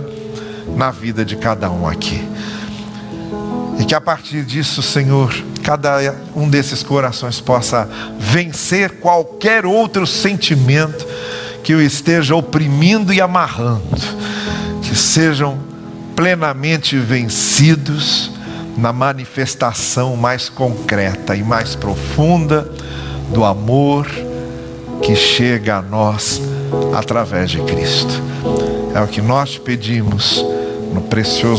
na 0.76 0.92
vida 0.92 1.24
de 1.24 1.38
cada 1.38 1.72
um 1.72 1.88
aqui. 1.88 2.22
E 3.80 3.86
que 3.86 3.96
a 3.96 4.02
partir 4.02 4.44
disso, 4.44 4.82
Senhor, 4.82 5.34
cada 5.64 6.14
um 6.36 6.50
desses 6.50 6.84
corações 6.84 7.40
possa 7.40 7.88
vencer 8.20 9.00
qualquer 9.00 9.66
outro 9.66 10.06
sentimento 10.06 11.08
que 11.64 11.74
o 11.74 11.82
esteja 11.82 12.36
oprimindo 12.36 13.14
e 13.14 13.22
amarrando, 13.22 13.82
que 14.82 14.96
sejam 14.96 15.58
plenamente 16.14 16.98
vencidos 16.98 18.32
na 18.78 18.92
manifestação 18.92 20.18
mais 20.18 20.50
concreta 20.50 21.36
e 21.36 21.44
mais 21.44 21.74
profunda 21.74 22.70
do 23.32 23.46
amor 23.46 24.08
que 25.02 25.16
chega 25.16 25.78
a 25.78 25.82
nós 25.82 26.42
através 26.94 27.52
de 27.52 27.62
Cristo. 27.62 28.22
É 28.94 29.02
o 29.02 29.08
que 29.08 29.22
nós 29.22 29.58
pedimos 29.58 30.44
no 30.94 31.02
precioso 31.02 31.56